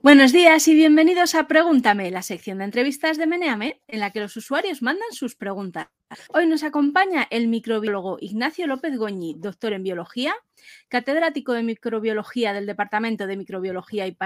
Buenos 0.00 0.32
días 0.32 0.68
y 0.68 0.74
bienvenidos 0.74 1.34
a 1.34 1.48
Pregúntame, 1.48 2.12
la 2.12 2.22
sección 2.22 2.58
de 2.58 2.64
entrevistas 2.64 3.18
de 3.18 3.26
Meneame, 3.26 3.82
en 3.88 3.98
la 3.98 4.12
que 4.12 4.20
los 4.20 4.36
usuarios 4.36 4.80
mandan 4.80 5.10
sus 5.10 5.34
preguntas. 5.34 5.88
Hoy 6.32 6.46
nos 6.46 6.62
acompaña 6.62 7.26
el 7.30 7.48
microbiólogo 7.48 8.16
Ignacio 8.20 8.68
López 8.68 8.96
Goñi, 8.96 9.34
doctor 9.36 9.72
en 9.72 9.82
biología, 9.82 10.36
catedrático 10.86 11.52
de 11.52 11.64
microbiología 11.64 12.52
del 12.52 12.66
Departamento 12.66 13.26
de 13.26 13.36
Microbiología 13.36 14.06
y 14.06 14.16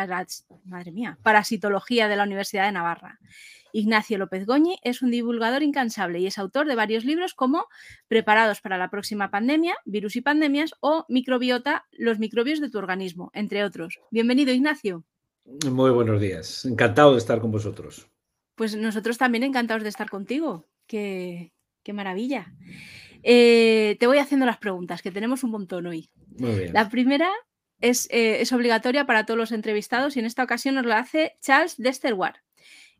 Parasitología 1.22 2.06
de 2.06 2.16
la 2.16 2.24
Universidad 2.24 2.66
de 2.66 2.72
Navarra. 2.72 3.18
Ignacio 3.72 4.18
López 4.18 4.44
Goñi 4.44 4.76
es 4.82 5.00
un 5.00 5.10
divulgador 5.10 5.62
incansable 5.62 6.20
y 6.20 6.26
es 6.26 6.36
autor 6.36 6.66
de 6.66 6.74
varios 6.74 7.06
libros 7.06 7.32
como 7.32 7.66
Preparados 8.08 8.60
para 8.60 8.76
la 8.76 8.90
próxima 8.90 9.30
pandemia, 9.30 9.78
Virus 9.86 10.16
y 10.16 10.20
pandemias 10.20 10.74
o 10.80 11.06
Microbiota, 11.08 11.86
los 11.92 12.18
microbios 12.18 12.60
de 12.60 12.68
tu 12.68 12.76
organismo, 12.76 13.30
entre 13.32 13.64
otros. 13.64 14.00
Bienvenido, 14.10 14.52
Ignacio. 14.52 15.06
Muy 15.44 15.90
buenos 15.90 16.20
días. 16.20 16.64
Encantado 16.64 17.12
de 17.12 17.18
estar 17.18 17.40
con 17.40 17.50
vosotros. 17.50 18.08
Pues 18.54 18.76
nosotros 18.76 19.18
también 19.18 19.44
encantados 19.44 19.82
de 19.82 19.88
estar 19.88 20.08
contigo. 20.08 20.68
Qué, 20.86 21.52
maravilla. 21.92 22.54
Eh, 23.22 23.96
te 23.98 24.06
voy 24.06 24.18
haciendo 24.18 24.46
las 24.46 24.58
preguntas, 24.58 25.02
que 25.02 25.10
tenemos 25.10 25.42
un 25.44 25.50
montón 25.50 25.86
hoy. 25.86 26.10
Muy 26.38 26.54
bien. 26.58 26.72
La 26.72 26.88
primera 26.88 27.30
es, 27.80 28.08
eh, 28.10 28.40
es, 28.40 28.52
obligatoria 28.52 29.06
para 29.06 29.26
todos 29.26 29.38
los 29.38 29.52
entrevistados 29.52 30.16
y 30.16 30.20
en 30.20 30.26
esta 30.26 30.44
ocasión 30.44 30.74
nos 30.74 30.86
lo 30.86 30.94
hace 30.94 31.36
Charles 31.40 31.76
Desterward. 31.76 32.36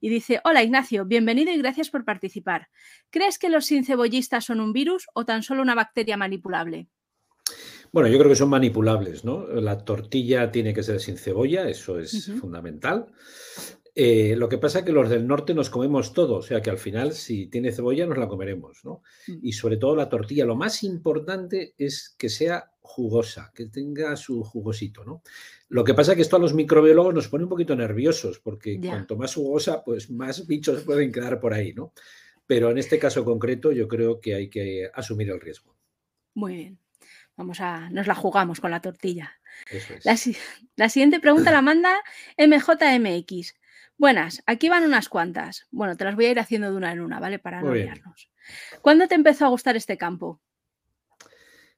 Y 0.01 0.09
dice, 0.09 0.41
hola 0.43 0.65
Ignacio, 0.65 1.05
bienvenido 1.05 1.53
y 1.53 1.59
gracias 1.59 1.89
por 1.89 2.05
participar. 2.05 2.69
¿Crees 3.11 3.39
que 3.39 3.49
los 3.49 3.67
sincebollistas 3.67 4.45
son 4.45 4.61
un 4.61 4.73
virus 4.73 5.07
o 5.15 5.25
tan 5.25 5.45
solo 5.45 5.63
una 5.63 5.77
bacteria 5.77 6.17
manipulable? 6.17 6.89
Bueno, 7.93 8.09
yo 8.09 8.19
creo 8.19 8.31
que 8.31 8.37
son 8.37 8.49
manipulables, 8.49 9.25
¿no? 9.25 9.47
La 9.47 9.85
tortilla 9.85 10.51
tiene 10.51 10.73
que 10.73 10.83
ser 10.83 10.99
sin 10.99 11.19
cebolla, 11.19 11.69
eso 11.69 11.99
es 11.99 12.33
fundamental. 12.41 13.07
Eh, 13.95 14.35
lo 14.37 14.49
que 14.49 14.57
pasa 14.57 14.79
es 14.79 14.85
que 14.87 14.93
los 14.93 15.11
del 15.11 15.27
norte 15.27 15.53
nos 15.53 15.69
comemos 15.69 16.15
todo, 16.15 16.37
o 16.37 16.43
sea 16.43 16.63
que 16.63 16.71
al 16.71 16.79
final 16.79 17.13
si 17.13 17.49
tiene 17.49 17.73
cebolla 17.73 18.07
nos 18.07 18.17
la 18.17 18.27
comeremos, 18.27 18.83
¿no? 18.85 19.03
Mm. 19.29 19.41
Y 19.43 19.53
sobre 19.53 19.77
todo 19.77 19.95
la 19.95 20.09
tortilla, 20.09 20.47
lo 20.47 20.57
más 20.57 20.83
importante 20.83 21.75
es 21.77 22.15
que 22.17 22.31
sea 22.31 22.73
jugosa, 22.81 23.53
que 23.55 23.67
tenga 23.67 24.17
su 24.17 24.43
jugosito, 24.43 25.05
¿no? 25.05 25.23
Lo 25.69 25.85
que 25.85 25.93
pasa 25.93 26.13
es 26.13 26.17
que 26.17 26.23
esto 26.23 26.37
a 26.37 26.41
los 26.41 26.55
microbiólogos 26.55 27.13
nos 27.13 27.29
pone 27.29 27.45
un 27.45 27.51
poquito 27.51 27.77
nerviosos, 27.77 28.39
porque 28.39 28.81
cuanto 28.81 29.17
más 29.17 29.35
jugosa, 29.35 29.85
pues 29.85 30.11
más 30.11 30.47
bichos 30.47 30.83
pueden 30.85 31.13
quedar 31.13 31.39
por 31.39 31.53
ahí, 31.53 31.75
¿no? 31.75 31.93
Pero 32.47 32.71
en 32.71 32.79
este 32.79 32.99
caso 32.99 33.27
concreto 33.27 33.73
yo 33.73 33.89
creo 33.89 34.21
que 34.21 34.35
hay 34.35 34.49
que 34.49 34.91
asumir 34.95 35.29
el 35.31 35.41
riesgo. 35.41 35.77
Muy 36.35 36.57
bien. 36.57 36.82
Vamos 37.37 37.61
a, 37.61 37.89
nos 37.91 38.07
la 38.07 38.15
jugamos 38.15 38.61
con 38.61 38.71
la 38.71 38.81
tortilla. 38.81 39.33
la, 40.05 40.89
siguiente 40.89 41.21
pregunta 41.21 41.51
la 41.51 41.63
manda 41.63 41.95
MJMX. 42.39 43.55
Buenas, 43.97 44.43
aquí 44.47 44.69
van 44.69 44.85
unas 44.85 45.09
cuantas. 45.09 45.67
Bueno, 45.71 45.97
te 45.97 46.05
las 46.05 46.15
voy 46.15 46.27
a 46.27 46.31
ir 46.31 46.41
haciendo 46.41 46.71
de 46.71 46.77
una 46.77 46.93
en 46.93 47.01
una, 47.01 47.21
¿vale? 47.21 47.39
Para 47.39 47.63
no 47.63 47.71
olvidarnos. 47.71 48.31
¿Cuándo 48.81 49.07
te 49.07 49.15
empezó 49.15 49.47
a 49.47 49.49
gustar 49.49 49.77
este 49.77 49.97
campo? 49.97 50.41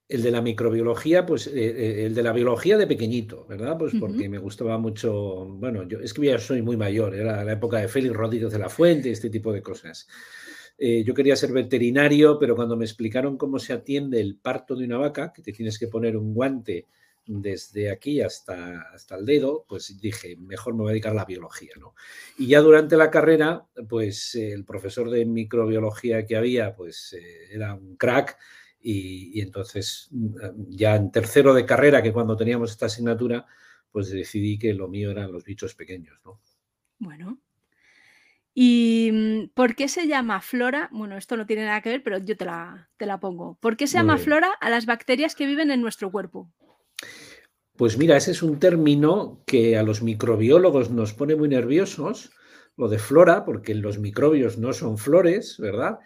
El 0.09 0.23
de 0.23 0.31
la 0.31 0.43
microbiología, 0.43 1.25
pues 1.25 1.47
eh, 1.47 1.53
eh, 1.55 2.07
el 2.07 2.15
de 2.15 2.23
la 2.23 2.33
biología 2.33 2.77
de 2.77 2.87
pequeñito, 2.87 3.47
¿verdad? 3.47 3.79
Pues 3.79 3.95
porque 3.99 4.29
me 4.29 4.39
gustaba 4.39 4.77
mucho, 4.77 5.47
bueno, 5.47 5.83
yo 5.85 6.01
es 6.01 6.13
que 6.13 6.27
ya 6.27 6.39
soy 6.39 6.61
muy 6.63 6.77
mayor, 6.77 7.15
era 7.15 7.43
la 7.43 7.53
época 7.53 7.79
de 7.79 7.89
Félix 7.89 8.15
Rodríguez 8.15 8.53
de 8.53 8.59
la 8.59 8.69
Fuente, 8.69 9.11
este 9.11 9.31
tipo 9.31 9.53
de 9.53 9.63
cosas. 9.63 10.07
Eh, 10.77 11.05
yo 11.05 11.15
quería 11.15 11.37
ser 11.37 11.53
veterinario, 11.53 12.39
pero 12.39 12.57
cuando 12.57 12.77
me 12.77 12.85
explicaron 12.85 13.37
cómo 13.37 13.59
se 13.59 13.73
atiende 13.73 14.21
el 14.21 14.37
parto 14.37 14.75
de 14.75 14.85
una 14.87 14.99
vaca, 14.99 15.33
que 15.33 15.43
te 15.43 15.53
tienes 15.53 15.79
que 15.79 15.89
poner 15.89 16.17
un 16.17 16.35
guante 16.35 16.87
desde 17.27 17.91
aquí 17.91 18.21
hasta, 18.21 18.83
hasta 18.93 19.17
el 19.17 19.25
dedo, 19.25 19.65
pues 19.69 19.99
dije, 20.01 20.37
mejor 20.37 20.75
me 20.75 20.81
voy 20.81 20.91
a 20.91 20.93
dedicar 20.93 21.13
a 21.13 21.17
la 21.17 21.25
biología, 21.25 21.73
¿no? 21.79 21.95
Y 22.37 22.49
ya 22.49 22.61
durante 22.61 22.97
la 22.97 23.11
carrera, 23.11 23.67
pues 23.89 24.35
el 24.35 24.65
profesor 24.65 25.09
de 25.11 25.25
microbiología 25.25 26.27
que 26.27 26.37
había, 26.37 26.75
pues 26.75 27.15
eh, 27.15 27.55
era 27.55 27.75
un 27.75 27.97
crack 27.97 28.37
y, 28.81 29.39
y, 29.39 29.41
entonces 29.41 30.11
ya 30.69 30.97
en 30.97 31.11
tercero 31.11 31.55
de 31.55 31.65
carrera, 31.65 32.03
que 32.03 32.13
cuando 32.13 32.37
teníamos 32.37 32.73
esta 32.73 32.87
asignatura, 32.87 33.47
pues 33.91 34.11
decidí 34.11 34.59
que 34.59 34.75
lo 34.75 34.89
mío 34.89 35.11
eran 35.11 35.33
los 35.33 35.45
bichos 35.45 35.75
pequeños, 35.75 36.21
¿no? 36.25 36.41
Bueno, 36.99 37.39
¿Y 38.55 39.11
mm, 39.13 39.49
por 39.55 39.75
qué 39.75 39.89
se 39.89 40.07
llama 40.07 40.41
flora? 40.41 40.89
Bueno, 40.93 41.17
esto 41.17 41.37
no 41.37 41.45
tiene 41.45 41.65
nada 41.65 41.81
que 41.83 41.91
ver, 41.91 42.03
pero 42.03 42.19
yo 42.19 42.37
te 42.37 42.45
la, 42.45 42.89
te 42.97 43.05
la 43.05 43.19
pongo. 43.19 43.59
¿Por 43.61 43.77
qué 43.77 43.89
se 43.89 43.99
llama 43.99 44.17
flora 44.17 44.53
a 44.61 44.71
las 44.71 44.87
bacterias 44.87 45.35
que 45.35 45.47
viven 45.47 45.73
en 45.73 45.81
nuestro 45.81 46.13
cuerpo? 46.13 46.49
Pues 47.77 47.99
mira, 47.99 48.17
ese 48.17 48.31
es 48.31 48.43
un 48.45 48.61
término 48.61 49.43
que 49.47 49.77
a 49.77 49.83
los 49.83 50.01
microbiólogos 50.03 50.91
nos 50.91 51.13
pone 51.13 51.35
muy 51.35 51.49
nerviosos, 51.49 52.31
lo 52.77 52.89
de 52.89 53.01
flora, 53.01 53.45
porque 53.45 53.75
los 53.75 53.99
microbios 53.99 54.59
no 54.59 54.73
son 54.73 54.97
flores, 54.97 55.57
¿verdad? 55.59 55.99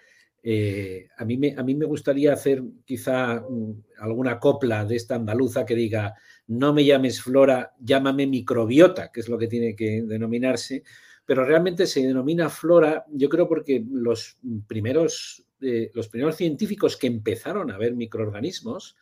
Eh, 0.43 1.09
a, 1.19 1.27
mí 1.27 1.37
me, 1.37 1.55
a 1.59 1.63
mí 1.63 1.75
me 1.75 1.85
gustaría 1.85 2.33
hacer 2.33 2.63
quizá 2.87 3.43
mm, 3.43 3.83
alguna 3.99 4.39
copla 4.39 4.87
de 4.87 4.97
esta 4.97 5.17
andaluza 5.17 5.67
que 5.67 5.75
diga, 5.75 6.15
no 6.47 6.73
me 6.73 6.87
llames 6.87 7.21
flora, 7.21 7.75
llámame 7.79 8.27
microbiota, 8.27 9.11
que 9.13 9.21
es 9.21 9.29
lo 9.29 9.37
que 9.37 9.49
tiene 9.49 9.77
que 9.77 10.03
denominarse, 10.07 10.85
pero 11.29 11.45
realmente 11.45 11.87
se 11.87 12.01
denomina 12.01 12.49
flora, 12.49 13.05
yo 13.11 13.29
creo 13.29 13.47
porque 13.47 13.85
los 13.87 14.39
primeros, 14.67 15.45
eh, 15.61 15.91
los 15.93 16.09
primeros 16.09 16.37
científicos 16.37 16.97
que 16.97 17.07
empezaron 17.07 17.71
a 17.71 17.77
ver 17.77 17.93
microorganismos 17.93 18.97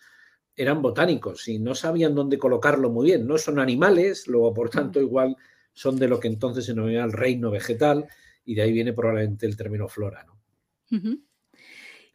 eran 0.56 0.82
botánicos 0.82 1.46
y 1.46 1.60
no 1.60 1.76
sabían 1.76 2.16
dónde 2.16 2.36
colocarlo 2.36 2.90
muy 2.90 3.06
bien. 3.06 3.28
No 3.28 3.38
son 3.38 3.60
animales, 3.60 4.26
luego 4.26 4.52
por 4.52 4.70
tanto 4.70 5.00
igual 5.00 5.36
son 5.72 6.00
de 6.00 6.08
lo 6.08 6.18
que 6.18 6.26
entonces 6.26 6.64
se 6.64 6.72
denomina 6.72 7.04
el 7.04 7.12
reino 7.12 7.48
vegetal 7.52 8.08
y 8.44 8.56
de 8.56 8.62
ahí 8.62 8.72
viene 8.72 8.92
probablemente 8.92 9.46
el 9.46 9.56
término 9.56 9.86
flora. 9.86 10.26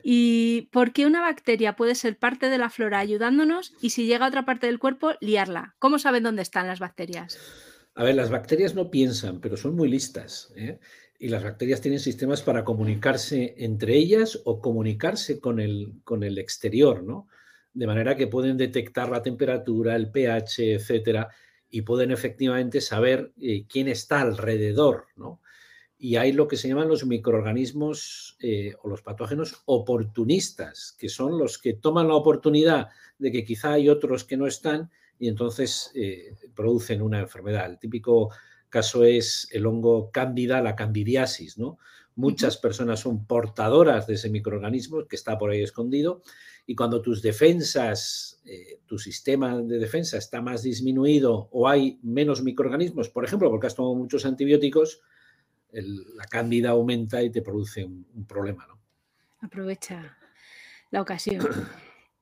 ¿Y 0.03 0.67
por 0.73 0.91
qué 0.91 1.05
una 1.05 1.21
bacteria 1.21 1.77
puede 1.77 1.95
ser 1.95 2.17
parte 2.17 2.49
de 2.49 2.57
la 2.57 2.69
flora 2.69 2.99
ayudándonos 2.99 3.75
y 3.79 3.91
si 3.91 4.07
llega 4.07 4.25
a 4.25 4.27
otra 4.27 4.43
parte 4.43 4.67
del 4.67 4.77
cuerpo, 4.77 5.13
liarla? 5.21 5.75
¿Cómo 5.79 5.99
saben 5.99 6.23
dónde 6.23 6.41
están 6.41 6.67
las 6.67 6.79
bacterias? 6.79 7.70
A 7.93 8.03
ver, 8.03 8.15
las 8.15 8.29
bacterias 8.29 8.73
no 8.73 8.89
piensan, 8.89 9.41
pero 9.41 9.57
son 9.57 9.75
muy 9.75 9.89
listas. 9.89 10.53
¿eh? 10.55 10.79
Y 11.19 11.27
las 11.27 11.43
bacterias 11.43 11.81
tienen 11.81 11.99
sistemas 11.99 12.41
para 12.41 12.63
comunicarse 12.63 13.53
entre 13.57 13.95
ellas 13.95 14.41
o 14.45 14.61
comunicarse 14.61 15.39
con 15.39 15.59
el, 15.59 15.93
con 16.03 16.23
el 16.23 16.37
exterior, 16.37 17.03
¿no? 17.03 17.27
De 17.73 17.87
manera 17.87 18.15
que 18.15 18.27
pueden 18.27 18.57
detectar 18.57 19.09
la 19.09 19.21
temperatura, 19.21 19.95
el 19.95 20.09
pH, 20.09 20.73
etcétera, 20.75 21.29
y 21.69 21.83
pueden 21.83 22.11
efectivamente 22.11 22.81
saber 22.81 23.31
eh, 23.39 23.65
quién 23.67 23.87
está 23.87 24.21
alrededor, 24.21 25.05
¿no? 25.15 25.41
Y 25.97 26.15
hay 26.15 26.33
lo 26.33 26.47
que 26.47 26.57
se 26.57 26.67
llaman 26.67 26.87
los 26.87 27.05
microorganismos 27.05 28.35
eh, 28.41 28.73
o 28.81 28.89
los 28.89 29.03
patógenos 29.03 29.61
oportunistas, 29.65 30.95
que 30.97 31.09
son 31.09 31.37
los 31.37 31.59
que 31.59 31.73
toman 31.73 32.07
la 32.07 32.15
oportunidad 32.15 32.89
de 33.19 33.31
que 33.31 33.45
quizá 33.45 33.73
hay 33.73 33.87
otros 33.87 34.23
que 34.23 34.35
no 34.35 34.47
están 34.47 34.89
y 35.21 35.27
entonces 35.27 35.91
eh, 35.93 36.33
producen 36.55 36.99
una 37.03 37.19
enfermedad. 37.19 37.69
El 37.69 37.77
típico 37.77 38.31
caso 38.69 39.03
es 39.03 39.47
el 39.51 39.67
hongo 39.67 40.09
cándida, 40.09 40.61
la 40.61 40.75
candidiasis, 40.75 41.59
¿no? 41.59 41.77
Muchas 42.15 42.57
personas 42.57 43.01
son 43.01 43.27
portadoras 43.27 44.07
de 44.07 44.15
ese 44.15 44.31
microorganismo 44.31 45.07
que 45.07 45.15
está 45.15 45.37
por 45.37 45.51
ahí 45.51 45.61
escondido 45.61 46.23
y 46.65 46.73
cuando 46.73 47.03
tus 47.03 47.21
defensas, 47.21 48.41
eh, 48.45 48.79
tu 48.87 48.97
sistema 48.97 49.61
de 49.61 49.77
defensa 49.77 50.17
está 50.17 50.41
más 50.41 50.63
disminuido 50.63 51.49
o 51.51 51.67
hay 51.67 51.99
menos 52.01 52.41
microorganismos, 52.41 53.09
por 53.09 53.23
ejemplo, 53.23 53.51
porque 53.51 53.67
has 53.67 53.75
tomado 53.75 53.93
muchos 53.93 54.25
antibióticos, 54.25 55.01
la 55.71 56.25
cándida 56.25 56.71
aumenta 56.71 57.21
y 57.21 57.29
te 57.29 57.43
produce 57.43 57.85
un, 57.85 58.07
un 58.15 58.25
problema, 58.25 58.65
¿no? 58.65 58.79
Aprovecha 59.39 60.17
la 60.89 60.99
ocasión. 60.99 61.47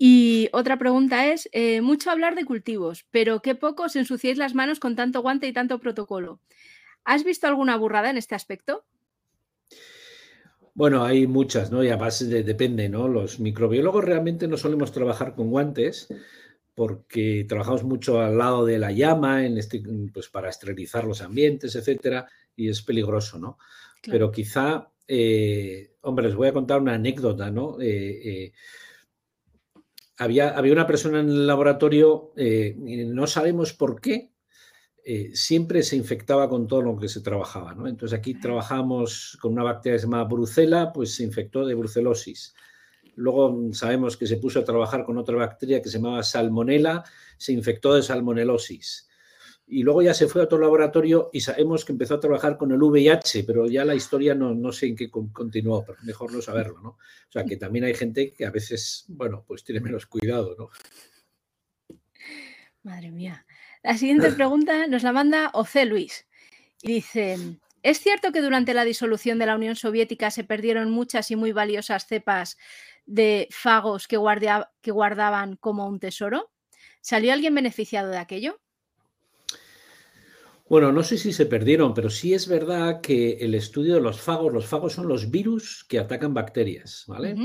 Y 0.01 0.47
otra 0.53 0.79
pregunta 0.79 1.27
es, 1.27 1.49
eh, 1.51 1.81
mucho 1.81 2.09
hablar 2.09 2.33
de 2.33 2.45
cultivos, 2.45 3.05
pero 3.11 3.41
qué 3.41 3.53
poco 3.53 3.83
os 3.83 3.97
ensuciáis 3.97 4.37
las 4.37 4.55
manos 4.55 4.79
con 4.79 4.95
tanto 4.95 5.21
guante 5.21 5.45
y 5.45 5.51
tanto 5.51 5.79
protocolo. 5.79 6.39
¿Has 7.03 7.25
visto 7.25 7.47
alguna 7.47 7.75
burrada 7.75 8.09
en 8.09 8.15
este 8.15 8.33
aspecto? 8.33 8.85
Bueno, 10.73 11.03
hay 11.03 11.27
muchas, 11.27 11.69
¿no? 11.69 11.83
Y 11.83 11.89
además 11.89 12.27
depende, 12.29 12.87
¿no? 12.87 13.09
Los 13.09 13.41
microbiólogos 13.41 14.05
realmente 14.05 14.47
no 14.47 14.55
solemos 14.55 14.93
trabajar 14.93 15.35
con 15.35 15.49
guantes 15.49 16.07
porque 16.75 17.45
trabajamos 17.49 17.83
mucho 17.83 18.21
al 18.21 18.37
lado 18.37 18.65
de 18.65 18.79
la 18.79 18.93
llama, 18.93 19.45
en 19.45 19.57
este, 19.57 19.83
pues 20.13 20.29
para 20.29 20.47
esterilizar 20.47 21.03
los 21.03 21.21
ambientes, 21.21 21.75
etcétera, 21.75 22.29
y 22.55 22.69
es 22.69 22.81
peligroso, 22.81 23.37
¿no? 23.37 23.57
Pero 24.01 24.31
quizá, 24.31 24.89
eh, 25.05 25.91
hombre, 25.99 26.27
les 26.27 26.35
voy 26.35 26.47
a 26.47 26.53
contar 26.53 26.79
una 26.79 26.93
anécdota, 26.93 27.51
¿no? 27.51 27.75
Eh, 27.81 28.53
había, 30.19 30.55
una 30.59 30.85
persona 30.85 31.21
en 31.21 31.29
el 31.29 31.47
laboratorio, 31.47 32.33
eh, 32.35 32.75
no 32.77 33.25
sabemos 33.25 33.73
por 33.73 33.99
qué, 34.01 34.33
eh, 35.05 35.31
siempre 35.33 35.81
se 35.81 35.95
infectaba 35.95 36.49
con 36.49 36.67
todo 36.67 36.81
lo 36.81 36.97
que 36.97 37.07
se 37.07 37.21
trabajaba. 37.21 37.73
¿no? 37.73 37.87
Entonces 37.87 38.17
aquí 38.17 38.35
trabajamos 38.35 39.37
con 39.41 39.53
una 39.53 39.63
bacteria 39.63 39.95
que 39.95 40.01
se 40.01 40.05
llama 40.07 40.25
brucela, 40.25 40.91
pues 40.93 41.15
se 41.15 41.23
infectó 41.23 41.65
de 41.65 41.73
brucelosis. 41.73 42.53
Luego 43.15 43.73
sabemos 43.73 44.17
que 44.17 44.27
se 44.27 44.37
puso 44.37 44.59
a 44.59 44.65
trabajar 44.65 45.05
con 45.05 45.17
otra 45.17 45.37
bacteria 45.37 45.81
que 45.81 45.89
se 45.89 45.97
llamaba 45.97 46.21
salmonella, 46.21 47.03
se 47.37 47.53
infectó 47.53 47.95
de 47.95 48.03
salmonelosis. 48.03 49.08
Y 49.71 49.83
luego 49.83 50.01
ya 50.01 50.15
se 50.15 50.27
fue 50.27 50.41
a 50.41 50.45
otro 50.45 50.57
laboratorio 50.57 51.29
y 51.31 51.41
sabemos 51.41 51.85
que 51.85 51.91
empezó 51.91 52.15
a 52.15 52.19
trabajar 52.19 52.57
con 52.57 52.71
el 52.71 52.81
VIH, 52.81 53.43
pero 53.43 53.67
ya 53.67 53.85
la 53.85 53.93
historia 53.93 54.33
no, 54.33 54.55
no 54.55 54.71
sé 54.71 54.87
en 54.87 54.95
qué 54.95 55.11
continuó, 55.11 55.85
pero 55.85 55.99
mejor 56.01 56.33
no 56.33 56.41
saberlo, 56.41 56.81
¿no? 56.81 56.89
O 56.89 57.31
sea, 57.31 57.45
que 57.45 57.55
también 57.55 57.85
hay 57.85 57.93
gente 57.93 58.33
que 58.33 58.47
a 58.47 58.49
veces, 58.49 59.05
bueno, 59.07 59.43
pues 59.47 59.63
tiene 59.63 59.79
menos 59.79 60.07
cuidado, 60.07 60.55
¿no? 60.57 60.69
Madre 62.81 63.11
mía. 63.11 63.45
La 63.83 63.95
siguiente 63.95 64.31
pregunta 64.31 64.87
nos 64.87 65.03
la 65.03 65.11
manda 65.11 65.51
Oce 65.53 65.85
Luis. 65.85 66.27
Y 66.81 66.93
dice, 66.93 67.37
¿es 67.83 67.99
cierto 67.99 68.31
que 68.31 68.41
durante 68.41 68.73
la 68.73 68.85
disolución 68.85 69.37
de 69.37 69.45
la 69.45 69.55
Unión 69.55 69.75
Soviética 69.75 70.31
se 70.31 70.43
perdieron 70.43 70.89
muchas 70.89 71.29
y 71.29 71.35
muy 71.35 71.51
valiosas 71.51 72.07
cepas 72.07 72.57
de 73.05 73.47
fagos 73.51 74.07
que, 74.07 74.17
que 74.81 74.91
guardaban 74.91 75.57
como 75.57 75.87
un 75.87 75.99
tesoro? 75.99 76.49
¿Salió 77.01 77.33
alguien 77.33 77.53
beneficiado 77.53 78.09
de 78.09 78.17
aquello? 78.17 78.59
Bueno, 80.69 80.91
no 80.91 81.01
sé 81.01 81.17
si 81.17 81.33
se 81.33 81.47
perdieron, 81.47 81.95
pero 81.95 82.11
sí 82.11 82.35
es 82.35 82.47
verdad 82.47 83.01
que 83.01 83.37
el 83.39 83.55
estudio 83.55 83.95
de 83.95 84.01
los 84.01 84.21
fagos, 84.21 84.53
los 84.53 84.67
fagos 84.67 84.93
son 84.93 85.07
los 85.07 85.31
virus 85.31 85.83
que 85.89 85.97
atacan 85.97 86.35
bacterias, 86.35 87.05
¿vale? 87.07 87.35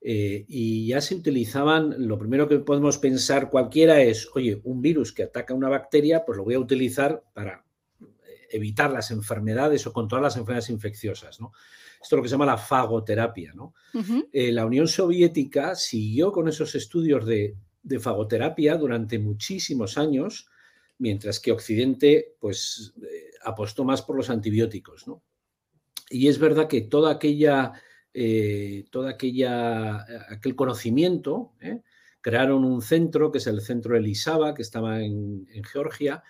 Eh, 0.00 0.44
y 0.48 0.88
ya 0.88 1.00
se 1.00 1.14
utilizaban, 1.14 1.94
lo 2.08 2.18
primero 2.18 2.48
que 2.48 2.58
podemos 2.58 2.98
pensar 2.98 3.50
cualquiera 3.50 4.02
es, 4.02 4.28
oye, 4.34 4.60
un 4.64 4.82
virus 4.82 5.12
que 5.12 5.22
ataca 5.22 5.54
una 5.54 5.68
bacteria, 5.68 6.24
pues 6.24 6.36
lo 6.36 6.44
voy 6.44 6.54
a 6.54 6.58
utilizar 6.58 7.22
para 7.32 7.64
eh, 8.00 8.06
evitar 8.50 8.90
las 8.90 9.12
enfermedades 9.12 9.86
o 9.86 9.92
controlar 9.92 10.24
las 10.24 10.36
enfermedades 10.36 10.70
infecciosas, 10.70 11.40
¿no? 11.40 11.52
Esto 12.02 12.16
es 12.16 12.18
lo 12.18 12.22
que 12.22 12.28
se 12.28 12.34
llama 12.34 12.46
la 12.46 12.58
fagoterapia, 12.58 13.52
¿no? 13.54 13.74
Eh, 14.32 14.52
la 14.52 14.66
Unión 14.66 14.86
Soviética 14.86 15.74
siguió 15.76 16.30
con 16.30 16.46
esos 16.48 16.74
estudios 16.74 17.24
de, 17.24 17.56
de 17.82 18.00
fagoterapia 18.00 18.76
durante 18.76 19.18
muchísimos 19.18 19.96
años, 19.98 20.48
mientras 20.98 21.40
que 21.40 21.52
Occidente 21.52 22.36
pues, 22.38 22.94
eh, 23.02 23.30
apostó 23.44 23.84
más 23.84 24.02
por 24.02 24.16
los 24.16 24.30
antibióticos. 24.30 25.06
¿no? 25.06 25.22
Y 26.10 26.28
es 26.28 26.38
verdad 26.38 26.68
que 26.68 26.82
toda 26.82 27.12
aquella, 27.12 27.72
eh, 28.14 28.84
toda 28.90 29.10
aquella 29.10 30.04
aquel 30.30 30.54
conocimiento, 30.54 31.52
¿eh? 31.60 31.82
crearon 32.20 32.64
un 32.64 32.82
centro, 32.82 33.30
que 33.30 33.38
es 33.38 33.46
el 33.46 33.60
centro 33.60 33.96
Elisaba, 33.96 34.54
que 34.54 34.62
estaba 34.62 35.00
en, 35.00 35.46
Georgia, 35.70 36.22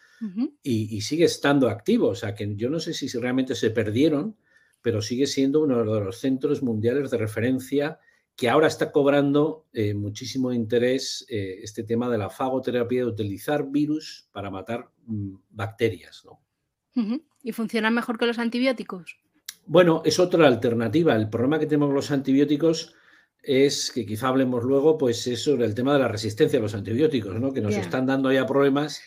y, 0.62 1.00
sigue 1.00 1.24
estando 1.24 1.68
activo. 1.70 2.08
O 2.08 2.14
sea, 2.14 2.34
que 2.34 2.54
yo 2.54 2.68
no 2.68 2.80
sé 2.80 2.92
si 2.92 3.08
realmente 3.18 3.54
se 3.54 3.70
perdieron, 3.70 4.36
pero 4.82 5.00
sigue 5.00 5.26
siendo 5.26 5.62
uno 5.62 5.78
de 5.78 6.00
los 6.04 6.18
centros 6.18 6.62
mundiales 6.62 7.10
de 7.10 7.16
referencia 7.16 7.98
que 8.36 8.50
ahora 8.50 8.66
está 8.66 8.92
cobrando 8.92 9.66
eh, 9.72 9.94
muchísimo 9.94 10.52
interés 10.52 11.26
eh, 11.28 11.60
este 11.62 11.82
tema 11.84 12.10
de 12.10 12.18
la 12.18 12.28
fagoterapia, 12.28 13.00
de 13.00 13.06
utilizar 13.06 13.66
virus 13.70 14.28
para 14.30 14.50
matar 14.50 14.90
mm, 15.06 15.36
bacterias. 15.48 16.22
¿no? 16.24 17.22
¿Y 17.42 17.52
funcionan 17.52 17.94
mejor 17.94 18.18
que 18.18 18.26
los 18.26 18.38
antibióticos? 18.38 19.18
Bueno, 19.64 20.02
es 20.04 20.18
otra 20.18 20.46
alternativa. 20.46 21.16
El 21.16 21.30
problema 21.30 21.58
que 21.58 21.66
tenemos 21.66 21.88
con 21.88 21.96
los 21.96 22.10
antibióticos 22.10 22.94
es 23.42 23.90
que 23.90 24.04
quizá 24.04 24.28
hablemos 24.28 24.64
luego, 24.64 24.98
pues 24.98 25.26
es 25.26 25.42
sobre 25.42 25.64
el 25.64 25.74
tema 25.74 25.94
de 25.94 26.00
la 26.00 26.08
resistencia 26.08 26.58
a 26.58 26.62
los 26.62 26.74
antibióticos, 26.74 27.40
¿no? 27.40 27.52
que 27.52 27.60
nos 27.60 27.74
están 27.74 28.06
dando 28.06 28.30
ya 28.30 28.44
problemas 28.44 29.00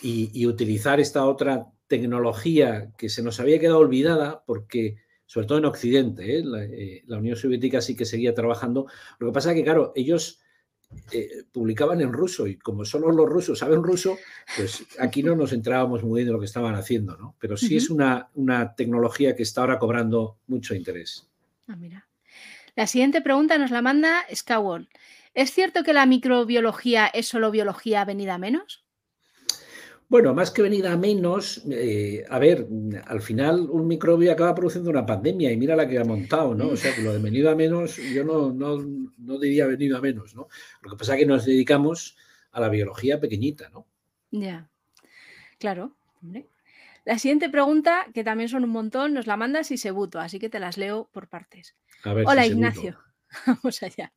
y 0.00 0.46
utilizar 0.46 1.00
esta 1.00 1.24
otra 1.24 1.66
tecnología 1.88 2.90
que 2.96 3.08
se 3.08 3.22
nos 3.22 3.38
había 3.38 3.58
quedado 3.58 3.78
olvidada 3.78 4.44
porque 4.46 4.96
sobre 5.32 5.46
todo 5.46 5.56
en 5.56 5.64
Occidente. 5.64 6.36
¿eh? 6.36 6.44
Eh, 6.44 7.04
la, 7.06 7.16
Unión 7.16 7.36
Soviética 7.36 7.80
sí 7.80 7.96
que 7.96 8.04
seguía 8.04 8.34
trabajando. 8.34 8.86
Lo 9.18 9.28
que 9.28 9.32
pasa 9.32 9.50
es 9.50 9.56
que, 9.56 9.64
claro, 9.64 9.90
ellos 9.96 10.42
eh, 11.10 11.44
publicaban 11.50 12.02
en 12.02 12.12
ruso 12.12 12.46
y 12.46 12.58
como 12.58 12.84
solo 12.84 13.10
los 13.10 13.26
rusos 13.30 13.60
saben 13.60 13.82
ruso, 13.82 14.18
pues 14.54 14.84
aquí 14.98 15.22
no 15.22 15.34
nos 15.34 15.54
entrábamos 15.54 16.04
muy 16.04 16.18
bien 16.18 16.26
de 16.26 16.32
lo 16.34 16.38
que 16.38 16.44
estaban 16.44 16.74
haciendo, 16.74 17.16
¿no? 17.16 17.34
Pero 17.38 17.56
sí 17.56 17.78
es 17.78 17.88
una, 17.88 18.28
una, 18.34 18.74
tecnología 18.74 19.34
que 19.34 19.42
está 19.42 19.62
ahora 19.62 19.78
cobrando 19.78 20.36
mucho 20.48 20.74
interés. 20.74 21.26
Ah, 21.66 21.76
mira. 21.76 22.06
La 22.76 22.86
siguiente 22.86 23.22
pregunta 23.22 23.56
nos 23.56 23.70
la 23.70 23.80
manda 23.80 24.26
Skyward. 24.34 24.86
¿Es 25.32 25.50
cierto 25.50 25.82
que 25.82 25.94
la 25.94 26.04
microbiología 26.04 27.06
es 27.06 27.26
solo 27.26 27.50
biología 27.50 28.04
venida 28.04 28.36
menos? 28.36 28.81
Bueno, 30.12 30.34
más 30.34 30.50
que 30.50 30.60
venida 30.60 30.92
a 30.92 30.98
menos, 30.98 31.62
eh, 31.70 32.22
a 32.28 32.38
ver, 32.38 32.66
al 33.06 33.22
final 33.22 33.70
un 33.70 33.86
microbio 33.86 34.30
acaba 34.30 34.54
produciendo 34.54 34.90
una 34.90 35.06
pandemia 35.06 35.50
y 35.50 35.56
mira 35.56 35.74
la 35.74 35.88
que 35.88 35.98
ha 35.98 36.04
montado, 36.04 36.54
¿no? 36.54 36.68
O 36.68 36.76
sea, 36.76 36.94
que 36.94 37.00
lo 37.00 37.14
de 37.14 37.18
venido 37.18 37.48
a 37.48 37.54
menos, 37.54 37.96
yo 37.96 38.22
no, 38.22 38.52
no, 38.52 39.38
diría 39.38 39.66
venido 39.66 39.96
a 39.96 40.02
menos, 40.02 40.34
¿no? 40.34 40.48
Lo 40.82 40.90
que 40.90 40.96
pasa 40.98 41.14
es 41.14 41.20
que 41.20 41.24
nos 41.24 41.46
dedicamos 41.46 42.18
a 42.50 42.60
la 42.60 42.68
biología 42.68 43.20
pequeñita, 43.20 43.70
¿no? 43.70 43.86
Ya, 44.30 44.68
claro. 45.58 45.96
La 47.06 47.18
siguiente 47.18 47.48
pregunta, 47.48 48.04
que 48.12 48.22
también 48.22 48.50
son 48.50 48.64
un 48.64 48.70
montón, 48.70 49.14
nos 49.14 49.26
la 49.26 49.38
manda 49.38 49.64
Sisebuto, 49.64 50.20
así 50.20 50.38
que 50.38 50.50
te 50.50 50.60
las 50.60 50.76
leo 50.76 51.08
por 51.10 51.28
partes. 51.28 51.74
Hola, 52.04 52.44
Ignacio. 52.44 52.98
Vamos 53.46 53.82
allá. 53.82 54.12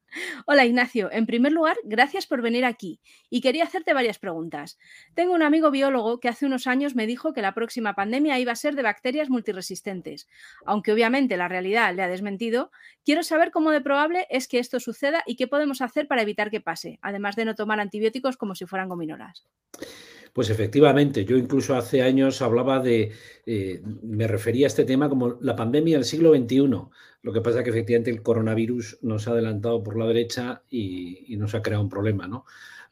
Hola 0.46 0.66
Ignacio, 0.66 1.10
en 1.12 1.26
primer 1.26 1.52
lugar, 1.52 1.78
gracias 1.84 2.28
por 2.28 2.42
venir 2.42 2.66
aquí 2.66 3.00
y 3.30 3.42
quería 3.42 3.64
hacerte 3.64 3.94
varias 3.94 4.20
preguntas. 4.20 4.78
Tengo 5.14 5.34
un 5.34 5.44
amigo 5.44 5.72
biólogo 5.72 6.20
que 6.20 6.28
hace 6.28 6.46
unos 6.46 6.68
años 6.68 6.96
me 6.96 7.08
dijo 7.08 7.34
que 7.34 7.42
la 7.42 7.54
próxima 7.54 7.94
pandemia 7.94 8.40
iba 8.40 8.52
a 8.52 8.56
ser 8.56 8.76
de 8.76 8.84
bacterias 8.84 9.30
multiresistentes. 9.30 10.28
Aunque 10.66 10.92
obviamente 10.92 11.38
la 11.38 11.48
realidad 11.48 11.94
le 11.96 12.04
ha 12.04 12.08
desmentido, 12.08 12.72
quiero 13.04 13.24
saber 13.24 13.52
cómo 13.52 13.72
de 13.72 13.82
probable 13.82 14.28
es 14.30 14.48
que 14.48 14.60
esto 14.60 14.80
suceda 14.80 15.24
y 15.26 15.36
qué 15.36 15.48
podemos 15.48 15.82
hacer 15.82 16.08
para 16.08 16.22
evitar 16.22 16.52
que 16.52 16.62
pase, 16.62 17.00
además 17.02 17.36
de 17.36 17.46
no 17.46 17.56
tomar 17.56 17.80
antibióticos 17.80 18.38
como 18.38 18.56
si 18.56 18.66
fueran 18.66 18.90
gominolas. 18.90 19.46
Pues 20.36 20.50
efectivamente, 20.50 21.24
yo 21.24 21.38
incluso 21.38 21.78
hace 21.78 22.02
años 22.02 22.42
hablaba 22.42 22.82
de, 22.82 23.14
eh, 23.46 23.82
me 24.04 24.28
refería 24.28 24.66
a 24.66 24.68
este 24.68 24.84
tema 24.84 25.08
como 25.08 25.38
la 25.40 25.56
pandemia 25.56 25.96
del 25.96 26.04
siglo 26.04 26.36
XXI. 26.36 26.58
Lo 27.22 27.32
que 27.32 27.40
pasa 27.40 27.60
es 27.60 27.64
que 27.64 27.70
efectivamente 27.70 28.12
el 28.12 28.22
coronavirus 28.22 28.98
nos 29.02 29.30
ha 29.30 29.32
adelantado 29.32 29.82
por 29.82 29.98
la 29.98 30.06
derecha 30.06 30.62
y, 30.70 31.38
nos 31.38 31.56
ha 31.56 31.62
creado 31.62 31.84
un 31.84 31.90
problema, 31.90 32.28
¿no? 32.28 32.44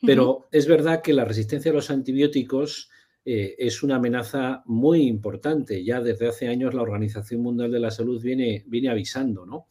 Pero 0.01 0.47
es 0.53 0.67
verdad 0.67 1.01
que 1.01 1.11
la 1.11 1.25
resistencia 1.25 1.71
a 1.71 1.73
los 1.73 1.91
antibióticos 1.91 2.89
eh, 3.25 3.55
es 3.57 3.83
una 3.83 3.97
amenaza 3.97 4.63
muy 4.65 5.01
importante. 5.01 5.83
Ya 5.83 5.99
desde 5.99 6.29
hace 6.29 6.47
años 6.47 6.73
la 6.73 6.81
Organización 6.81 7.41
Mundial 7.41 7.73
de 7.73 7.79
la 7.81 7.91
Salud 7.91 8.23
viene, 8.23 8.63
viene 8.67 8.87
avisando, 8.87 9.45
¿no? 9.45 9.67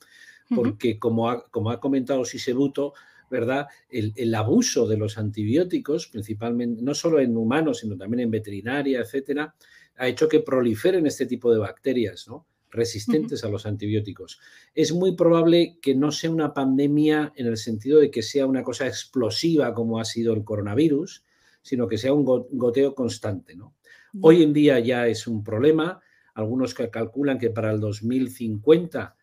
Porque 0.54 0.98
como 0.98 1.30
ha, 1.30 1.48
como 1.48 1.70
ha 1.70 1.80
comentado 1.80 2.26
Sisebuto, 2.26 2.92
¿verdad? 3.32 3.66
El, 3.88 4.34
abuso 4.34 4.86
de 4.86 4.98
los 4.98 5.18
antibióticos, 5.18 6.06
principalmente, 6.06 6.82
no 6.82 6.94
solo 6.94 7.18
en 7.18 7.36
humanos, 7.36 7.78
sino 7.78 7.96
también 7.96 8.20
en 8.20 8.30
veterinaria, 8.30 9.00
etcétera, 9.00 9.54
ha 9.96 10.06
hecho 10.06 10.28
que 10.28 10.40
proliferen 10.40 11.06
este 11.06 11.26
tipo 11.26 11.50
de 11.50 11.58
bacterias, 11.58 12.28
¿no? 12.28 12.46
resistentes 12.70 13.44
a 13.44 13.48
los 13.48 13.66
antibióticos. 13.66 14.40
Es 14.74 14.92
muy 14.92 15.14
probable 15.14 15.78
que 15.82 15.94
no 15.94 16.10
sea 16.10 16.30
una 16.30 16.54
pandemia 16.54 17.32
en 17.36 17.46
el 17.46 17.58
sentido 17.58 18.00
de 18.00 18.10
que 18.10 18.22
sea 18.22 18.46
una 18.46 18.62
cosa 18.62 18.86
explosiva 18.86 19.74
como 19.74 19.98
ha 20.00 20.06
sido 20.06 20.32
el 20.32 20.42
coronavirus, 20.42 21.22
sino 21.60 21.86
que 21.86 21.98
sea 21.98 22.14
un 22.14 22.24
goteo 22.24 22.94
constante. 22.94 23.54
¿no? 23.54 23.74
Hoy 24.22 24.42
en 24.42 24.54
día 24.54 24.78
ya 24.78 25.06
es 25.06 25.26
un 25.26 25.44
problema. 25.44 26.00
Algunos 26.32 26.72
calculan 26.72 27.38
que 27.38 27.50
para 27.50 27.70
el 27.70 27.80
2050 27.80 29.16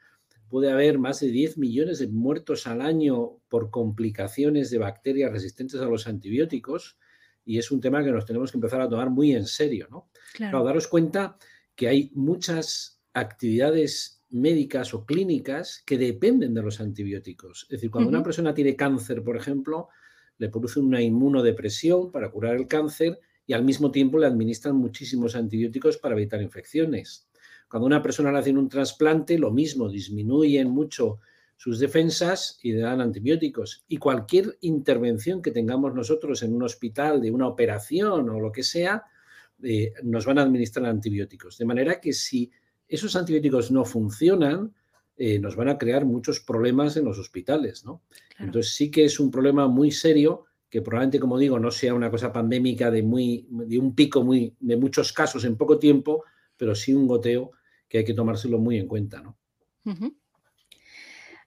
puede 0.50 0.72
haber 0.72 0.98
más 0.98 1.20
de 1.20 1.28
10 1.28 1.58
millones 1.58 2.00
de 2.00 2.08
muertos 2.08 2.68
al 2.68 2.82
año 2.82 3.38
por 3.48 3.70
complicaciones 3.70 4.70
de 4.72 4.80
bacterias 4.80 5.32
resistentes 5.32 5.80
a 5.80 5.86
los 5.86 6.08
antibióticos 6.08 6.98
y 7.46 7.58
es 7.58 7.72
un 7.72 7.80
tema 7.80 8.04
que 8.04 8.12
nos 8.12 8.26
tenemos 8.26 8.52
que 8.52 8.58
empezar 8.58 8.82
a 8.82 8.90
tomar 8.90 9.10
muy 9.10 9.34
en 9.34 9.46
serio. 9.46 9.88
¿no? 9.90 10.10
Claro. 10.34 10.64
daros 10.64 10.88
cuenta 10.88 11.38
que 11.76 11.88
hay 11.88 12.12
muchas 12.14 13.02
actividades 13.14 14.24
médicas 14.30 14.94
o 14.94 15.06
clínicas 15.06 15.82
que 15.86 15.98
dependen 15.98 16.54
de 16.54 16.62
los 16.62 16.80
antibióticos. 16.80 17.64
Es 17.64 17.70
decir, 17.70 17.90
cuando 17.90 18.10
una 18.10 18.24
persona 18.24 18.54
tiene 18.54 18.76
cáncer, 18.76 19.24
por 19.24 19.36
ejemplo, 19.36 19.90
le 20.38 20.50
produce 20.50 20.80
una 20.80 21.02
inmunodepresión 21.02 22.12
para 22.12 22.30
curar 22.30 22.56
el 22.56 22.68
cáncer 22.68 23.20
y 23.46 23.54
al 23.54 23.64
mismo 23.64 23.92
tiempo 23.92 24.20
le 24.20 24.28
administran 24.28 24.76
muchísimos 24.76 25.36
antibióticos 25.36 25.98
para 25.98 26.16
evitar 26.16 26.42
infecciones. 26.42 27.29
Cuando 27.70 27.86
una 27.86 28.02
persona 28.02 28.32
le 28.32 28.40
hacen 28.40 28.58
un 28.58 28.68
trasplante, 28.68 29.38
lo 29.38 29.52
mismo, 29.52 29.90
disminuyen 29.90 30.70
mucho 30.70 31.20
sus 31.56 31.78
defensas 31.78 32.58
y 32.64 32.72
le 32.72 32.80
dan 32.80 33.02
antibióticos. 33.02 33.84
Y 33.88 33.98
cualquier 33.98 34.58
intervención 34.62 35.42
que 35.42 35.52
tengamos 35.52 35.94
nosotros 35.94 36.42
en 36.42 36.56
un 36.56 36.64
hospital, 36.64 37.22
de 37.22 37.32
una 37.32 37.48
operación 37.48 38.30
o 38.30 38.40
lo 38.40 38.52
que 38.52 38.64
sea, 38.64 39.04
eh, 39.62 39.94
nos 40.04 40.26
van 40.26 40.40
a 40.40 40.44
administrar 40.44 40.86
antibióticos. 40.86 41.58
De 41.58 41.66
manera 41.66 42.00
que 42.00 42.14
si 42.14 42.50
esos 42.88 43.16
antibióticos 43.16 43.72
no 43.72 43.86
funcionan, 43.86 44.74
eh, 45.18 45.38
nos 45.38 45.56
van 45.58 45.68
a 45.68 45.78
crear 45.78 46.06
muchos 46.06 46.40
problemas 46.40 46.96
en 46.96 47.06
los 47.06 47.20
hospitales. 47.20 47.86
¿no? 47.86 48.02
Entonces 48.40 48.74
sí 48.74 48.90
que 48.90 49.04
es 49.04 49.20
un 49.20 49.30
problema 49.30 49.68
muy 49.68 49.92
serio 49.92 50.46
que 50.70 50.82
probablemente, 50.82 51.20
como 51.20 51.38
digo, 51.38 51.60
no 51.60 51.72
sea 51.72 51.94
una 51.94 52.10
cosa 52.10 52.32
pandémica 52.32 52.90
de, 52.90 53.04
muy, 53.04 53.48
de 53.50 53.78
un 53.78 53.96
pico 53.96 54.24
muy, 54.24 54.56
de 54.60 54.78
muchos 54.78 55.12
casos 55.12 55.44
en 55.44 55.58
poco 55.58 55.78
tiempo, 55.78 56.24
pero 56.56 56.74
sí 56.74 56.94
un 56.94 57.08
goteo 57.08 57.52
que 57.90 57.98
hay 57.98 58.06
que 58.06 58.14
tomárselo 58.14 58.60
muy 58.60 58.78
en 58.78 58.88
cuenta. 58.88 59.22
¿no? 59.22 59.38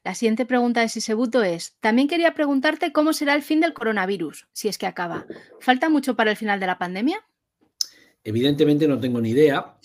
La 0.04 0.14
siguiente 0.14 0.44
pregunta 0.44 0.80
de 0.80 0.88
Sisebuto 0.88 1.42
es, 1.44 1.76
también 1.80 2.08
quería 2.08 2.34
preguntarte 2.34 2.92
cómo 2.92 3.12
será 3.12 3.34
el 3.34 3.42
fin 3.42 3.60
del 3.60 3.72
coronavirus, 3.72 4.48
si 4.52 4.68
es 4.68 4.76
que 4.76 4.86
acaba. 4.86 5.26
¿Falta 5.60 5.88
mucho 5.88 6.16
para 6.16 6.32
el 6.32 6.36
final 6.36 6.58
de 6.58 6.66
la 6.66 6.78
pandemia? 6.78 7.24
Evidentemente 8.24 8.88
no 8.88 8.98
tengo 8.98 9.20
ni 9.20 9.30
idea, 9.30 9.76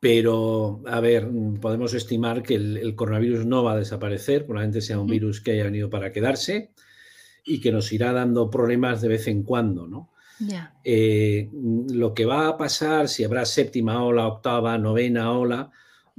pero 0.00 0.82
a 0.86 1.00
ver, 1.00 1.26
podemos 1.60 1.94
estimar 1.94 2.42
que 2.42 2.56
el, 2.56 2.94
coronavirus 2.94 3.46
no 3.46 3.64
va 3.64 3.72
a 3.72 3.78
desaparecer, 3.78 4.44
probablemente 4.44 4.82
sea 4.82 4.98
un 4.98 5.06
virus 5.06 5.40
que 5.40 5.52
haya 5.52 5.64
venido 5.64 5.88
para 5.88 6.12
quedarse 6.12 6.72
y 7.42 7.60
que 7.60 7.72
nos 7.72 7.90
irá 7.90 8.12
dando 8.12 8.50
problemas 8.50 9.00
de 9.00 9.08
vez 9.08 9.26
en 9.28 9.42
cuando, 9.42 9.86
¿no? 9.86 10.10
Eh, 10.82 11.50
lo 11.52 12.12
que 12.14 12.24
va 12.26 12.48
a 12.48 12.56
pasar, 12.56 13.08
si 13.08 13.24
habrá 13.24 13.44
séptima 13.44 14.02
ola, 14.02 14.26
octava, 14.26 14.76
novena 14.78 15.32
ola, 15.32 15.70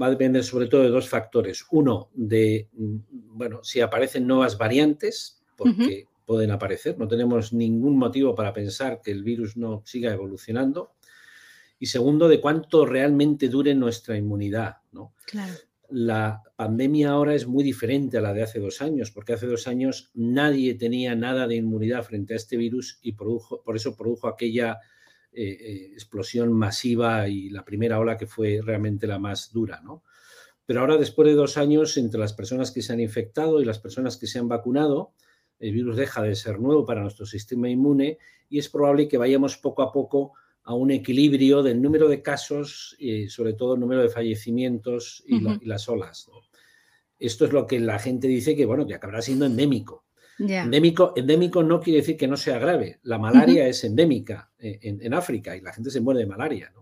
va 0.01 0.07
a 0.07 0.09
depender 0.09 0.43
sobre 0.43 0.67
todo 0.67 0.83
de 0.83 0.89
dos 0.89 1.07
factores. 1.07 1.65
Uno, 1.71 2.09
de, 2.13 2.69
mm, 2.73 2.95
bueno, 3.37 3.63
si 3.63 3.81
aparecen 3.81 4.27
nuevas 4.27 4.57
variantes, 4.57 5.41
porque 5.55 6.07
pueden 6.25 6.51
aparecer, 6.51 6.97
no 6.97 7.07
tenemos 7.07 7.53
ningún 7.53 7.97
motivo 7.97 8.35
para 8.35 8.53
pensar 8.53 9.01
que 9.01 9.11
el 9.11 9.23
virus 9.23 9.55
no 9.57 9.83
siga 9.85 10.11
evolucionando. 10.11 10.95
Y 11.77 11.87
segundo, 11.87 12.27
de 12.27 12.41
cuánto 12.41 12.85
realmente 12.85 13.47
dure 13.49 13.75
nuestra 13.75 14.17
inmunidad. 14.17 14.77
¿no? 14.91 15.13
La 15.89 16.41
pandemia 16.55 17.11
ahora 17.11 17.35
es 17.35 17.47
muy 17.47 17.63
diferente 17.63 18.17
a 18.17 18.21
la 18.21 18.33
de 18.33 18.43
hace 18.43 18.59
dos 18.59 18.81
años, 18.81 19.11
porque 19.11 19.33
hace 19.33 19.47
dos 19.47 19.67
años 19.67 20.11
nadie 20.13 20.73
tenía 20.75 21.15
nada 21.15 21.47
de 21.47 21.55
inmunidad 21.55 22.03
frente 22.03 22.33
a 22.33 22.37
este 22.37 22.57
virus 22.57 22.99
y 23.01 23.13
produjo, 23.13 23.61
por 23.63 23.75
eso 23.75 23.95
produjo 23.95 24.27
aquella 24.27 24.79
eh, 25.31 25.49
eh, 25.49 25.89
explosión 25.93 26.53
masiva 26.53 27.27
y 27.27 27.49
la 27.49 27.65
primera 27.65 27.99
ola 27.99 28.17
que 28.17 28.25
fue 28.27 28.61
realmente 28.63 29.05
la 29.05 29.19
más 29.19 29.51
dura, 29.51 29.81
¿no? 29.81 30.03
Pero 30.65 30.79
ahora, 30.79 30.97
después 30.97 31.27
de 31.27 31.35
dos 31.35 31.57
años, 31.57 31.97
entre 31.97 32.19
las 32.19 32.33
personas 32.33 32.71
que 32.71 32.81
se 32.81 32.91
han 32.93 32.99
infectado 32.99 33.61
y 33.61 33.65
las 33.65 33.79
personas 33.79 34.17
que 34.17 34.27
se 34.27 34.39
han 34.39 34.47
vacunado, 34.47 35.11
el 35.59 35.73
virus 35.73 35.95
deja 35.95 36.21
de 36.21 36.35
ser 36.35 36.59
nuevo 36.59 36.85
para 36.85 37.01
nuestro 37.01 37.25
sistema 37.25 37.69
inmune 37.69 38.17
y 38.49 38.59
es 38.59 38.69
probable 38.69 39.07
que 39.07 39.17
vayamos 39.17 39.57
poco 39.57 39.83
a 39.83 39.91
poco 39.91 40.33
a 40.65 40.73
un 40.73 40.91
equilibrio 40.91 41.61
del 41.63 41.81
número 41.81 42.09
de 42.09 42.21
casos 42.21 42.95
y 42.99 43.29
sobre 43.29 43.53
todo 43.53 43.75
el 43.75 43.79
número 43.79 44.01
de 44.01 44.09
fallecimientos 44.09 45.23
y, 45.27 45.39
las 45.65 45.87
olas. 45.87 46.29
Esto 47.19 47.45
es 47.45 47.53
lo 47.53 47.67
que 47.67 47.79
la 47.79 47.99
gente 47.99 48.27
dice 48.27 48.55
que, 48.55 48.65
bueno, 48.65 48.85
que 48.85 48.95
acabará 48.95 49.21
siendo 49.21 49.45
endémico. 49.45 50.05
Endémico, 50.37 51.13
endémico 51.15 51.63
no 51.63 51.79
quiere 51.79 51.99
decir 51.99 52.17
que 52.17 52.27
no 52.27 52.35
sea 52.35 52.59
grave. 52.59 52.99
La 53.03 53.17
malaria 53.17 53.67
es 53.67 53.83
endémica 53.83 54.51
eh, 54.59 54.79
en, 54.81 55.13
África 55.13 55.55
y 55.55 55.61
la 55.61 55.71
gente 55.71 55.91
se 55.91 56.01
muere 56.01 56.21
de 56.21 56.25
malaria. 56.25 56.73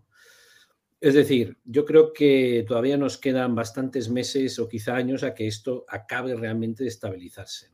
Es 0.99 1.13
decir, 1.13 1.57
yo 1.65 1.83
creo 1.83 2.13
que 2.13 2.63
todavía 2.65 2.97
nos 2.97 3.17
quedan 3.17 3.53
bastantes 3.53 4.09
meses 4.09 4.57
o 4.59 4.69
quizá 4.69 4.95
años 4.95 5.23
a 5.23 5.35
que 5.35 5.45
esto 5.45 5.83
acabe 5.89 6.33
realmente 6.35 6.83
de 6.83 6.89
estabilizarse. 6.89 7.69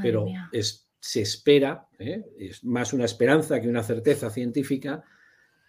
Pero 0.00 0.24
se 0.98 1.20
espera, 1.20 1.86
¿eh? 1.98 2.24
es 2.38 2.64
más 2.64 2.94
una 2.94 3.04
esperanza 3.04 3.60
que 3.60 3.68
una 3.68 3.82
certeza 3.82 4.30
científica, 4.30 5.04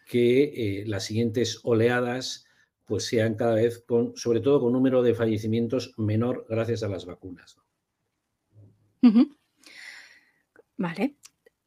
que 0.05 0.43
eh, 0.43 0.83
las 0.85 1.05
siguientes 1.05 1.59
oleadas 1.63 2.45
pues 2.85 3.05
sean 3.05 3.35
cada 3.35 3.55
vez 3.55 3.83
con, 3.87 4.15
sobre 4.15 4.41
todo 4.41 4.59
con 4.59 4.73
número 4.73 5.01
de 5.03 5.15
fallecimientos 5.15 5.93
menor 5.97 6.45
gracias 6.49 6.83
a 6.83 6.89
las 6.89 7.05
vacunas. 7.05 7.57
Vale. 10.77 11.15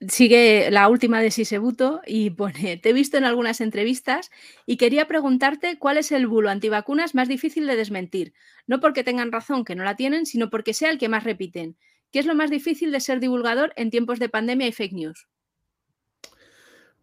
Sigue 0.09 0.71
la 0.71 0.89
última 0.91 1.23
de 1.23 1.31
Sisebuto 1.31 2.03
y 2.07 2.29
pone, 2.29 2.77
te 2.77 2.91
he 2.91 2.93
visto 2.93 3.17
en 3.17 3.25
algunas 3.25 3.63
entrevistas 3.63 4.31
y 4.67 4.77
quería 4.77 5.09
preguntarte 5.09 5.79
cuál 5.79 5.97
es 5.97 6.13
el 6.13 6.27
bulo 6.27 6.51
antivacunas 6.51 7.15
más 7.15 7.29
difícil 7.29 7.67
de 7.67 7.77
desmentir. 7.77 8.35
No 8.67 8.79
porque 8.79 9.05
tengan 9.05 9.33
razón 9.33 9.65
que 9.65 9.75
no 9.75 9.85
la 9.85 9.97
tienen, 9.97 10.27
sino 10.27 10.51
porque 10.51 10.75
sea 10.75 10.91
el 10.91 10.99
que 10.99 11.09
más 11.09 11.25
repiten. 11.25 11.79
¿Qué 12.13 12.19
es 12.19 12.27
lo 12.27 12.35
más 12.35 12.51
difícil 12.51 12.93
de 12.93 13.01
ser 13.01 13.21
divulgador 13.21 13.73
en 13.77 13.91
tiempos 13.91 14.19
de 14.19 14.29
pandemia 14.29 14.69
y 14.69 14.73
fake 14.73 14.93
news? 14.93 15.29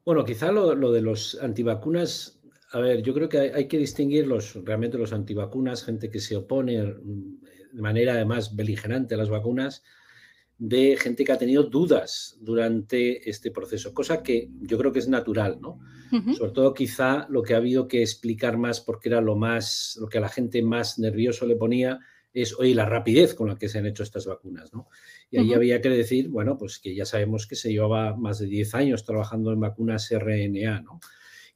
Bueno, 0.05 0.25
quizá 0.25 0.51
lo, 0.51 0.91
de 0.91 1.01
los 1.01 1.37
antivacunas, 1.41 2.41
a 2.71 2.79
ver, 2.79 3.01
yo 3.01 3.13
creo 3.13 3.29
que 3.29 3.39
hay, 3.39 3.67
que 3.67 3.77
distinguir 3.77 4.27
los, 4.27 4.53
realmente 4.65 4.97
los 4.97 5.13
antivacunas, 5.13 5.83
gente 5.83 6.09
que 6.09 6.19
se 6.19 6.35
opone 6.35 6.83
mm, 6.83 7.41
de 7.73 7.81
manera 7.81 8.13
además 8.13 8.55
beligerante 8.55 9.15
a 9.15 9.17
las 9.17 9.29
vacunas, 9.29 9.83
de 10.57 10.97
gente 10.97 11.23
que 11.23 11.31
ha 11.31 11.37
tenido 11.37 11.63
dudas 11.63 12.37
durante 12.41 13.29
este 13.29 13.51
proceso, 13.51 13.93
cosa 13.93 14.21
que 14.21 14.49
yo 14.61 14.77
creo 14.77 14.91
que 14.91 14.99
es 14.99 15.07
natural, 15.07 15.59
¿no? 15.59 15.79
Sobre 16.37 16.51
todo 16.51 16.75
quizá 16.75 17.25
lo 17.29 17.41
que 17.41 17.55
ha 17.55 17.57
habido 17.57 17.87
que 17.87 18.03
explicar 18.03 18.55
más 18.55 18.79
porque 18.79 19.09
era 19.09 19.19
lo 19.19 19.35
más, 19.35 19.97
lo 19.99 20.07
que 20.07 20.19
a 20.19 20.21
la 20.21 20.29
gente 20.29 20.61
más 20.61 20.99
nervioso 20.99 21.47
le 21.47 21.55
ponía 21.55 22.01
es, 22.31 22.57
oye, 22.59 22.75
la 22.75 22.85
rapidez 22.85 23.33
con 23.33 23.47
la 23.47 23.55
que 23.55 23.67
se 23.67 23.79
han 23.79 23.87
hecho 23.87 24.03
estas 24.03 24.27
vacunas, 24.27 24.71
¿no? 24.73 24.89
Y 25.33 25.39
ahí 25.39 25.53
había 25.55 25.81
que 25.81 25.89
decir, 25.89 26.29
bueno, 26.29 26.59
pues 26.59 26.77
que 26.77 26.93
ya 26.93 27.05
sabemos 27.05 27.47
que 27.47 27.55
se 27.55 27.71
llevaba 27.71 28.15
más 28.15 28.37
de 28.37 28.45
10 28.45 28.75
años 28.75 29.03
trabajando 29.03 29.51
en 29.51 29.61
vacunas 29.61 30.11
RNA, 30.11 30.81
¿no? 30.81 30.99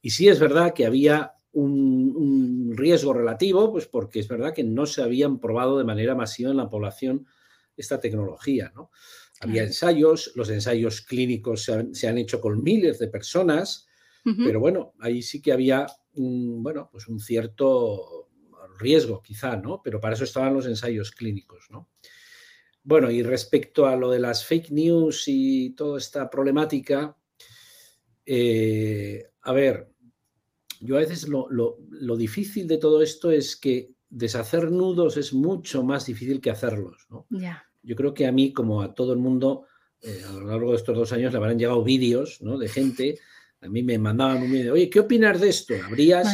Y 0.02 0.10
sí 0.10 0.26
es 0.26 0.40
verdad 0.40 0.74
que 0.74 0.84
había 0.84 1.34
un, 1.52 2.12
un 2.16 2.76
riesgo 2.76 3.12
relativo, 3.12 3.70
pues 3.70 3.86
porque 3.86 4.18
es 4.18 4.26
verdad 4.26 4.52
que 4.52 4.64
no 4.64 4.84
se 4.84 5.02
habían 5.02 5.38
probado 5.38 5.78
de 5.78 5.84
manera 5.84 6.16
masiva 6.16 6.50
en 6.50 6.56
la 6.56 6.68
población 6.68 7.26
esta 7.78 8.00
tecnología. 8.00 8.72
¿no? 8.74 8.90
Había 9.40 9.62
ensayos, 9.62 10.32
los 10.34 10.50
ensayos 10.50 11.00
clínicos 11.00 11.62
se 11.62 12.08
han, 12.08 12.18
hecho 12.18 12.40
con 12.40 12.62
miles 12.62 12.98
de 12.98 13.08
personas, 13.08 13.86
pero 14.44 14.60
bueno, 14.60 14.92
ahí 15.00 15.22
sí 15.22 15.40
que 15.40 15.52
había 15.52 15.86
un, 16.12 16.62
bueno, 16.62 16.90
pues 16.92 17.08
un 17.08 17.18
cierto 17.18 18.28
riesgo 18.78 19.22
quizá, 19.22 19.56
¿no? 19.56 19.80
Pero 19.82 20.00
para 20.00 20.14
eso 20.14 20.24
estaban 20.24 20.52
los 20.52 20.66
ensayos 20.66 21.12
clínicos, 21.12 21.66
¿no? 21.70 21.88
Bueno, 22.82 23.10
y 23.10 23.22
respecto 23.22 23.86
a 23.86 23.96
lo 23.96 24.10
de 24.10 24.18
las 24.18 24.44
fake 24.44 24.70
news 24.70 25.24
y 25.26 25.70
toda 25.70 25.98
esta 25.98 26.30
problemática, 26.30 27.16
eh, 28.24 29.24
a 29.42 29.52
ver, 29.52 29.90
yo 30.80 30.96
a 30.96 31.00
veces 31.00 31.28
lo, 31.28 32.16
difícil 32.16 32.66
de 32.66 32.78
todo 32.78 33.02
esto 33.02 33.30
es 33.30 33.56
que 33.56 33.90
deshacer 34.08 34.70
nudos 34.70 35.16
es 35.16 35.32
mucho 35.32 35.82
más 35.82 36.06
difícil 36.06 36.40
que 36.40 36.50
hacerlos, 36.50 37.06
¿no? 37.10 37.26
yo 37.82 37.96
creo 37.96 38.12
que 38.12 38.26
a 38.26 38.32
mí, 38.32 38.52
como 38.52 38.82
a 38.82 38.94
todo 38.94 39.12
el 39.12 39.18
mundo, 39.18 39.64
eh, 40.02 40.22
a 40.28 40.32
lo 40.32 40.46
largo 40.46 40.70
de 40.72 40.76
estos 40.76 40.96
dos 40.96 41.12
años 41.12 41.32
le 41.32 41.38
habrán 41.38 41.58
llegado 41.58 41.82
vídeos 41.82 42.40
¿no? 42.42 42.58
de 42.58 42.68
gente. 42.68 43.18
A 43.60 43.68
mí 43.68 43.82
me 43.82 43.98
mandaban 43.98 44.42
un 44.42 44.52
vídeo, 44.52 44.74
oye, 44.74 44.88
¿qué 44.88 45.00
opinas 45.00 45.40
de 45.40 45.48
esto? 45.48 45.74
Habrías 45.84 46.32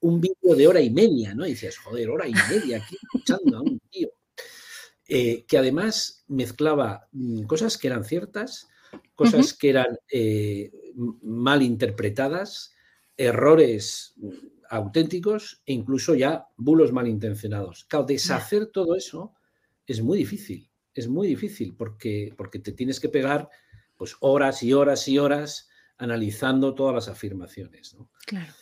un, 0.00 0.20
vídeo 0.20 0.54
de 0.54 0.68
hora 0.68 0.80
y 0.80 0.90
media, 0.90 1.34
¿no? 1.34 1.44
Y 1.44 1.50
dices, 1.50 1.78
joder, 1.78 2.08
hora 2.10 2.28
y 2.28 2.34
media 2.48 2.76
aquí 2.76 2.96
escuchando 3.02 3.56
a 3.56 3.60
un. 3.62 3.80
Eh, 5.06 5.44
que 5.46 5.58
además 5.58 6.24
mezclaba 6.28 7.08
mm, 7.12 7.42
cosas 7.42 7.76
que 7.76 7.88
eran 7.88 8.04
ciertas, 8.04 8.68
cosas 9.14 9.52
que 9.52 9.70
eran 9.70 9.98
eh, 10.10 10.72
mal 11.22 11.62
interpretadas, 11.62 12.74
errores 13.16 14.14
mm, 14.16 14.30
auténticos 14.70 15.62
e 15.66 15.72
incluso 15.72 16.14
ya 16.14 16.46
bulos 16.56 16.92
malintencionados. 16.92 17.84
Claro, 17.84 18.06
deshacer 18.06 18.66
todo 18.66 18.96
eso 18.96 19.34
es 19.86 20.00
muy 20.00 20.18
difícil 20.18 20.70
es 20.94 21.08
muy 21.08 21.28
difícil 21.28 21.74
porque, 21.76 22.32
porque 22.36 22.58
te 22.58 22.72
tienes 22.72 23.00
que 23.00 23.08
pegar 23.08 23.50
pues, 23.96 24.16
horas 24.20 24.62
y 24.62 24.72
horas 24.72 25.06
y 25.08 25.18
horas 25.18 25.68
analizando 25.98 26.74
todas 26.74 26.94
las 26.94 27.08
afirmaciones. 27.08 27.96
Claro. 28.26 28.52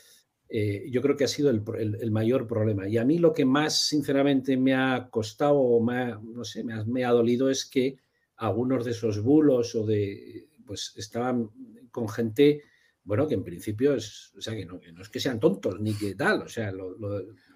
Eh, 0.54 0.85
yo 0.90 1.00
creo 1.00 1.16
que 1.16 1.25
ha 1.25 1.28
sido 1.28 1.49
el, 1.49 2.11
mayor 2.11 2.47
problema. 2.47 2.87
Y 2.87 2.99
a 2.99 3.06
mí 3.06 3.16
lo 3.16 3.32
que 3.32 3.47
más, 3.47 3.87
sinceramente, 3.87 4.59
me 4.59 4.75
ha 4.75 5.09
costado 5.11 5.56
o 5.56 5.82
me 5.82 6.14
no 6.23 6.44
sé, 6.44 6.62
me 6.62 7.04
ha, 7.06 7.11
dolido 7.11 7.49
es 7.49 7.64
que 7.64 7.97
algunos 8.37 8.85
de 8.85 8.90
esos 8.90 9.23
bulos 9.23 9.75
o 9.75 9.87
de, 9.87 10.49
pues 10.66 10.92
estaban 10.97 11.49
con 11.90 12.06
gente, 12.06 12.64
bueno, 13.02 13.26
que 13.26 13.32
en 13.32 13.44
principio 13.44 13.94
es, 13.94 14.30
o 14.37 14.42
sea, 14.42 14.54
que 14.54 14.66
no, 14.66 14.78
es 15.00 15.09
que 15.09 15.21
sean 15.21 15.40
tontos 15.40 15.80
ni 15.80 15.94
que 15.94 16.14
tal, 16.16 16.42
o 16.42 16.49
sea, 16.49 16.71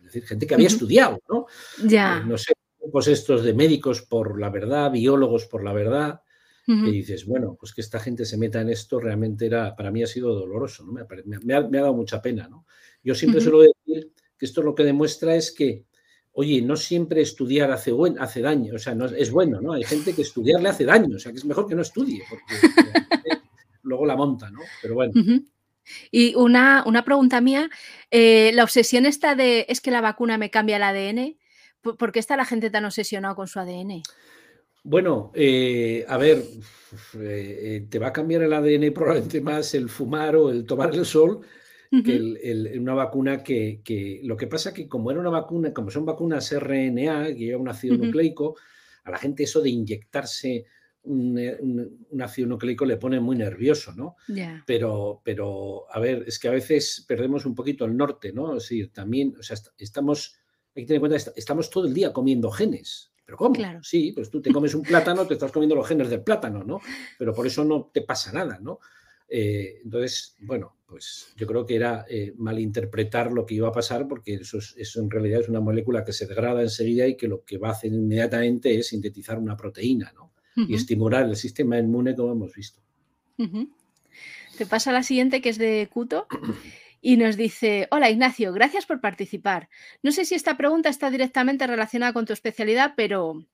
decir, 0.01 0.25
gente 0.25 0.47
que 0.47 0.55
había 0.55 0.69
estudiado, 0.69 1.19
¿no? 1.29 1.45
Ya. 1.87 2.23
Eh, 2.23 2.27
no 2.27 2.39
sé, 2.39 2.55
estos 3.13 3.45
de 3.45 3.53
médicos 3.53 4.01
por 4.01 4.41
la 4.41 4.49
verdad, 4.49 4.91
biólogos 4.91 5.45
por 5.45 5.63
la 5.63 5.75
verdad, 5.75 6.23
que 6.67 6.91
dices, 6.91 7.27
bueno, 7.27 7.57
pues 7.59 7.73
que 7.73 7.81
esta 7.81 8.01
gente 8.01 8.25
se 8.25 8.37
meta 8.37 8.61
en 8.61 8.71
esto 8.71 8.99
realmente 8.99 9.47
era, 9.47 9.77
para 9.77 9.93
mí 9.93 10.03
ha 10.03 10.07
sido 10.07 10.35
doloroso, 10.35 10.85
¿no? 10.85 10.93
me, 10.93 11.55
ha, 11.55 11.63
dado 11.63 11.95
mucha 11.95 12.21
pena. 12.21 12.49
¿no? 12.49 12.67
Yo 13.05 13.15
siempre 13.15 13.41
suelo 13.41 13.61
decir 13.61 14.13
que 14.37 14.47
esto 14.47 14.63
lo 14.63 14.75
que 14.75 14.83
demuestra 14.83 15.37
es 15.37 15.53
que, 15.53 15.85
oye, 16.33 16.61
no 16.63 16.77
siempre 16.77 17.21
estudiar 17.21 17.71
hace, 17.71 17.93
buen, 17.93 18.19
hace 18.19 18.41
daño, 18.41 18.75
o 18.75 18.79
sea, 18.79 18.97
no, 18.97 19.07
es 19.07 19.31
bueno, 19.31 19.61
¿no? 19.61 19.75
Hay 19.75 19.85
gente 19.85 20.13
que 20.13 20.23
estudiar 20.23 20.61
le 20.61 20.69
hace 20.69 20.85
daño, 20.85 21.17
o 21.17 21.19
sea, 21.19 21.33
que 21.33 21.39
es 21.39 21.45
mejor 21.45 21.69
que 21.69 21.77
no 21.77 21.83
estudie, 21.83 22.23
porque 22.29 23.41
luego 23.83 24.05
la 24.05 24.17
monta, 24.17 24.51
¿no? 24.51 24.61
Pero 24.83 24.95
bueno. 24.95 25.13
Y 26.11 26.35
una, 26.35 26.83
una, 26.85 27.05
pregunta 27.05 27.41
mía, 27.41 27.71
eh, 28.11 28.51
la 28.55 28.65
obsesión 28.65 29.07
esta 29.07 29.37
de 29.37 29.67
es 29.69 29.81
que 29.81 29.93
la 29.93 30.01
vacuna 30.01 30.37
me 30.37 30.51
cambia 30.51 30.77
el 30.77 30.83
ADN, 30.83 31.37
¿Por 31.95 32.13
qué 32.13 32.19
está 32.19 32.37
la 32.37 32.45
gente 32.45 32.71
tan 32.71 32.85
obsesionada 32.85 33.35
con 33.35 33.47
su 33.47 33.61
ADN? 33.61 34.03
Bueno, 34.89 35.33
eh, 35.35 36.05
a 36.07 36.17
ver, 36.17 36.39
eh, 36.39 37.59
eh, 37.61 37.87
te 37.91 37.99
va 37.99 38.07
a 38.07 38.13
cambiar 38.13 38.43
el 38.43 38.53
ADN 38.53 38.93
probablemente 38.95 39.41
más 39.41 39.75
el 39.75 39.89
fumar 39.89 40.37
o 40.37 40.49
el 40.49 40.65
tomar 40.65 40.95
el 40.95 41.05
sol 41.05 41.41
que 42.05 42.77
una 42.79 42.95
vacuna 42.95 43.43
que, 43.43 44.21
Lo 44.23 44.37
que 44.37 44.47
pasa 44.47 44.73
que 44.73 44.87
como 44.87 45.11
era 45.11 45.19
una 45.19 45.31
vacuna, 45.31 45.75
como 45.75 45.91
son 45.91 46.05
vacunas 46.07 46.53
RNA, 46.53 47.35
que 47.35 47.35
lleva 47.35 47.61
un 47.61 47.69
ácido 47.69 47.97
nucleico, 47.97 48.55
a 49.03 49.11
la 49.11 49.19
gente 49.19 49.43
eso 49.43 49.61
de 49.61 49.71
inyectarse 49.71 50.67
un, 51.03 51.37
ácido 52.21 52.47
nucleico 52.47 52.85
le 52.85 52.97
pone 52.97 53.19
muy 53.19 53.35
nervioso, 53.35 53.93
¿no? 53.93 54.15
Pero, 54.67 55.21
pero, 55.25 55.87
a 55.91 55.99
ver, 55.99 56.23
es 56.29 56.39
que 56.39 56.47
a 56.47 56.53
veces 56.53 57.05
perdemos 57.09 57.45
un 57.45 57.57
poquito 57.57 57.87
el 57.87 57.97
norte, 57.97 58.33
¿no? 58.33 58.57
Es 58.57 58.65
decir, 58.65 58.93
también, 58.93 59.35
o 59.37 59.43
sea, 59.43 59.57
estamos, 59.79 60.37
hay 60.77 60.85
que 60.85 60.87
tener 60.87 61.03
en 61.03 61.09
cuenta, 61.09 61.33
estamos 61.35 61.71
todo 61.71 61.87
el 61.87 61.95
día 61.95 62.13
comiendo 62.13 62.53
genes. 62.53 63.11
¿Pero 63.27 63.37
cómo? 63.37 63.55
Sí, 63.83 64.13
pues 64.13 64.31
tú 64.31 64.41
te 64.41 64.53
comes 64.53 64.75
un 64.75 64.83
plátano, 64.83 65.27
te 65.27 65.35
estás 65.35 65.51
comiendo 65.51 65.75
los 65.75 65.89
genes 65.89 66.09
del 66.09 66.23
plátano, 66.23 66.63
¿no? 66.63 66.81
Pero 67.19 67.35
por 67.35 67.47
eso 67.47 67.65
no 67.65 67.91
te 67.93 68.03
pasa 68.03 68.33
nada, 68.33 68.59
¿no? 68.63 68.79
Eh, 69.29 69.81
entonces, 69.83 70.37
bueno, 70.39 70.77
pues 70.87 71.35
yo 71.37 71.49
creo 71.49 71.67
que 71.67 71.75
era 71.75 72.07
eh, 72.09 72.33
malinterpretar 72.37 73.33
lo 73.33 73.45
que 73.45 73.57
iba 73.57 73.67
a 73.67 73.73
pasar 73.73 74.07
porque 74.07 74.35
eso, 74.35 74.59
eso 74.59 75.01
en 75.01 75.11
realidad 75.11 75.41
es 75.41 75.49
una 75.49 75.61
molécula 75.61 76.05
que 76.05 76.13
se 76.13 76.27
degrada 76.27 76.63
enseguida 76.63 77.09
y 77.09 77.17
que 77.17 77.27
lo 77.27 77.45
que 77.45 77.59
va 77.59 77.71
a 77.71 77.73
hacer 77.73 77.93
inmediatamente 77.93 78.79
es 78.79 78.87
sintetizar 78.87 79.39
una 79.39 79.57
proteína, 79.57 80.13
¿no? 80.15 80.33
y 80.57 80.75
estimular 80.75 81.27
el 81.27 81.37
sistema 81.37 81.79
inmune 81.79 82.15
como 82.15 82.33
hemos 82.33 82.55
visto. 82.55 82.81
Te 84.57 84.65
pasa 84.65 84.91
la 84.91 85.03
siguiente 85.03 85.43
que 85.43 85.51
es 85.51 85.59
de 85.59 85.87
Cuto 85.93 86.27
y 87.07 87.17
nos 87.17 87.37
dice, 87.37 87.87
hola 87.93 88.11
Ignacio, 88.11 88.53
gracias 88.53 88.85
por 88.85 89.01
participar. 89.01 89.69
No 90.03 90.11
sé 90.11 90.25
si 90.25 90.35
esta 90.35 90.57
pregunta 90.57 90.89
está 90.89 91.09
directamente 91.09 91.65
relacionada 91.65 92.13
con 92.13 92.27
tu 92.27 92.33
especialidad, 92.33 92.95
pero 92.97 93.47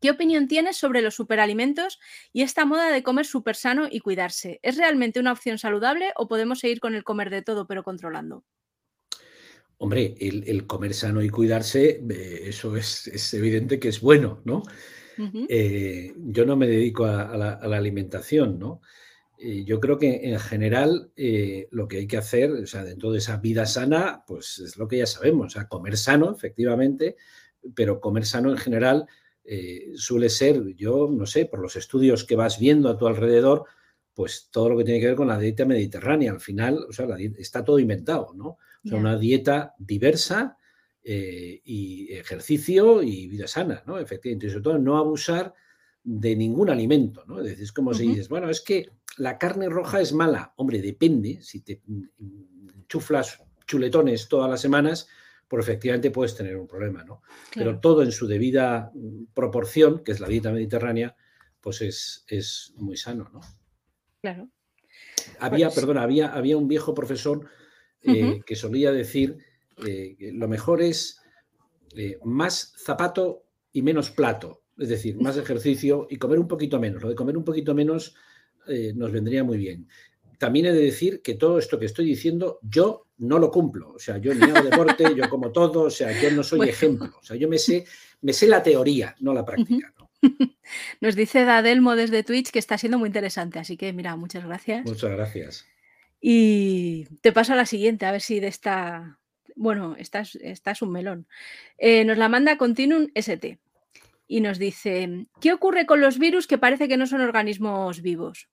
¿qué 0.00 0.10
opinión 0.10 0.48
tienes 0.48 0.78
sobre 0.78 1.02
los 1.02 1.14
superalimentos 1.14 2.00
y 2.32 2.40
esta 2.40 2.64
moda 2.64 2.90
de 2.90 3.02
comer 3.02 3.26
súper 3.26 3.56
sano 3.56 3.88
y 3.90 4.00
cuidarse? 4.00 4.58
¿Es 4.62 4.78
realmente 4.78 5.20
una 5.20 5.32
opción 5.32 5.58
saludable 5.58 6.12
o 6.16 6.28
podemos 6.28 6.60
seguir 6.60 6.80
con 6.80 6.94
el 6.94 7.04
comer 7.04 7.28
de 7.28 7.42
todo 7.42 7.66
pero 7.66 7.84
controlando? 7.84 8.46
Hombre, 9.76 10.14
el, 10.18 10.66
comer 10.66 10.94
sano 10.94 11.20
y 11.20 11.28
cuidarse, 11.28 12.02
eh, 12.08 12.40
eso 12.44 12.74
es, 12.74 13.06
es, 13.08 13.34
evidente 13.34 13.78
que 13.78 13.88
es 13.88 14.00
bueno, 14.00 14.40
¿no? 14.46 14.62
Eh, 15.50 16.14
yo 16.16 16.46
no 16.46 16.56
me 16.56 16.66
dedico 16.66 17.04
a, 17.04 17.36
la, 17.36 17.76
alimentación, 17.76 18.58
¿no? 18.58 18.80
Eh, 19.38 19.64
yo 19.64 19.80
creo 19.80 19.98
que 19.98 20.30
en 20.30 20.38
general 20.40 21.12
eh, 21.16 21.68
lo 21.70 21.86
que 21.86 21.98
hay 21.98 22.06
que 22.06 22.16
hacer, 22.16 22.50
o 22.50 22.66
sea, 22.66 22.84
dentro 22.84 23.12
de 23.12 23.18
esa 23.18 23.36
vida 23.36 23.66
sana, 23.66 24.24
pues 24.26 24.58
es 24.58 24.76
lo 24.76 24.88
que 24.88 24.98
ya 24.98 25.06
sabemos, 25.06 25.46
o 25.46 25.50
sea, 25.50 25.68
comer 25.68 25.96
sano, 25.96 26.32
efectivamente, 26.32 27.16
pero 27.74 28.00
comer 28.00 28.26
sano 28.26 28.50
en 28.50 28.58
general 28.58 29.06
suele 29.94 30.28
ser, 30.28 30.74
yo 30.74 31.08
no 31.10 31.24
sé, 31.24 31.46
por 31.46 31.60
los 31.60 31.74
estudios 31.74 32.24
que 32.24 32.36
vas 32.36 32.58
viendo 32.58 32.90
a 32.90 32.98
tu 32.98 33.06
alrededor, 33.06 33.64
pues 34.12 34.50
todo 34.50 34.68
lo 34.68 34.76
que 34.76 34.84
tiene 34.84 35.00
que 35.00 35.06
ver 35.06 35.16
con 35.16 35.28
la 35.28 35.38
dieta 35.38 35.64
mediterránea. 35.64 36.32
Al 36.32 36.40
final, 36.40 36.84
o 36.86 36.92
sea, 36.92 37.06
está 37.38 37.64
todo 37.64 37.78
inventado, 37.78 38.34
¿no? 38.34 38.58
O 38.84 38.88
sea, 38.88 38.98
una 38.98 39.16
dieta 39.16 39.74
diversa, 39.78 40.58
eh, 41.10 41.62
y 41.64 42.12
ejercicio 42.12 43.02
y 43.02 43.28
vida 43.28 43.46
sana, 43.46 43.82
¿no? 43.86 43.98
Efectivamente, 43.98 44.46
y 44.46 44.50
sobre 44.50 44.62
todo 44.62 44.78
no 44.78 44.98
abusar 44.98 45.54
de 46.04 46.36
ningún 46.36 46.68
alimento, 46.68 47.24
¿no? 47.26 47.40
Es 47.40 47.72
como 47.72 47.94
si 47.94 48.08
dices, 48.08 48.28
bueno, 48.28 48.50
es 48.50 48.60
que 48.60 48.90
la 49.18 49.38
carne 49.38 49.68
roja 49.68 50.00
es 50.00 50.12
mala. 50.12 50.54
Hombre, 50.56 50.80
depende, 50.80 51.42
si 51.42 51.60
te 51.60 51.82
chuflas 52.88 53.42
chuletones 53.66 54.28
todas 54.28 54.50
las 54.50 54.60
semanas, 54.60 55.08
pues 55.46 55.64
efectivamente 55.64 56.10
puedes 56.10 56.34
tener 56.34 56.56
un 56.56 56.66
problema, 56.66 57.04
¿no? 57.04 57.22
Pero 57.54 57.80
todo 57.80 58.02
en 58.02 58.12
su 58.12 58.26
debida 58.26 58.90
mm, 58.94 59.26
proporción, 59.34 60.02
que 60.02 60.12
es 60.12 60.20
la 60.20 60.28
dieta 60.28 60.52
mediterránea, 60.52 61.16
pues 61.60 61.82
es, 61.82 62.24
es 62.28 62.72
muy 62.76 62.96
sano, 62.96 63.30
¿no? 63.32 63.40
Claro. 64.20 64.48
Había, 65.38 65.68
pues 65.68 65.80
perdona, 65.80 66.02
había, 66.02 66.28
había 66.32 66.56
un 66.56 66.68
viejo 66.68 66.94
profesor 66.94 67.48
eh, 68.02 68.40
que 68.46 68.56
solía 68.56 68.92
decir 68.92 69.38
eh, 69.86 70.16
lo 70.32 70.48
mejor 70.48 70.82
es 70.82 71.20
eh, 71.96 72.18
más 72.24 72.74
zapato 72.76 73.44
y 73.72 73.82
menos 73.82 74.10
plato, 74.10 74.62
es 74.76 74.88
decir, 74.88 75.20
más 75.20 75.36
ejercicio 75.36 76.06
y 76.10 76.16
comer 76.16 76.38
un 76.38 76.48
poquito 76.48 76.78
menos. 76.80 77.02
Lo 77.02 77.08
de 77.08 77.14
comer 77.14 77.36
un 77.36 77.44
poquito 77.44 77.74
menos 77.74 78.14
eh, 78.68 78.92
nos 78.94 79.12
vendría 79.12 79.44
muy 79.44 79.58
bien. 79.58 79.88
También 80.38 80.66
he 80.66 80.72
de 80.72 80.82
decir 80.82 81.20
que 81.22 81.34
todo 81.34 81.58
esto 81.58 81.78
que 81.78 81.86
estoy 81.86 82.04
diciendo 82.04 82.60
yo 82.62 83.06
no 83.18 83.38
lo 83.38 83.50
cumplo. 83.50 83.92
O 83.92 83.98
sea, 83.98 84.18
yo 84.18 84.32
ni 84.34 84.42
hago 84.44 84.62
deporte, 84.62 85.04
yo 85.16 85.28
como 85.28 85.50
todo, 85.50 85.82
o 85.82 85.90
sea, 85.90 86.12
yo 86.20 86.30
no 86.30 86.42
soy 86.42 86.68
ejemplo. 86.68 87.10
O 87.20 87.22
sea, 87.22 87.36
yo 87.36 87.48
me 87.48 87.58
sé, 87.58 87.84
me 88.20 88.32
sé 88.32 88.46
la 88.46 88.62
teoría, 88.62 89.16
no 89.20 89.34
la 89.34 89.44
práctica. 89.44 89.92
Nos 91.00 91.16
dice 91.16 91.44
Dadelmo 91.44 91.96
desde 91.96 92.22
Twitch 92.22 92.50
que 92.50 92.58
está 92.58 92.78
siendo 92.78 92.98
muy 92.98 93.08
interesante, 93.08 93.58
así 93.58 93.76
que 93.76 93.92
mira, 93.92 94.16
muchas 94.16 94.44
gracias. 94.44 94.84
Muchas 94.84 95.10
gracias. 95.10 95.66
Y 96.20 97.06
te 97.20 97.32
paso 97.32 97.52
a 97.52 97.56
la 97.56 97.66
siguiente, 97.66 98.06
a 98.06 98.12
ver 98.12 98.20
si 98.20 98.40
de 98.40 98.48
esta 98.48 99.18
bueno, 99.58 99.96
esta 99.98 100.20
es, 100.20 100.82
un 100.82 100.92
melón. 100.92 101.26
Eh, 101.78 102.04
nos 102.04 102.16
la 102.16 102.28
manda 102.28 102.56
Continuum 102.56 103.08
ST 103.14 103.58
y 104.28 104.42
nos 104.42 104.58
dice, 104.58 105.26
¿qué 105.40 105.52
ocurre 105.52 105.86
con 105.86 106.00
los 106.00 106.18
virus 106.18 106.46
que 106.46 106.58
parece 106.58 106.86
que 106.86 106.98
no 106.98 107.06
son 107.06 107.22
organismos 107.22 108.02
vivos? 108.02 108.48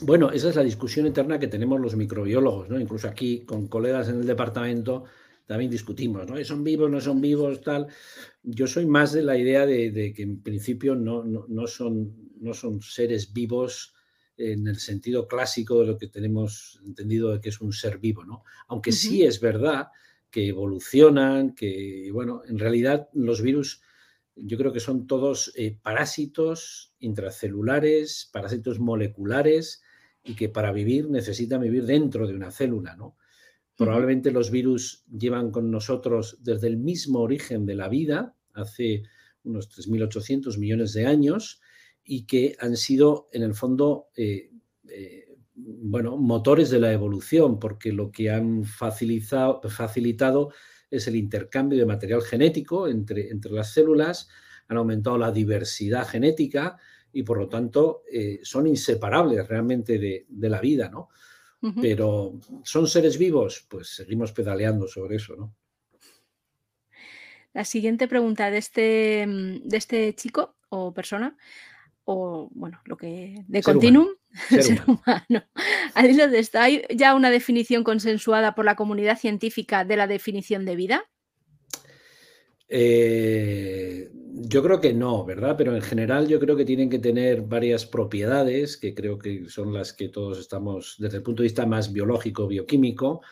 Bueno, 0.00 0.30
esa 0.30 0.48
es 0.48 0.56
la 0.56 0.64
discusión 0.64 1.06
interna 1.06 1.38
que 1.38 1.46
tenemos 1.46 1.80
los 1.80 1.94
microbiólogos, 1.94 2.68
¿no? 2.68 2.80
Incluso 2.80 3.06
aquí 3.06 3.44
con 3.44 3.68
colegas 3.68 4.08
en 4.08 4.20
el 4.20 4.26
departamento 4.26 5.04
también 5.46 5.70
discutimos, 5.70 6.26
¿no? 6.28 6.42
¿Son 6.44 6.64
vivos, 6.64 6.90
no 6.90 7.00
son 7.00 7.20
vivos, 7.20 7.60
tal? 7.60 7.86
Yo 8.42 8.66
soy 8.66 8.86
más 8.86 9.12
de 9.12 9.22
la 9.22 9.38
idea 9.38 9.64
de, 9.64 10.12
que 10.14 10.22
en 10.22 10.42
principio 10.42 10.94
no, 10.94 11.22
no, 11.22 11.66
son, 11.66 12.30
no 12.40 12.52
son 12.52 12.82
seres 12.82 13.32
vivos 13.32 13.94
en 14.36 14.66
el 14.66 14.76
sentido 14.76 15.28
clásico 15.28 15.80
de 15.80 15.86
lo 15.86 15.98
que 15.98 16.08
tenemos 16.08 16.80
entendido 16.84 17.32
de 17.32 17.40
que 17.40 17.50
es 17.50 17.60
un 17.60 17.72
ser 17.72 17.98
vivo, 17.98 18.24
¿no? 18.24 18.42
Aunque 18.68 18.92
sí 18.92 19.22
es 19.22 19.40
verdad 19.40 19.88
que 20.30 20.48
evolucionan, 20.48 21.54
que, 21.54 22.10
bueno, 22.12 22.42
en 22.46 22.58
realidad 22.58 23.08
los 23.12 23.42
virus 23.42 23.82
yo 24.36 24.58
creo 24.58 24.72
que 24.72 24.80
son 24.80 25.06
todos 25.06 25.52
eh, 25.56 25.78
parásitos 25.82 26.94
intracelulares, 26.98 28.28
parásitos 28.32 28.78
moleculares 28.78 29.82
y 30.22 30.34
que 30.34 30.48
para 30.48 30.72
vivir 30.72 31.08
necesitan 31.08 31.62
vivir 31.62 31.86
dentro 31.86 32.26
de 32.26 32.34
una 32.34 32.50
célula, 32.50 32.96
¿no? 32.96 33.16
Probablemente 33.76 34.30
los 34.30 34.50
virus 34.50 35.04
llevan 35.06 35.50
con 35.50 35.70
nosotros 35.70 36.38
desde 36.40 36.66
el 36.66 36.78
mismo 36.78 37.20
origen 37.20 37.66
de 37.66 37.74
la 37.74 37.88
vida, 37.88 38.34
hace 38.54 39.02
unos 39.44 39.68
3.800 39.70 40.58
millones 40.58 40.94
de 40.94 41.06
años, 41.06 41.60
y 42.02 42.24
que 42.24 42.56
han 42.58 42.76
sido, 42.76 43.28
en 43.32 43.42
el 43.42 43.54
fondo, 43.54 44.08
eh, 44.16 44.50
eh, 44.88 45.25
bueno, 45.56 46.16
motores 46.16 46.70
de 46.70 46.78
la 46.78 46.92
evolución, 46.92 47.58
porque 47.58 47.92
lo 47.92 48.12
que 48.12 48.30
han 48.30 48.64
facilitado, 48.64 49.60
facilitado 49.68 50.52
es 50.90 51.08
el 51.08 51.16
intercambio 51.16 51.78
de 51.78 51.86
material 51.86 52.22
genético 52.22 52.88
entre, 52.88 53.30
entre 53.30 53.52
las 53.52 53.72
células, 53.72 54.28
han 54.68 54.76
aumentado 54.76 55.16
la 55.18 55.32
diversidad 55.32 56.06
genética 56.06 56.76
y 57.12 57.22
por 57.22 57.38
lo 57.38 57.48
tanto 57.48 58.02
eh, 58.12 58.40
son 58.42 58.66
inseparables 58.66 59.48
realmente 59.48 59.98
de, 59.98 60.48
la 60.48 60.60
vida, 60.60 60.88
¿no? 60.90 61.08
Pero 61.80 62.38
¿son 62.62 62.86
seres 62.86 63.18
vivos? 63.18 63.66
Pues 63.68 63.88
seguimos 63.88 64.30
pedaleando 64.30 64.86
sobre 64.86 65.16
eso, 65.16 65.34
¿no? 65.34 65.56
La 67.52 67.64
siguiente 67.64 68.06
pregunta 68.06 68.50
de 68.50 68.58
este, 68.58 69.26
de 69.26 69.76
este 69.76 70.14
chico 70.14 70.54
o 70.68 70.94
persona 70.94 71.36
o 72.06 72.48
bueno, 72.54 72.80
lo 72.84 72.96
que 72.96 73.44
de 73.48 73.62
continuum, 73.62 74.06
ser, 74.48 74.80
humano. 74.86 75.44
¿Hay 75.94 76.82
ya 76.94 77.14
una 77.14 77.30
definición 77.30 77.82
consensuada 77.84 78.54
por 78.54 78.64
la 78.64 78.76
comunidad 78.76 79.18
científica 79.18 79.84
de 79.84 79.96
la 79.96 80.06
definición 80.06 80.64
de 80.64 80.76
vida? 80.76 81.04
Eh, 82.68 84.08
yo 84.12 84.62
creo 84.62 84.80
que 84.80 84.94
no, 84.94 85.24
¿verdad? 85.24 85.56
Pero 85.58 85.74
en 85.74 85.82
general 85.82 86.28
yo 86.28 86.38
creo 86.38 86.56
que 86.56 86.64
tienen 86.64 86.90
que 86.90 87.00
tener 87.00 87.42
varias 87.42 87.86
propiedades, 87.86 88.76
que 88.76 88.94
creo 88.94 89.18
que 89.18 89.48
son 89.48 89.74
las 89.74 89.92
que 89.92 90.08
todos 90.08 90.38
estamos, 90.38 90.94
desde 90.98 91.18
el 91.18 91.22
punto 91.24 91.42
de 91.42 91.48
vista 91.48 91.66
más 91.66 91.92
biológico, 91.92 92.46
bioquímico, 92.46 93.22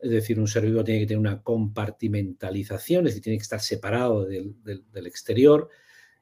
es 0.00 0.10
decir, 0.10 0.40
un 0.40 0.48
ser 0.48 0.64
vivo 0.64 0.82
tiene 0.82 1.00
que 1.00 1.06
tener 1.06 1.20
una 1.20 1.42
compartimentalización, 1.42 3.06
es 3.06 3.12
decir, 3.12 3.22
tiene 3.22 3.38
que 3.38 3.42
estar 3.42 3.60
separado 3.60 4.24
del, 4.24 4.54
del 4.62 5.06
exterior, 5.06 5.68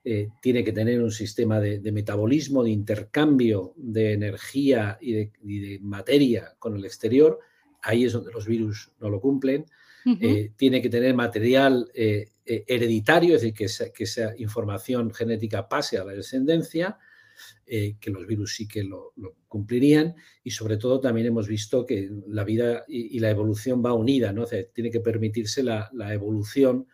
eh, 0.05 0.31
tiene 0.41 0.65
que 0.65 0.73
tener 0.73 1.01
un 1.01 1.13
sistema 1.13 1.61
de, 1.61 1.93
metabolismo, 1.93 2.65
de 2.65 2.71
intercambio 2.71 3.73
de 3.77 4.15
energía 4.15 4.99
y 5.01 5.13
de, 5.13 5.79
materia 5.81 6.57
con 6.59 6.75
el 6.75 6.85
exterior. 6.85 7.39
Ahí 7.83 8.05
es 8.05 8.13
donde 8.13 8.33
los 8.33 8.47
virus 8.47 8.91
no 9.01 9.09
lo 9.09 9.21
cumplen. 9.21 9.65
Eh, 10.05 10.51
tiene 10.57 10.83
que 10.83 10.91
tener 10.91 11.15
material 11.15 11.89
eh, 11.95 12.31
hereditario, 12.45 13.37
es 13.37 13.43
decir, 13.43 13.93
que 13.93 14.03
esa, 14.03 14.37
información 14.37 15.15
genética 15.15 15.69
pase 15.69 15.99
a 15.99 16.05
la 16.05 16.13
descendencia, 16.13 16.99
que 17.65 18.11
los 18.11 18.27
virus 18.27 18.57
sí 18.57 18.67
que 18.67 18.83
lo, 18.83 19.13
cumplirían. 19.47 20.17
Y 20.43 20.51
sobre 20.51 20.79
todo 20.79 20.99
también 20.99 21.29
hemos 21.29 21.47
visto 21.47 21.87
que 21.87 22.11
la 22.27 22.43
vida 22.43 22.85
y, 22.89 23.21
la 23.21 23.31
evolución 23.31 23.85
va 23.85 23.93
unida, 23.93 24.33
¿no? 24.33 24.47
tiene 24.47 24.91
que 24.91 25.01
permitirse 25.01 25.63
la, 25.63 25.89
la 25.93 26.13
evolución 26.13 26.89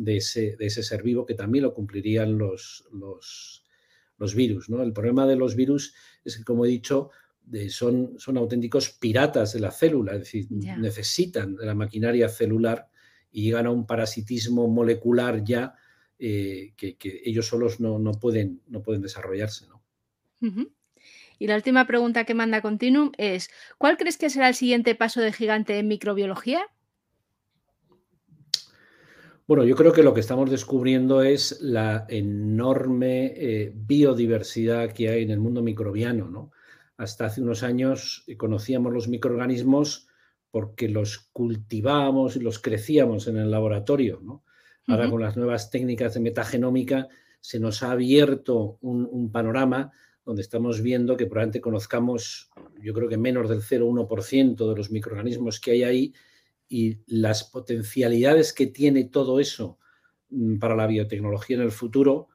de 0.00 0.16
ese, 0.16 0.56
de 0.56 0.66
ese 0.66 0.82
ser 0.82 1.02
vivo 1.02 1.26
que 1.26 1.34
también 1.34 1.64
lo 1.64 1.74
cumplirían 1.74 2.38
los, 2.38 2.88
los, 2.90 3.64
los 4.16 4.34
virus. 4.34 4.70
¿no? 4.70 4.82
El 4.82 4.94
problema 4.94 5.26
de 5.26 5.36
los 5.36 5.54
virus 5.54 5.94
es 6.24 6.38
que, 6.38 6.44
como 6.44 6.64
he 6.64 6.68
dicho, 6.68 7.10
son, 7.68 8.18
son 8.18 8.38
auténticos 8.38 8.90
piratas 8.90 9.52
de 9.52 9.60
la 9.60 9.70
célula, 9.70 10.12
es 10.12 10.20
decir, 10.20 10.46
necesitan 10.50 11.54
de 11.54 11.66
la 11.66 11.74
maquinaria 11.74 12.28
celular 12.28 12.88
y 13.30 13.42
llegan 13.42 13.66
a 13.66 13.70
un 13.70 13.86
parasitismo 13.86 14.68
molecular 14.68 15.44
ya 15.44 15.74
eh, 16.18 16.72
que, 16.76 16.96
ellos 17.24 17.46
solos 17.46 17.78
no, 17.80 17.98
pueden, 18.12 18.62
no 18.68 18.82
pueden 18.82 19.02
desarrollarse. 19.02 19.66
¿no? 19.68 19.82
Y 21.38 21.46
la 21.46 21.56
última 21.56 21.86
pregunta 21.86 22.24
que 22.24 22.34
manda 22.34 22.62
Continuum 22.62 23.12
es, 23.18 23.50
¿cuál 23.76 23.98
crees 23.98 24.16
que 24.16 24.30
será 24.30 24.48
el 24.48 24.54
siguiente 24.54 24.94
paso 24.94 25.20
de 25.20 25.32
gigante 25.32 25.78
en 25.78 25.88
microbiología? 25.88 26.62
Bueno, 29.50 29.64
yo 29.64 29.74
creo 29.74 29.92
que 29.92 30.04
lo 30.04 30.14
que 30.14 30.20
estamos 30.20 30.48
descubriendo 30.48 31.24
es 31.24 31.60
la 31.60 32.06
enorme 32.08 33.34
eh, 33.34 33.72
biodiversidad 33.74 34.92
que 34.92 35.08
hay 35.08 35.24
en 35.24 35.30
el 35.32 35.40
mundo 35.40 35.60
microbiano. 35.60 36.28
¿no? 36.28 36.52
Hasta 36.96 37.24
hace 37.24 37.42
unos 37.42 37.64
años 37.64 38.24
conocíamos 38.36 38.92
los 38.92 39.08
microorganismos 39.08 40.06
porque 40.52 40.88
los 40.88 41.18
cultivábamos 41.32 42.36
y 42.36 42.40
los 42.42 42.60
crecíamos 42.60 43.26
en 43.26 43.38
el 43.38 43.50
laboratorio. 43.50 44.20
¿no? 44.22 44.44
Ahora 44.86 45.10
con 45.10 45.20
las 45.20 45.36
nuevas 45.36 45.68
técnicas 45.68 46.14
de 46.14 46.20
metagenómica 46.20 47.08
se 47.40 47.58
nos 47.58 47.82
ha 47.82 47.90
abierto 47.90 48.78
un 48.82 49.32
panorama 49.32 49.90
donde 50.24 50.42
estamos 50.42 50.80
viendo 50.80 51.16
que 51.16 51.26
probablemente 51.26 51.60
conozcamos, 51.60 52.52
yo 52.80 52.94
creo 52.94 53.08
que 53.08 53.16
menos 53.16 53.48
del 53.48 53.62
0,1% 53.62 54.68
de 54.70 54.76
los 54.76 54.92
microorganismos 54.92 55.58
que 55.58 55.72
hay 55.72 55.82
ahí 55.82 56.14
y 56.70 57.00
las 57.08 57.42
potencialidades 57.42 58.52
que 58.52 58.68
tiene 58.68 59.04
todo 59.04 59.40
eso 59.40 59.78
mm, 60.30 60.58
para 60.58 60.76
la 60.76 60.86
biotecnología 60.86 61.56
en 61.56 61.62
el 61.62 61.72
futuro, 61.72 62.28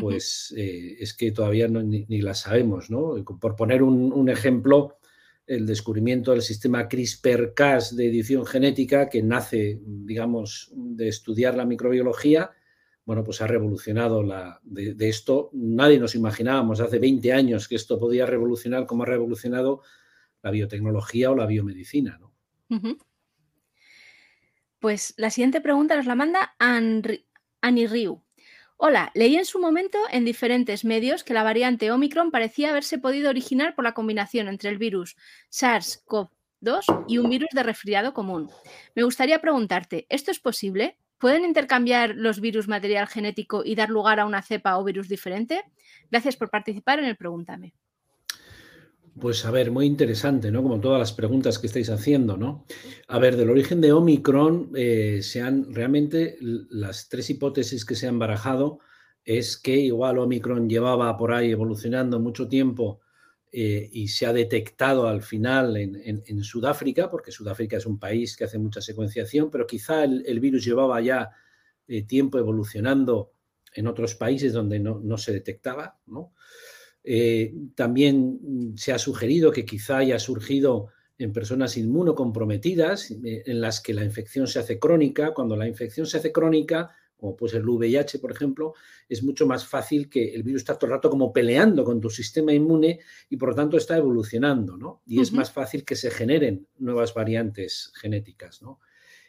pues 0.00 0.54
eh, 0.56 0.96
es 1.00 1.12
que 1.12 1.32
todavía 1.32 1.68
ni, 1.68 2.22
las 2.22 2.40
sabemos. 2.40 2.90
¿no? 2.90 3.22
Por 3.38 3.54
poner 3.54 3.82
un, 3.82 4.28
ejemplo, 4.30 4.96
el 5.46 5.66
descubrimiento 5.66 6.30
del 6.30 6.40
sistema 6.40 6.88
CRISPR-Cas 6.88 7.94
de 7.94 8.08
edición 8.08 8.46
genética, 8.46 9.10
que 9.10 9.22
nace, 9.22 9.80
digamos, 9.84 10.72
de 10.74 11.08
estudiar 11.08 11.54
la 11.54 11.66
microbiología, 11.66 12.52
bueno, 13.04 13.22
pues 13.22 13.42
ha 13.42 13.46
revolucionado 13.46 14.22
la, 14.22 14.60
de, 14.62 14.96
esto. 15.10 15.50
Nadie 15.52 15.98
nos 15.98 16.14
imaginábamos 16.14 16.80
hace 16.80 16.98
20 16.98 17.30
años 17.34 17.68
que 17.68 17.74
esto 17.74 17.98
podía 17.98 18.24
revolucionar 18.24 18.86
como 18.86 19.02
ha 19.02 19.06
revolucionado 19.06 19.82
la 20.42 20.50
biotecnología 20.50 21.30
o 21.30 21.36
la 21.36 21.44
biomedicina. 21.44 22.18
¿no? 22.18 22.32
Pues 24.82 25.14
la 25.16 25.30
siguiente 25.30 25.60
pregunta 25.60 25.94
nos 25.94 26.06
la 26.06 26.16
manda 26.16 26.56
Annie 26.58 27.86
Ryu. 27.86 28.20
Hola, 28.76 29.12
leí 29.14 29.36
en 29.36 29.44
su 29.44 29.60
momento 29.60 29.96
en 30.10 30.24
diferentes 30.24 30.84
medios 30.84 31.22
que 31.22 31.34
la 31.34 31.44
variante 31.44 31.92
Omicron 31.92 32.32
parecía 32.32 32.70
haberse 32.70 32.98
podido 32.98 33.30
originar 33.30 33.76
por 33.76 33.84
la 33.84 33.94
combinación 33.94 34.48
entre 34.48 34.70
el 34.70 34.78
virus 34.78 35.14
SARS-CoV-2 35.52 37.04
y 37.06 37.18
un 37.18 37.30
virus 37.30 37.50
de 37.52 37.62
resfriado 37.62 38.12
común. 38.12 38.50
Me 38.96 39.04
gustaría 39.04 39.40
preguntarte, 39.40 40.04
¿esto 40.08 40.32
es 40.32 40.40
posible? 40.40 40.98
¿Pueden 41.16 41.44
intercambiar 41.44 42.16
los 42.16 42.40
virus 42.40 42.66
material 42.66 43.06
genético 43.06 43.62
y 43.64 43.76
dar 43.76 43.88
lugar 43.88 44.18
a 44.18 44.26
una 44.26 44.42
cepa 44.42 44.76
o 44.78 44.82
virus 44.82 45.08
diferente? 45.08 45.62
Gracias 46.10 46.34
por 46.34 46.50
participar 46.50 46.98
en 46.98 47.04
el 47.04 47.16
Pregúntame. 47.16 47.72
Pues 49.20 49.44
a 49.44 49.50
ver, 49.50 49.70
muy 49.70 49.86
interesante, 49.86 50.50
¿no? 50.50 50.62
Como 50.62 50.80
todas 50.80 50.98
las 50.98 51.12
preguntas 51.12 51.58
que 51.58 51.66
estáis 51.66 51.90
haciendo, 51.90 52.36
¿no? 52.36 52.64
A 53.08 53.18
ver, 53.18 53.36
del 53.36 53.50
origen 53.50 53.80
de 53.80 53.92
Omicron, 53.92 54.70
eh, 54.74 55.20
se 55.22 55.42
han 55.42 55.72
realmente 55.74 56.36
las 56.40 57.08
tres 57.08 57.28
hipótesis 57.28 57.84
que 57.84 57.94
se 57.94 58.08
han 58.08 58.18
barajado 58.18 58.78
es 59.24 59.56
que 59.58 59.76
igual 59.76 60.18
Omicron 60.18 60.68
llevaba 60.68 61.16
por 61.16 61.32
ahí 61.32 61.50
evolucionando 61.50 62.20
mucho 62.20 62.48
tiempo 62.48 63.00
eh, 63.52 63.88
y 63.92 64.08
se 64.08 64.24
ha 64.24 64.32
detectado 64.32 65.06
al 65.06 65.22
final 65.22 65.76
en, 65.76 66.42
Sudáfrica, 66.42 67.10
porque 67.10 67.30
Sudáfrica 67.30 67.76
es 67.76 67.84
un 67.84 67.98
país 67.98 68.34
que 68.34 68.44
hace 68.44 68.58
mucha 68.58 68.80
secuenciación, 68.80 69.50
pero 69.50 69.66
quizá 69.66 70.04
el, 70.04 70.40
virus 70.40 70.64
llevaba 70.64 71.00
ya 71.02 71.30
eh, 71.86 72.04
tiempo 72.04 72.38
evolucionando 72.38 73.34
en 73.74 73.86
otros 73.86 74.14
países 74.14 74.54
donde 74.54 74.80
no, 74.80 75.18
se 75.18 75.32
detectaba. 75.32 75.98
Eh, 77.04 77.54
también 77.74 78.74
se 78.76 78.92
ha 78.92 78.98
sugerido 78.98 79.50
que 79.50 79.64
quizá 79.64 79.98
haya 79.98 80.18
surgido 80.18 80.88
en 81.18 81.32
personas 81.32 81.76
inmunocomprometidas, 81.76 83.10
en 83.22 83.60
las 83.60 83.80
que 83.80 83.94
la 83.94 84.04
infección 84.04 84.46
se 84.46 84.58
hace 84.58 84.78
crónica. 84.78 85.32
Cuando 85.32 85.56
la 85.56 85.68
infección 85.68 86.06
se 86.06 86.18
hace 86.18 86.32
crónica, 86.32 86.90
como 87.22 87.36
puede 87.36 87.52
ser 87.52 87.60
el 87.60 87.68
VIH, 87.68 88.18
por 88.18 88.32
ejemplo, 88.32 88.74
es 89.08 89.22
mucho 89.22 89.46
más 89.46 89.64
fácil 89.64 90.10
que 90.10 90.34
el 90.34 90.42
virus 90.42 90.62
está 90.62 90.76
todo 90.76 90.88
el 90.88 90.94
rato 90.94 91.08
como 91.08 91.32
peleando 91.32 91.84
con 91.84 92.00
tu 92.00 92.10
sistema 92.10 92.52
inmune 92.52 92.98
y 93.30 93.36
por 93.36 93.50
lo 93.50 93.54
tanto 93.54 93.76
está 93.76 93.96
evolucionando, 93.96 94.76
¿no? 94.76 95.02
Y 95.06 95.20
es 95.20 95.32
más 95.32 95.52
fácil 95.52 95.84
que 95.84 95.94
se 95.94 96.10
generen 96.10 96.66
nuevas 96.78 97.14
variantes 97.14 97.92
genéticas, 97.94 98.60
¿no? 98.60 98.80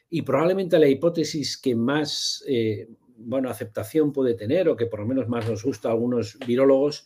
Y 0.09 0.23
probablemente 0.23 0.79
la 0.79 0.87
hipótesis 0.87 1.55
que 1.55 1.75
más, 1.75 2.43
eh, 2.47 2.89
bueno, 3.15 3.51
aceptación 3.51 4.11
puede 4.11 4.33
tener 4.33 4.69
o 4.69 4.75
que 4.75 4.87
por 4.87 5.01
lo 5.01 5.05
menos 5.05 5.29
más 5.29 5.47
nos 5.47 5.63
gusta 5.63 5.89
a 5.89 5.91
algunos 5.91 6.39
virólogos 6.47 7.05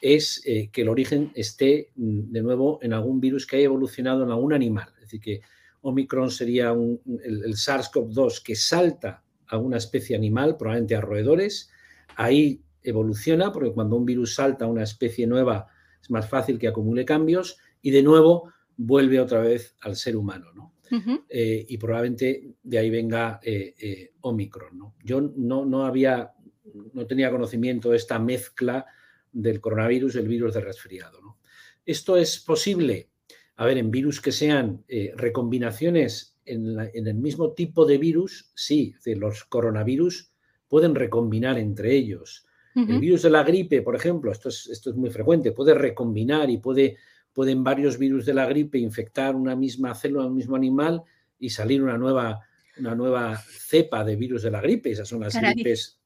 es 0.00 0.42
eh, 0.44 0.70
que 0.70 0.82
el 0.82 0.88
origen 0.88 1.32
esté 1.34 1.90
mm, 1.96 2.32
de 2.32 2.42
nuevo 2.42 2.78
en 2.82 2.92
algún 2.92 3.20
virus 3.20 3.46
que 3.46 3.56
haya 3.56 3.66
evolucionado 3.66 4.24
en 4.24 4.30
algún 4.30 4.52
animal. 4.52 4.88
Es 4.96 5.02
decir, 5.02 5.20
que 5.20 5.40
Omicron 5.82 6.30
sería 6.30 6.70
el 6.70 7.54
SARS-CoV-2 7.54 8.42
que 8.42 8.56
salta 8.56 9.22
alguna 9.46 9.78
especie 9.78 10.16
animal, 10.16 10.56
probablemente 10.56 10.96
a 10.96 11.00
roedores. 11.00 11.70
Ahí 12.16 12.62
evoluciona, 12.82 13.52
porque 13.52 13.72
cuando 13.72 13.96
un 13.96 14.04
virus 14.04 14.34
salta 14.34 14.64
a 14.64 14.68
una 14.68 14.82
especie 14.82 15.26
nueva 15.26 15.66
es 16.00 16.10
más 16.10 16.28
fácil 16.28 16.58
que 16.58 16.68
acumule 16.68 17.04
cambios 17.04 17.58
y 17.82 17.90
de 17.90 18.02
nuevo 18.02 18.52
vuelve 18.76 19.20
otra 19.20 19.40
vez 19.40 19.76
al 19.80 19.96
ser 19.96 20.16
humano. 20.16 20.52
¿no? 20.54 20.74
Eh, 21.28 21.66
y 21.68 21.76
probablemente 21.78 22.54
de 22.62 22.78
ahí 22.78 22.90
venga 22.90 23.40
eh, 23.42 23.74
eh, 23.78 24.12
Omicron. 24.20 24.78
¿no? 24.78 24.94
Yo 25.04 25.20
no, 25.20 25.64
no, 25.64 25.84
había, 25.84 26.32
no 26.92 27.06
tenía 27.06 27.30
conocimiento 27.30 27.90
de 27.90 27.96
esta 27.96 28.18
mezcla 28.18 28.86
del 29.32 29.60
coronavirus 29.60 30.16
el 30.16 30.28
virus 30.28 30.54
de 30.54 30.60
resfriado. 30.60 31.20
¿no? 31.20 31.38
Esto 31.84 32.16
es 32.16 32.38
posible, 32.40 33.10
a 33.56 33.66
ver, 33.66 33.78
en 33.78 33.90
virus 33.90 34.20
que 34.20 34.32
sean 34.32 34.84
recombinaciones 35.16 36.38
en, 36.48 37.06
el 37.06 37.14
mismo 37.14 37.52
tipo 37.52 37.84
de 37.84 37.98
virus, 37.98 38.50
sí, 38.54 38.94
los 39.04 39.44
coronavirus 39.44 40.32
pueden 40.66 40.94
recombinar 40.94 41.58
entre 41.58 41.94
ellos. 41.94 42.46
El 42.74 43.00
virus 43.00 43.22
de 43.22 43.30
la 43.30 43.42
gripe, 43.42 43.82
por 43.82 43.96
ejemplo, 43.96 44.30
esto 44.30 44.50
es, 44.50 44.68
esto 44.68 44.90
es 44.90 44.96
muy 44.96 45.10
frecuente, 45.10 45.50
puede 45.50 45.74
recombinar 45.74 46.48
y 46.48 46.58
puede, 46.58 46.96
pueden 47.32 47.64
varios 47.64 47.98
virus 47.98 48.24
de 48.24 48.34
la 48.34 48.46
gripe 48.46 48.78
infectar 48.78 49.34
una 49.34 49.56
misma 49.56 49.96
célula, 49.96 50.26
un 50.26 50.36
mismo 50.36 50.54
animal 50.54 51.02
y 51.40 51.50
salir 51.50 51.82
una 51.82 51.98
nueva, 51.98 52.40
una 52.78 52.94
nueva 52.94 53.36
cepa 53.36 54.04
de 54.04 54.14
virus 54.14 54.42
de 54.42 54.52
la 54.52 54.60
gripe. 54.60 54.92
Esas 54.92 55.08
son 55.08 55.20
las 55.20 55.34
gripes 55.34 55.97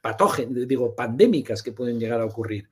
patógenas, 0.00 0.66
digo, 0.66 0.94
pandémicas 0.94 1.62
que 1.62 1.72
pueden 1.72 1.98
llegar 1.98 2.20
a 2.20 2.24
ocurrir. 2.24 2.68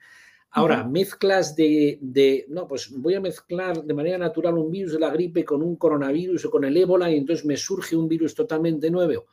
Ahora, 0.51 0.83
mezclas 0.83 1.55
de, 1.55 2.47
no, 2.49 2.67
pues 2.67 2.91
voy 2.91 3.15
a 3.15 3.21
mezclar 3.21 3.85
de 3.85 3.95
manera 3.95 4.17
natural 4.17 4.57
un 4.57 4.71
virus 4.71 4.93
de 4.93 5.01
la 5.01 5.11
gripe 5.11 5.45
con 5.45 5.63
un 5.63 5.77
coronavirus 5.77 6.47
o 6.47 6.51
con 6.51 6.65
el 6.65 6.77
ébola 6.77 7.11
y 7.11 7.17
entonces 7.17 7.45
me 7.45 7.57
surge 7.57 7.95
un 7.95 8.09
virus 8.09 8.35
totalmente 8.35 8.91
nuevo. 8.91 9.27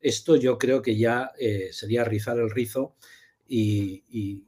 Esto 0.00 0.34
yo 0.36 0.58
creo 0.58 0.82
que 0.82 0.96
ya 0.96 1.30
eh, 1.38 1.68
sería 1.70 2.04
rizar 2.04 2.38
el 2.38 2.50
rizo 2.50 2.96
y, 3.48 4.42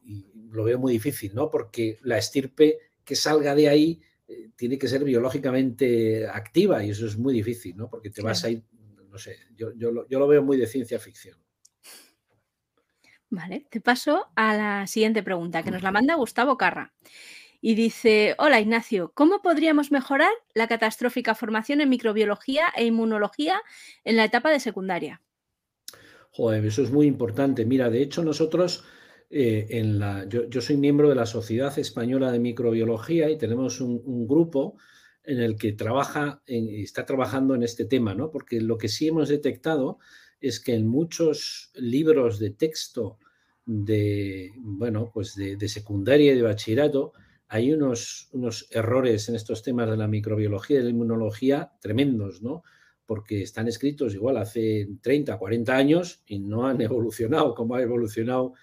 lo 0.50 0.64
veo 0.64 0.78
muy 0.78 0.94
difícil, 0.94 1.34
¿no? 1.34 1.50
Porque 1.50 1.98
la 2.02 2.16
estirpe 2.16 2.78
que 3.04 3.14
salga 3.14 3.54
de 3.54 3.68
ahí 3.68 4.00
eh, 4.26 4.48
tiene 4.56 4.78
que 4.78 4.88
ser 4.88 5.04
biológicamente 5.04 6.26
activa 6.26 6.82
y 6.82 6.90
eso 6.90 7.06
es 7.06 7.16
muy 7.18 7.34
difícil, 7.34 7.76
¿no? 7.76 7.88
Porque 7.88 8.10
te 8.10 8.22
vas 8.22 8.42
a 8.44 8.50
ir, 8.50 8.64
no 9.10 9.18
sé, 9.18 9.36
yo, 9.54 9.72
yo 9.74 10.18
lo 10.18 10.26
veo 10.26 10.42
muy 10.42 10.56
de 10.56 10.66
ciencia 10.66 10.98
ficción. 10.98 11.38
Vale, 13.30 13.66
te 13.70 13.80
paso 13.80 14.26
a 14.36 14.56
la 14.56 14.86
siguiente 14.86 15.22
pregunta 15.22 15.62
que 15.62 15.70
nos 15.70 15.82
la 15.82 15.90
manda 15.90 16.14
Gustavo 16.14 16.56
Carra. 16.56 16.94
Y 17.60 17.74
dice, 17.74 18.34
hola 18.38 18.60
Ignacio, 18.60 19.12
¿cómo 19.14 19.42
podríamos 19.42 19.90
mejorar 19.90 20.30
la 20.54 20.68
catastrófica 20.68 21.34
formación 21.34 21.80
en 21.80 21.88
microbiología 21.88 22.68
e 22.76 22.86
inmunología 22.86 23.60
en 24.04 24.16
la 24.16 24.24
etapa 24.24 24.50
de 24.50 24.60
secundaria? 24.60 25.20
Joder, 26.30 26.64
eso 26.64 26.82
es 26.82 26.90
muy 26.90 27.06
importante. 27.06 27.66
Mira, 27.66 27.90
de 27.90 28.00
hecho 28.00 28.22
nosotros, 28.22 28.84
eh, 29.28 29.66
en 29.70 29.98
la, 29.98 30.24
yo, 30.28 30.60
soy 30.60 30.76
miembro 30.76 31.08
de 31.08 31.16
la 31.16 31.26
Sociedad 31.26 31.76
Española 31.78 32.30
de 32.30 32.38
Microbiología 32.38 33.28
y 33.28 33.36
tenemos 33.36 33.80
un, 33.80 34.26
grupo 34.28 34.76
en 35.24 35.40
el 35.40 35.56
que 35.56 35.72
trabaja, 35.72 36.40
está 36.46 37.04
trabajando 37.04 37.54
en 37.54 37.64
este 37.64 37.84
tema, 37.84 38.14
¿no? 38.14 38.30
Porque 38.30 38.60
lo 38.60 38.78
que 38.78 38.88
sí 38.88 39.08
hemos 39.08 39.28
detectado 39.28 39.98
es 40.40 40.60
que 40.60 40.74
en 40.74 40.86
muchos 40.86 41.70
libros 41.74 42.38
de 42.38 42.50
texto 42.50 43.18
de, 43.66 44.52
bueno, 44.56 45.10
pues 45.12 45.34
de, 45.34 45.68
secundaria 45.68 46.32
y 46.32 46.36
de 46.36 46.42
bachillerato 46.42 47.12
hay 47.48 47.72
unos, 47.72 48.28
unos, 48.32 48.66
errores 48.70 49.28
en 49.28 49.34
estos 49.34 49.62
temas 49.62 49.90
de 49.90 49.96
la 49.96 50.08
microbiología 50.08 50.76
y 50.76 50.78
de 50.78 50.84
la 50.84 50.90
inmunología 50.90 51.72
tremendos, 51.80 52.42
¿no? 52.42 52.62
Porque 53.04 53.42
están 53.42 53.68
escritos 53.68 54.14
igual 54.14 54.36
hace 54.36 54.88
30, 55.02 55.38
40 55.38 55.76
años 55.76 56.22
y 56.26 56.38
no 56.38 56.66
han 56.66 56.80
evolucionado 56.80 57.54
como 57.54 57.74
ha 57.74 57.82
evolucionado 57.82 58.54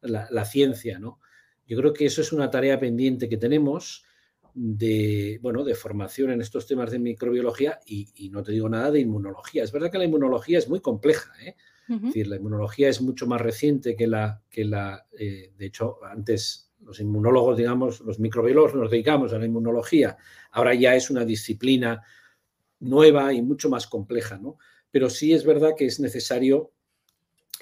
la, 0.00 0.44
ciencia, 0.44 0.98
¿no? 0.98 1.20
Yo 1.66 1.78
creo 1.78 1.92
que 1.92 2.06
eso 2.06 2.20
es 2.20 2.32
una 2.32 2.50
tarea 2.50 2.78
pendiente 2.78 3.28
que 3.28 3.38
tenemos 3.38 4.04
de, 4.54 5.38
bueno, 5.42 5.64
de 5.64 5.74
formación 5.74 6.30
en 6.30 6.40
estos 6.40 6.66
temas 6.66 6.90
de 6.92 7.00
microbiología 7.00 7.80
y, 7.84 8.30
no 8.30 8.42
te 8.42 8.52
digo 8.52 8.68
nada 8.68 8.90
de 8.90 9.00
inmunología. 9.00 9.64
Es 9.64 9.72
verdad 9.72 9.90
que 9.90 9.98
la 9.98 10.04
inmunología 10.04 10.58
es 10.58 10.68
muy 10.68 10.80
compleja, 10.80 11.32
¿eh? 11.44 11.56
Es 11.86 12.00
decir, 12.00 12.28
la 12.28 12.36
inmunología 12.36 12.88
es 12.88 13.02
mucho 13.02 13.26
más 13.26 13.42
reciente 13.42 13.94
que 13.94 14.06
la, 14.06 14.40
que 14.48 14.64
la 14.64 15.06
eh, 15.18 15.52
de 15.54 15.66
hecho, 15.66 16.02
antes 16.02 16.72
los 16.80 16.98
inmunólogos, 16.98 17.58
digamos, 17.58 18.00
los 18.00 18.18
microbiólogos 18.18 18.74
nos 18.74 18.90
dedicamos 18.90 19.34
a 19.34 19.38
la 19.38 19.44
inmunología, 19.44 20.16
ahora 20.52 20.74
ya 20.74 20.94
es 20.94 21.10
una 21.10 21.26
disciplina 21.26 22.02
nueva 22.80 23.34
y 23.34 23.42
mucho 23.42 23.68
más 23.68 23.86
compleja, 23.86 24.38
¿no? 24.38 24.56
Pero 24.90 25.10
sí 25.10 25.34
es 25.34 25.44
verdad 25.44 25.72
que 25.76 25.86
es 25.86 26.00
necesario, 26.00 26.72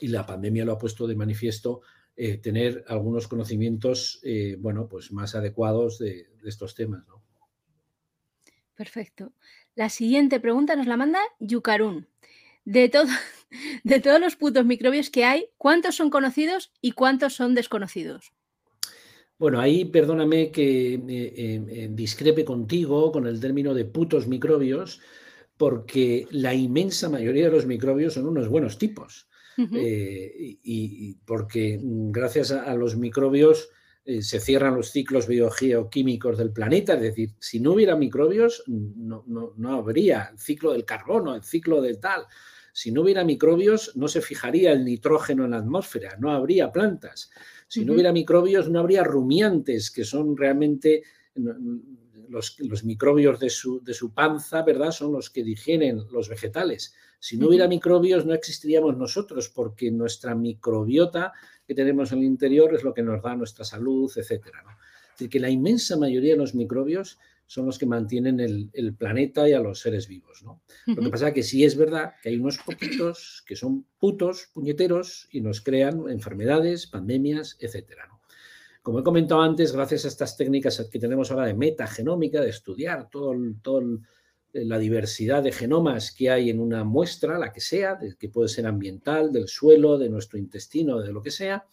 y 0.01 0.09
la 0.09 0.25
pandemia 0.25 0.65
lo 0.65 0.73
ha 0.73 0.79
puesto 0.79 1.07
de 1.09 1.17
manifiesto, 1.17 1.83
eh, 2.15 2.37
tener 2.37 2.85
algunos 2.89 3.27
conocimientos, 3.27 4.21
eh, 4.23 4.57
bueno, 4.59 4.87
pues 4.87 5.13
más 5.13 5.35
adecuados 5.35 5.99
de, 5.99 6.29
estos 6.45 6.75
temas, 6.75 7.07
¿no? 7.09 7.23
Perfecto. 8.75 9.33
La 9.75 9.89
siguiente 9.89 10.39
pregunta 10.39 10.77
nos 10.77 10.87
la 10.87 10.97
manda 10.99 11.21
Yukarun. 11.41 12.09
De, 12.65 12.89
todo, 12.89 13.07
de 13.85 14.01
todos 14.01 14.21
los 14.21 14.37
putos 14.37 14.67
microbios 14.67 15.09
que 15.09 15.25
hay, 15.25 15.47
¿cuántos 15.57 15.97
son 15.97 16.11
conocidos 16.11 16.73
y 16.83 16.93
cuántos 16.93 17.35
son 17.35 17.55
desconocidos? 17.55 18.33
Bueno, 19.39 19.59
ahí 19.61 19.87
perdóname 19.87 20.53
que 20.53 21.01
eh, 21.09 21.89
discrepe 21.91 22.45
contigo 22.45 23.11
con 23.11 23.27
el 23.27 23.41
término 23.41 23.73
de 23.73 23.87
putos 23.87 24.29
microbios, 24.29 25.01
porque 25.57 26.27
la 26.31 26.55
inmensa 26.55 27.09
mayoría 27.09 27.47
de 27.47 27.53
los 27.53 27.67
microbios 27.67 28.15
son 28.15 28.27
unos 28.27 28.49
buenos 28.49 28.79
tipos. 28.79 29.29
Eh, 29.59 30.59
y, 30.63 31.15
porque 31.25 31.79
mm, 31.83 32.11
gracias 32.11 32.53
a, 32.53 32.75
los 32.75 32.97
microbios 32.97 33.69
eh, 34.05 34.23
se 34.23 34.41
cierran 34.41 34.75
los 34.75 34.91
ciclos 34.91 35.27
biogeoquímicos 35.27 36.39
del 36.39 36.53
planeta, 36.53 36.95
es 36.95 37.03
decir, 37.03 37.31
si 37.39 37.61
no 37.61 37.73
hubiera 37.73 37.95
microbios 37.97 38.65
no, 38.67 39.25
no, 39.27 39.75
habría 39.75 40.31
el 40.33 40.39
ciclo 40.39 40.73
del 40.73 40.85
carbono, 40.85 41.35
el 41.35 41.43
ciclo 41.43 41.81
del 41.81 42.01
tal. 42.01 42.25
Si 42.73 42.91
no 42.91 43.03
hubiera 43.03 43.23
microbios 43.23 43.95
no 43.97 44.09
se 44.09 44.23
fijaría 44.23 44.73
el 44.73 44.85
nitrógeno 44.85 45.45
en 45.45 45.51
la 45.51 45.59
atmósfera, 45.59 46.17
no 46.19 46.31
habría 46.31 46.73
plantas. 46.73 47.31
Si 47.69 47.85
no 47.85 47.93
hubiera 47.93 48.13
microbios 48.13 48.71
no 48.71 48.81
habría 48.81 49.05
rumiantes, 49.05 49.91
que 49.91 50.05
son 50.05 50.37
realmente 50.37 51.03
los, 52.33 52.59
los 52.59 52.83
microbios 52.85 53.39
de 53.39 53.51
su, 53.51 53.83
de 53.85 53.95
su, 53.95 54.13
panza, 54.13 54.63
¿verdad? 54.63 54.91
Son 54.91 55.13
los 55.13 55.31
que 55.31 55.45
digieren 55.45 56.03
los 56.11 56.29
vegetales. 56.29 56.95
Si 57.21 57.37
no 57.37 57.49
hubiera 57.49 57.69
microbios, 57.69 58.27
no 58.27 58.35
existiríamos 58.35 58.97
nosotros, 58.97 59.49
porque 59.49 59.91
nuestra 59.91 60.35
microbiota 60.35 61.33
que 61.67 61.75
tenemos 61.75 62.11
en 62.11 62.19
el 62.19 62.25
interior 62.25 62.75
es 62.75 62.83
lo 62.83 62.95
que 62.95 63.03
nos 63.03 63.23
da 63.23 63.37
nuestra 63.37 63.65
salud, 63.65 64.11
etc. 64.17 64.31
Es 64.31 65.19
decir, 65.19 65.31
que 65.31 65.39
la 65.39 65.51
inmensa 65.51 65.97
mayoría 65.97 66.33
de 66.33 66.39
los 66.39 66.55
microbios 66.55 67.19
son 67.47 67.67
los 67.67 67.79
que 67.79 67.87
mantienen 67.87 68.41
el, 68.41 68.95
planeta 68.97 69.47
y 69.47 69.53
a 69.53 69.61
los 69.61 69.81
seres 69.81 70.09
vivos. 70.09 70.43
¿no? 70.43 70.63
Lo 70.87 71.03
que 71.03 71.11
pasa 71.11 71.29
es 71.29 71.35
que 71.35 71.43
sí 71.43 71.65
es 71.65 71.77
verdad 71.77 72.15
que 72.23 72.31
hay 72.31 72.39
unos 72.39 72.59
poquitos 72.59 73.45
que 73.47 73.57
son 73.57 73.87
putos, 73.99 74.49
puñeteros, 74.55 75.29
y 75.31 75.43
nos 75.43 75.61
crean 75.61 76.09
enfermedades, 76.09 76.87
pandemias, 76.87 77.59
etc. 77.61 77.93
Como 78.83 78.99
he 78.99 79.05
comentado 79.05 79.41
antes, 79.43 79.73
gracias 79.73 80.05
a 80.05 80.09
estas 80.09 80.37
técnicas 80.37 80.89
que 80.91 80.99
tenemos 80.99 81.31
ahora 81.31 81.47
de 81.47 81.55
metagenómica, 81.55 82.41
de 82.41 82.51
estudiar 82.51 83.09
todo, 83.11 83.33
la 84.53 84.79
diversidad 84.79 85.41
de 85.45 85.53
genomas 85.53 86.11
que 86.11 86.31
hay 86.31 86.51
en 86.51 86.59
una 86.59 86.83
muestra, 86.83 87.39
la 87.39 87.53
que 87.53 87.61
sea, 87.61 87.97
que 88.19 88.29
puede 88.29 88.49
ser 88.49 88.67
ambiental, 88.67 89.31
del 89.31 89.47
suelo, 89.47 89.99
de 89.99 90.11
nuestro 90.11 90.37
intestino, 90.37 90.99
de 90.99 91.13
lo 91.13 91.23
que 91.23 91.31
sea, 91.31 91.65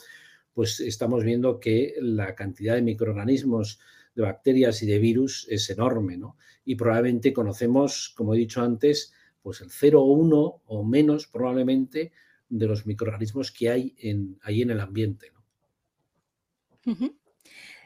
pues 0.53 0.79
estamos 0.81 1.23
viendo 1.23 1.59
que 1.59 1.95
la 1.99 2.35
cantidad 2.35 2.75
de 2.75 2.83
microorganismos, 2.83 3.79
de 4.13 4.21
bacterias 4.21 4.83
y 4.83 4.85
de 4.85 4.99
virus 4.99 5.47
es 5.49 5.67
enorme, 5.71 6.15
¿no? 6.15 6.37
Y 6.63 6.75
probablemente 6.75 7.33
conocemos, 7.33 8.13
como 8.15 8.35
he 8.35 8.37
dicho 8.37 8.61
antes, 8.61 9.13
pues 9.41 9.61
el 9.61 9.69
0,1 9.69 10.61
o 10.63 10.83
menos 10.83 11.25
probablemente 11.25 12.11
de 12.49 12.67
los 12.67 12.85
microorganismos 12.85 13.51
que 13.51 13.69
hay 13.69 13.95
en, 13.97 14.37
ahí 14.43 14.61
en 14.61 14.69
el 14.69 14.79
ambiente. 14.79 15.31
¿no? 15.33 15.38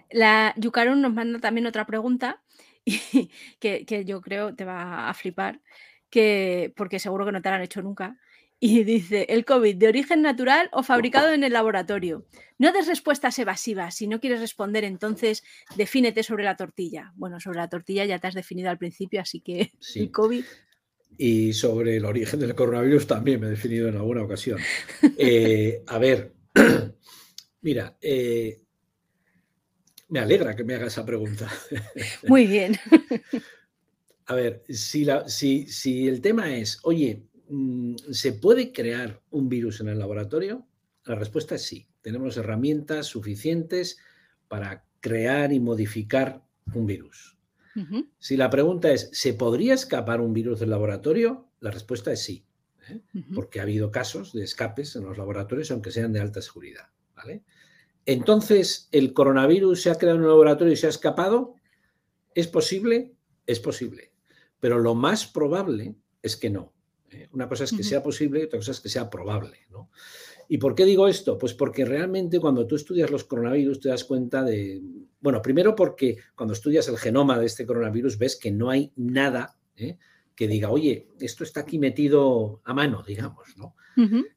La 0.10 0.54
Yucaron 0.58 1.02
nos 1.02 1.14
manda 1.14 1.40
también 1.40 1.66
otra 1.66 1.86
pregunta 1.86 2.44
que, 3.60 4.04
yo 4.06 4.22
creo 4.22 4.56
te 4.56 4.66
va 4.66 5.10
a 5.10 5.14
flipar, 5.14 5.62
que, 6.10 6.74
porque 6.76 7.00
seguro 7.00 7.26
que 7.26 7.32
no 7.32 7.42
te 7.42 7.50
la 7.50 7.56
han 7.56 7.62
hecho 7.62 7.82
nunca. 7.82 8.18
Y 8.60 8.86
dice, 8.86 9.26
¿el 9.28 9.44
COVID 9.44 9.76
de 9.76 9.90
origen 9.90 10.22
natural 10.22 10.70
o 10.72 10.84
fabricado 10.84 11.34
en 11.34 11.44
el 11.44 11.52
laboratorio? 11.52 12.26
No 12.58 12.72
des 12.72 12.88
respuestas 12.88 13.38
evasivas. 13.38 13.96
Si 13.96 14.08
no 14.08 14.22
quieres 14.22 14.40
responder, 14.40 14.86
entonces 14.86 15.44
defínete 15.76 16.24
sobre 16.24 16.46
la 16.46 16.56
tortilla. 16.56 17.12
Bueno, 17.16 17.42
sobre 17.42 17.58
la 17.58 17.68
tortilla 17.68 18.06
ya 18.06 18.20
te 18.20 18.28
has 18.28 18.36
definido 18.36 18.70
al 18.70 18.78
principio, 18.78 19.20
así 19.20 19.42
que 19.42 19.72
el 19.96 20.12
COVID... 20.12 20.46
Y 21.16 21.54
sobre 21.54 21.98
el 21.98 22.06
origen 22.06 22.40
del 22.40 22.56
coronavirus 22.56 23.06
también 23.06 23.40
me 23.40 23.48
he 23.48 23.52
definido 23.52 23.88
en 23.88 23.98
alguna 23.98 24.24
ocasión. 24.24 24.60
Eh, 25.18 25.84
a 25.86 26.00
ver, 26.00 26.34
mira, 27.62 27.98
eh, 28.02 28.63
me 30.14 30.20
alegra 30.20 30.56
que 30.56 30.64
me 30.64 30.76
haga 30.76 30.86
esa 30.86 31.04
pregunta. 31.04 31.52
Muy 32.28 32.46
bien. 32.46 32.78
A 34.28 34.36
ver, 34.36 34.64
si, 34.70 35.06
la, 35.06 35.28
si, 35.28 35.66
si 35.66 36.08
el 36.08 36.22
tema 36.22 36.56
es, 36.56 36.78
oye, 36.84 37.24
mm, 37.50 37.96
¿se 38.12 38.34
puede 38.34 38.72
crear 38.72 39.24
un 39.32 39.50
virus 39.50 39.82
en 39.82 39.90
el 39.90 39.98
laboratorio? 39.98 40.68
La 41.06 41.16
respuesta 41.16 41.56
es 41.56 41.64
sí. 41.64 41.88
Tenemos 42.02 42.38
herramientas 42.38 43.08
suficientes 43.08 43.98
para 44.48 44.86
crear 45.00 45.52
y 45.52 45.60
modificar 45.60 46.44
un 46.76 46.86
virus. 46.86 47.36
Si 48.20 48.38
la 48.38 48.52
pregunta 48.52 48.92
es, 48.92 49.10
¿se 49.14 49.34
podría 49.34 49.74
escapar 49.74 50.22
un 50.22 50.32
virus 50.32 50.60
del 50.60 50.70
laboratorio? 50.70 51.50
La 51.60 51.72
respuesta 51.72 52.12
es 52.12 52.22
sí, 52.22 52.46
¿eh? 52.88 53.02
porque 53.34 53.60
ha 53.60 53.64
habido 53.64 53.90
casos 53.90 54.32
de 54.32 54.44
escapes 54.44 54.96
en 54.96 55.06
los 55.06 55.18
laboratorios, 55.18 55.72
aunque 55.72 55.90
sean 55.90 56.14
de 56.14 56.20
alta 56.20 56.40
seguridad. 56.44 56.90
¿vale? 57.16 57.44
Entonces, 58.06 58.90
¿el 58.92 59.14
coronavirus 59.14 59.82
se 59.82 59.90
ha 59.90 59.96
creado 59.96 60.18
en 60.18 60.24
un 60.24 60.30
laboratorio 60.30 60.74
y 60.74 60.78
se 60.78 60.88
ha 60.88 60.90
escapado? 60.90 61.56
¿Es 62.36 62.48
posible? 62.48 63.14
Es 63.46 63.60
posible. 63.60 64.12
Pero 64.60 64.80
lo 64.80 64.96
más 64.96 65.28
probable 65.28 65.96
es 66.22 66.36
que 66.38 66.50
no. 66.50 66.74
¿eh? 67.12 67.30
Una 67.32 67.48
cosa 67.48 67.64
es 67.64 67.72
que 67.72 67.84
sea 67.84 68.04
posible 68.04 68.40
y 68.40 68.44
otra 68.44 68.60
cosa 68.60 68.72
es 68.72 68.82
que 68.82 68.90
sea 68.90 69.10
probable. 69.10 69.60
¿Y 70.50 70.58
por 70.58 70.76
qué 70.76 70.86
digo 70.86 71.08
esto? 71.08 71.38
Pues 71.38 71.54
porque 71.54 71.86
realmente 71.86 72.40
cuando 72.40 72.68
tú 72.68 72.76
estudias 72.76 73.10
los 73.10 73.24
coronavirus 73.24 73.80
te 73.80 73.90
das 73.90 74.04
cuenta 74.04 74.44
de, 74.44 74.82
bueno, 75.20 75.42
primero 75.42 75.76
porque 75.76 76.18
cuando 76.36 76.54
estudias 76.54 76.88
el 76.90 76.98
genoma 76.98 77.40
de 77.40 77.46
este 77.46 77.66
coronavirus 77.66 78.18
ves 78.18 78.36
que 78.36 78.52
no 78.52 78.70
hay 78.70 78.92
nada 78.96 79.58
¿eh? 79.76 79.98
que 80.36 80.48
diga, 80.48 80.70
oye, 80.70 81.08
esto 81.20 81.44
está 81.44 81.62
aquí 81.62 81.80
metido 81.80 82.62
a 82.66 82.74
mano, 82.74 83.04
digamos, 83.06 83.56
¿no? 83.58 83.76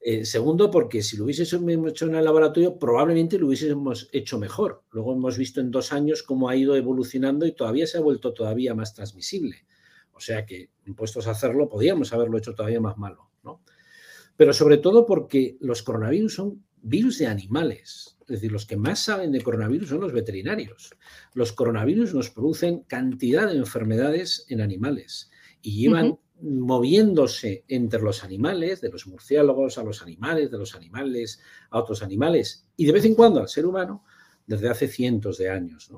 Eh, 0.01 0.25
segundo, 0.25 0.71
porque 0.71 1.03
si 1.03 1.17
lo 1.17 1.25
hubiésemos 1.25 1.91
hecho 1.91 2.07
en 2.07 2.15
el 2.15 2.25
laboratorio, 2.25 2.79
probablemente 2.79 3.39
lo 3.39 3.47
hubiésemos 3.47 4.09
hecho 4.13 4.39
mejor. 4.39 4.83
Luego 4.91 5.15
hemos 5.15 5.39
visto 5.39 5.61
en 5.61 5.71
dos 5.71 5.93
años 5.93 6.23
cómo 6.23 6.49
ha 6.49 6.57
ido 6.57 6.77
evolucionando 6.77 7.47
y 7.47 7.53
todavía 7.53 7.87
se 7.87 7.99
ha 7.99 8.03
vuelto 8.03 8.35
todavía 8.35 8.75
más 8.75 8.95
transmisible. 8.95 9.65
O 10.13 10.21
sea 10.21 10.47
que, 10.47 10.71
impuestos 10.87 11.27
a 11.27 11.33
hacerlo, 11.33 11.69
podíamos 11.69 12.13
haberlo 12.13 12.39
hecho 12.39 12.55
todavía 12.55 12.81
más 12.81 12.97
malo, 12.97 13.31
¿no? 13.43 13.63
Pero 14.37 14.53
sobre 14.53 14.79
todo 14.79 15.07
porque 15.07 15.57
los 15.61 15.83
coronavirus 15.83 16.35
son 16.35 16.65
virus 16.83 17.19
de 17.19 17.27
animales. 17.27 18.17
Es 18.21 18.27
decir, 18.27 18.53
los 18.53 18.67
que 18.67 18.77
más 18.77 18.99
saben 18.99 19.33
de 19.33 19.41
coronavirus 19.41 19.89
son 19.89 20.01
los 20.01 20.13
veterinarios. 20.13 20.95
Los 21.33 21.53
coronavirus 21.53 22.15
nos 22.15 22.31
producen 22.31 22.81
cantidad 22.81 23.49
de 23.49 23.57
enfermedades 23.57 24.47
en 24.49 24.61
animales 24.61 25.31
y 25.63 25.81
llevan 25.81 26.19
moviéndose 26.43 27.65
entre 27.69 28.01
los 28.01 28.23
animales, 28.23 28.81
de 28.81 28.91
los 28.91 29.07
murciélagos 29.07 29.79
a 29.79 29.83
los 29.83 30.03
animales, 30.03 30.51
de 30.51 30.59
los 30.59 30.75
animales 30.75 31.41
a 31.71 31.79
otros 31.79 32.03
animales 32.03 32.67
y 32.77 32.87
de 32.87 32.93
vez 32.93 33.05
en 33.05 33.15
cuando 33.15 33.41
al 33.41 33.49
ser 33.49 33.67
humano 33.67 34.05
desde 34.47 34.69
hace 34.69 34.89
cientos 34.89 35.39
de 35.39 35.51
años. 35.51 35.91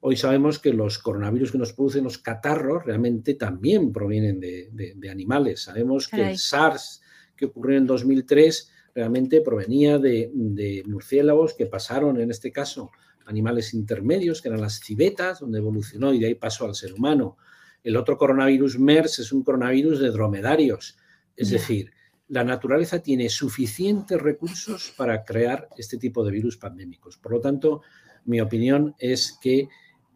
Hoy 0.00 0.16
sabemos 0.16 0.58
que 0.58 0.72
los 0.72 0.98
coronavirus 0.98 1.52
que 1.52 1.58
nos 1.58 1.72
producen 1.72 2.04
los 2.04 2.18
catarros 2.18 2.84
realmente 2.84 3.34
también 3.34 3.92
provienen 3.92 4.40
de, 4.40 5.10
animales. 5.10 5.62
Sabemos 5.62 6.08
que 6.08 6.30
el 6.30 6.38
SARS 6.38 7.00
que 7.34 7.46
ocurrió 7.46 7.78
en 7.78 7.86
2003 7.86 8.70
realmente 8.94 9.40
provenía 9.40 9.98
de, 9.98 10.30
de 10.32 10.82
murciélagos 10.86 11.54
que 11.54 11.66
pasaron, 11.66 12.20
en 12.20 12.30
este 12.30 12.52
caso, 12.52 12.90
animales 13.26 13.74
intermedios, 13.74 14.40
que 14.40 14.48
eran 14.48 14.60
las 14.60 14.80
civetas, 14.80 15.40
donde 15.40 15.58
evolucionó 15.58 16.12
y 16.12 16.18
de 16.18 16.26
ahí 16.26 16.34
pasó 16.34 16.64
al 16.64 16.74
ser 16.74 16.92
humano. 16.92 17.36
El 17.82 17.96
otro 17.96 18.16
coronavirus 18.16 18.78
MERS 18.78 19.20
es 19.20 19.32
un 19.32 19.42
coronavirus 19.42 20.00
de 20.00 20.10
dromedarios. 20.10 20.96
Es 21.36 21.50
decir, 21.50 21.92
la 22.28 22.44
naturaleza 22.44 23.00
tiene 23.00 23.28
suficientes 23.28 24.20
recursos 24.20 24.92
para 24.96 25.24
crear 25.24 25.68
este 25.76 25.96
tipo 25.96 26.24
de 26.24 26.32
virus 26.32 26.56
pandémicos. 26.56 27.16
Por 27.16 27.32
lo 27.32 27.40
tanto, 27.40 27.82
mi 28.24 28.40
opinión 28.40 28.94
es 28.98 29.38
que 29.40 29.68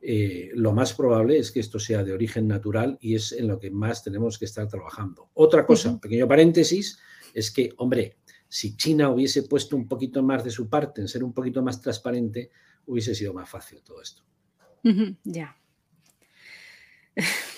eh, 0.05 0.51
lo 0.55 0.73
más 0.73 0.93
probable 0.93 1.39
es 1.39 1.53
que 1.53 1.61
esto 1.61 1.79
sea 1.79 2.03
de 2.03 2.13
origen 2.13 2.49
natural 2.49 2.99
y 3.01 3.15
es 3.15 3.33
en 3.33 3.47
lo 3.47 3.59
que 3.59 3.71
más 3.71 4.03
tenemos 4.03 4.39
que 4.39 4.45
estar 4.47 4.69
trabajando. 4.69 5.31
Otra 5.35 5.65
cosa, 5.65 5.99
pequeño 6.01 6.27
paréntesis, 6.27 6.99
es 7.33 7.51
que, 7.51 7.73
hombre, 7.79 8.17
si 8.49 8.77
China 8.77 9.09
hubiese 9.09 9.45
puesto 9.45 9.77
un 9.77 9.89
poquito 9.89 10.23
más 10.23 10.45
de 10.45 10.51
su 10.51 10.69
parte 10.69 11.01
en 11.01 11.09
ser 11.09 11.25
un 11.25 11.33
poquito 11.33 11.63
más 11.63 11.81
transparente, 11.81 12.51
hubiese 12.87 13.15
sido 13.15 13.33
más 13.33 13.49
fácil 13.49 13.81
todo 13.83 14.03
esto. 14.03 14.23
Ya. 15.25 15.57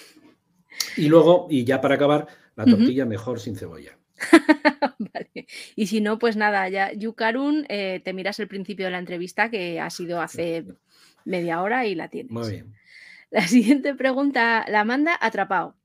Y 0.97 1.09
luego, 1.09 1.47
y 1.51 1.65
ya 1.65 1.81
para 1.81 1.97
acabar, 1.97 2.29
la 2.57 2.65
tortilla 2.65 3.05
mejor 3.05 3.41
sin 3.41 3.57
cebolla. 3.57 3.99
vale. 4.99 5.47
Y 5.75 5.87
si 5.87 6.01
no, 6.01 6.19
pues 6.19 6.37
nada, 6.37 6.69
ya 6.69 6.93
Yukarun, 6.93 7.67
eh, 7.69 8.01
te 8.05 8.13
miras 8.13 8.39
el 8.39 8.49
principio 8.49 8.87
de 8.87 8.93
la 8.93 8.99
entrevista 8.99 9.51
que 9.51 9.81
ha 9.81 9.91
sido 9.91 10.21
hace 10.21 10.65
media 11.25 11.63
hora 11.63 11.87
y 11.87 11.95
la 11.95 12.09
tienes. 12.09 12.31
Muy 12.31 12.51
bien. 12.51 12.75
La 13.31 13.49
siguiente 13.49 13.95
pregunta 13.95 14.65
la 14.69 14.85
manda 14.85 15.19
Atrapado 15.21 15.77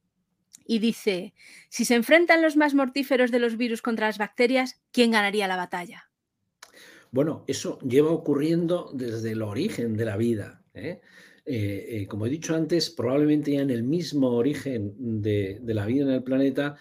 y 0.68 0.78
dice, 0.78 1.34
si 1.70 1.86
se 1.86 1.96
enfrentan 1.96 2.44
los 2.44 2.56
más 2.56 2.76
mortíferos 2.76 3.32
de 3.32 3.40
los 3.40 3.58
virus 3.58 3.82
contra 3.82 4.06
las 4.06 4.20
bacterias, 4.20 4.80
¿quién 4.92 5.12
ganaría 5.12 5.48
la 5.48 5.56
batalla? 5.56 6.10
Bueno, 7.12 7.44
eso 7.48 7.80
lleva 7.80 8.12
ocurriendo 8.12 8.92
desde 8.94 9.32
el 9.32 9.42
origen 9.42 9.98
de 9.98 10.06
la 10.06 10.16
vida. 10.16 10.62
¿eh? 10.76 11.02
Eh, 11.52 12.02
eh, 12.02 12.08
como 12.08 12.28
he 12.28 12.30
dicho 12.30 12.56
antes, 12.56 12.92
probablemente 12.92 13.54
ya 13.54 13.62
en 13.62 13.72
el 13.72 13.82
mismo 13.82 14.30
origen 14.30 14.94
de, 15.22 15.60
la 15.64 15.88
vida 15.88 16.04
en 16.04 16.12
el 16.12 16.24
planeta 16.24 16.76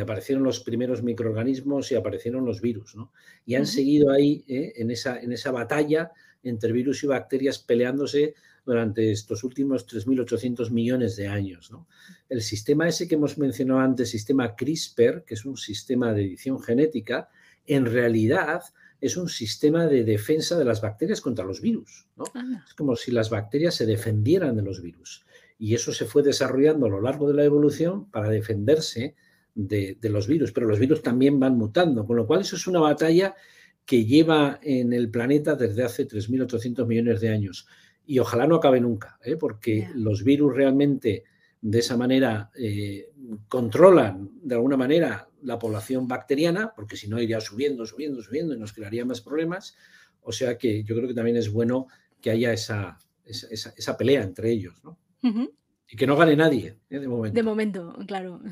aparecieron 0.00 0.42
los 0.42 0.60
primeros 0.60 1.02
microorganismos 1.02 1.92
y 1.92 1.94
aparecieron 1.94 2.46
los 2.46 2.62
virus, 2.62 2.96
¿no? 2.96 3.12
Y 3.44 3.54
han 3.54 3.66
seguido 3.66 4.10
ahí 4.10 4.42
en, 4.48 4.90
esa, 4.90 5.20
en 5.20 5.30
esa 5.30 5.50
batalla 5.50 6.10
entre 6.42 6.72
virus 6.72 7.04
y 7.04 7.06
bacterias 7.06 7.58
peleándose 7.58 8.34
durante 8.64 9.12
estos 9.12 9.44
últimos 9.44 9.86
3.800 9.86 10.70
millones 10.70 11.16
de 11.16 11.28
años. 11.28 11.70
El 12.28 12.40
sistema 12.40 12.88
ese 12.88 13.06
que 13.06 13.16
hemos 13.16 13.36
mencionado 13.38 13.80
antes, 13.80 14.10
sistema 14.10 14.56
CRISPR, 14.56 15.24
que 15.24 15.34
es 15.34 15.44
un 15.44 15.56
sistema 15.56 16.12
de 16.12 16.22
edición 16.22 16.60
genética, 16.60 17.28
en 17.66 17.86
realidad 17.86 18.62
es 19.06 19.16
un 19.16 19.28
sistema 19.28 19.86
de 19.86 20.04
defensa 20.04 20.58
de 20.58 20.64
las 20.64 20.80
bacterias 20.80 21.20
contra 21.20 21.44
los 21.44 21.60
virus. 21.60 22.06
Ah. 22.18 22.64
Es 22.66 22.74
como 22.74 22.96
si 22.96 23.10
las 23.10 23.30
bacterias 23.30 23.74
se 23.74 23.86
defendieran 23.86 24.56
de 24.56 24.62
los 24.62 24.80
virus. 24.80 25.24
Y 25.58 25.74
eso 25.74 25.92
se 25.92 26.04
fue 26.04 26.22
desarrollando 26.22 26.86
a 26.86 26.90
lo 26.90 27.00
largo 27.00 27.28
de 27.28 27.34
la 27.34 27.44
evolución 27.44 28.10
para 28.10 28.28
defenderse 28.28 29.14
de, 29.54 29.98
de 30.00 30.08
los 30.08 30.26
virus. 30.26 30.52
Pero 30.52 30.66
los 30.66 30.78
virus 30.78 31.02
también 31.02 31.38
van 31.38 31.56
mutando, 31.56 32.06
con 32.06 32.16
lo 32.16 32.26
cual 32.26 32.40
eso 32.40 32.56
es 32.56 32.66
una 32.66 32.80
batalla 32.80 33.34
que 33.84 34.04
lleva 34.04 34.58
en 34.62 34.92
el 34.92 35.10
planeta 35.10 35.54
desde 35.54 35.84
hace 35.84 36.08
3.800 36.08 36.86
millones 36.86 37.20
de 37.20 37.28
años 37.28 37.66
y 38.06 38.18
ojalá 38.18 38.46
no 38.46 38.56
acabe 38.56 38.80
nunca, 38.80 39.18
¿eh? 39.22 39.36
porque 39.36 39.88
los 39.94 40.24
virus 40.24 40.54
realmente 40.54 41.24
de 41.64 41.78
esa 41.78 41.96
manera 41.96 42.50
eh, 42.54 43.10
controlan 43.48 44.28
de 44.42 44.54
alguna 44.54 44.76
manera 44.76 45.26
la 45.42 45.58
población 45.58 46.06
bacteriana, 46.06 46.74
porque 46.76 46.94
si 46.94 47.08
no 47.08 47.18
iría 47.18 47.40
subiendo, 47.40 47.86
subiendo, 47.86 48.22
subiendo 48.22 48.52
y 48.54 48.58
nos 48.58 48.74
crearía 48.74 49.06
más 49.06 49.22
problemas. 49.22 49.74
O 50.20 50.30
sea 50.30 50.58
que 50.58 50.84
yo 50.84 50.94
creo 50.94 51.08
que 51.08 51.14
también 51.14 51.38
es 51.38 51.50
bueno 51.50 51.86
que 52.20 52.30
haya 52.30 52.52
esa, 52.52 52.98
esa, 53.24 53.96
pelea 53.96 54.22
entre 54.22 54.50
ellos, 54.50 54.84
¿no? 54.84 54.98
Y 55.88 55.96
que 55.96 56.06
no 56.06 56.16
gane 56.16 56.36
nadie, 56.36 56.76
¿eh? 56.90 56.98
de 56.98 57.08
momento. 57.08 57.34
De 57.34 57.42
momento, 57.42 57.96
claro. 58.06 58.42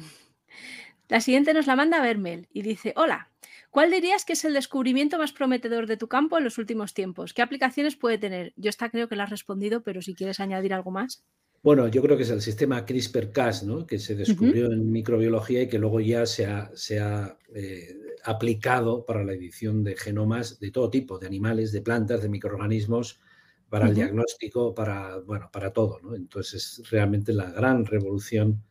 La 1.09 1.20
siguiente 1.20 1.53
nos 1.53 1.66
la 1.66 1.77
manda 1.77 2.01
Vermel 2.01 2.48
y 2.51 2.62
dice, 2.62 2.94
hola, 2.96 3.31
¿Cuál 3.70 3.90
dirías 3.90 4.27
que 4.27 4.35
es 4.35 4.44
el 4.44 4.53
descubrimiento 4.53 5.16
más 5.16 5.33
prometedor 5.33 5.87
de 5.87 5.96
tu 5.96 6.07
campo 6.07 6.37
en 6.37 6.44
los 6.44 6.59
últimos 6.59 6.92
tiempos? 6.92 7.33
¿Qué 7.33 7.40
aplicaciones 7.40 7.96
puede 7.96 8.18
tener? 8.18 8.53
Yo 8.57 8.68
está 8.68 8.90
creo 8.90 9.09
que 9.09 9.16
lo 9.16 9.22
has 9.22 9.31
respondido, 9.31 9.83
pero 9.83 10.03
si 10.03 10.14
quieres 10.14 10.40
añadir 10.40 10.75
algo 10.75 10.90
más. 10.90 11.25
Bueno, 11.62 11.87
yo 11.87 12.03
creo 12.03 12.16
que 12.16 12.25
es 12.25 12.31
el 12.31 12.42
sistema 12.42 12.85
CRISPR-Cas, 12.85 13.62
¿no? 13.62 13.87
que 13.87 14.01
se 14.01 14.16
descubrió 14.16 14.66
en 14.66 14.90
microbiología 14.90 15.62
y 15.62 15.68
que 15.68 15.79
luego 15.79 16.01
ya 16.01 16.27
se 16.27 16.46
ha, 16.46 17.38
eh, 17.55 17.96
aplicado 18.25 19.07
para 19.07 19.22
la 19.22 19.33
edición 19.33 19.85
de 19.85 19.96
genomas 19.96 20.59
de 20.59 20.72
todo 20.72 20.90
tipo, 20.90 21.18
de 21.18 21.29
animales, 21.29 21.70
de 21.70 21.83
plantas, 21.83 22.22
de 22.22 22.29
microorganismos, 22.29 23.20
para 23.68 23.88
el 23.88 23.94
diagnóstico, 23.94 24.75
para, 24.75 25.18
bueno, 25.20 25.48
para 25.51 25.72
todo. 25.72 25.98
¿no? 26.03 26.14
Entonces 26.14 26.81
es 26.81 26.90
realmente 26.90 27.33
la 27.33 27.51
gran 27.51 27.87
revolución 27.87 28.62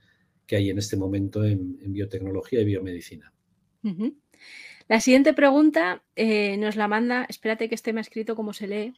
que 0.46 0.58
hay 0.58 0.70
en 0.70 0.78
este 0.78 0.98
momento 0.98 1.44
en, 1.44 1.78
biotecnología 1.94 2.62
y 2.62 2.66
biomedicina. 2.66 3.34
La 4.88 5.00
siguiente 5.00 5.34
pregunta 5.34 6.04
eh, 6.16 6.58
nos 6.58 6.76
la 6.76 6.88
manda, 6.88 7.26
espérate 7.30 7.70
que 7.70 7.76
esté 7.76 7.94
me 7.94 8.02
escrito 8.02 8.36
como 8.36 8.52
se 8.54 8.68
lee, 8.68 8.94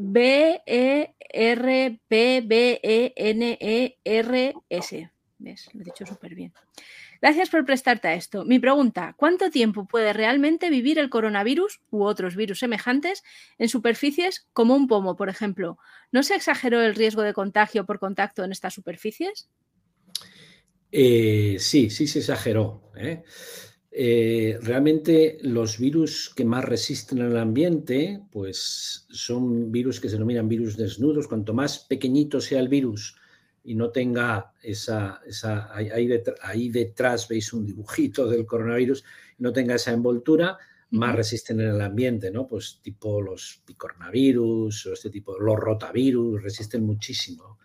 B-E-R-P-B-E-N-E-R-S. 0.00 1.10
¿Ves? 5.38 5.70
Lo 5.72 5.80
he 5.80 5.84
dicho 5.84 6.06
súper 6.06 6.34
bien. 6.34 6.52
Gracias 7.22 7.50
por 7.50 7.66
prestarte 7.66 8.08
a 8.08 8.14
esto. 8.14 8.46
Mi 8.46 8.58
pregunta, 8.58 9.14
¿cuánto 9.16 9.50
tiempo 9.50 9.86
puede 9.86 10.14
realmente 10.14 10.70
vivir 10.70 10.98
el 10.98 11.10
coronavirus 11.10 11.80
u 11.90 12.04
otros 12.04 12.34
virus 12.34 12.60
semejantes 12.60 13.22
en 13.58 13.68
superficies 13.68 14.46
como 14.54 14.74
un 14.74 14.88
pomo, 14.88 15.16
por 15.16 15.28
ejemplo? 15.28 15.78
¿No 16.12 16.22
se 16.22 16.34
exageró 16.34 16.80
el 16.80 16.94
riesgo 16.94 17.20
de 17.22 17.34
contagio 17.34 17.84
por 17.84 17.98
contacto 17.98 18.42
en 18.42 18.52
estas 18.52 18.72
superficies? 18.72 19.50
Eh, 20.92 21.56
sí, 21.58 21.90
sí 21.90 22.06
se 22.06 22.20
exageró. 22.20 22.90
¿eh? 22.96 23.22
Eh, 23.92 24.56
realmente 24.62 25.38
los 25.42 25.78
virus 25.78 26.32
que 26.34 26.44
más 26.44 26.64
resisten 26.64 27.22
al 27.22 27.36
ambiente, 27.36 28.22
pues 28.30 29.06
son 29.10 29.72
virus 29.72 30.00
que 30.00 30.08
se 30.08 30.14
denominan 30.14 30.48
virus 30.48 30.76
desnudos. 30.76 31.26
Cuanto 31.26 31.54
más 31.54 31.80
pequeñito 31.80 32.40
sea 32.40 32.60
el 32.60 32.68
virus 32.68 33.16
y 33.64 33.74
no 33.74 33.90
tenga 33.90 34.52
esa, 34.62 35.20
esa 35.26 35.74
ahí, 35.74 36.68
detrás, 36.68 37.28
veis 37.28 37.52
un 37.52 37.66
dibujito 37.66 38.28
del 38.28 38.46
coronavirus, 38.46 39.04
no 39.38 39.52
tenga 39.52 39.74
esa 39.74 39.92
envoltura, 39.92 40.56
más 40.90 41.14
resisten 41.14 41.60
en 41.60 41.70
el 41.70 41.80
ambiente, 41.80 42.30
¿no? 42.30 42.46
Pues 42.46 42.80
tipo 42.82 43.20
los 43.20 43.62
picornavirus 43.64 44.86
o 44.86 44.92
este 44.92 45.10
tipo, 45.10 45.38
los 45.38 45.56
rotavirus, 45.56 46.42
resisten 46.42 46.84
muchísimo. 46.84 47.58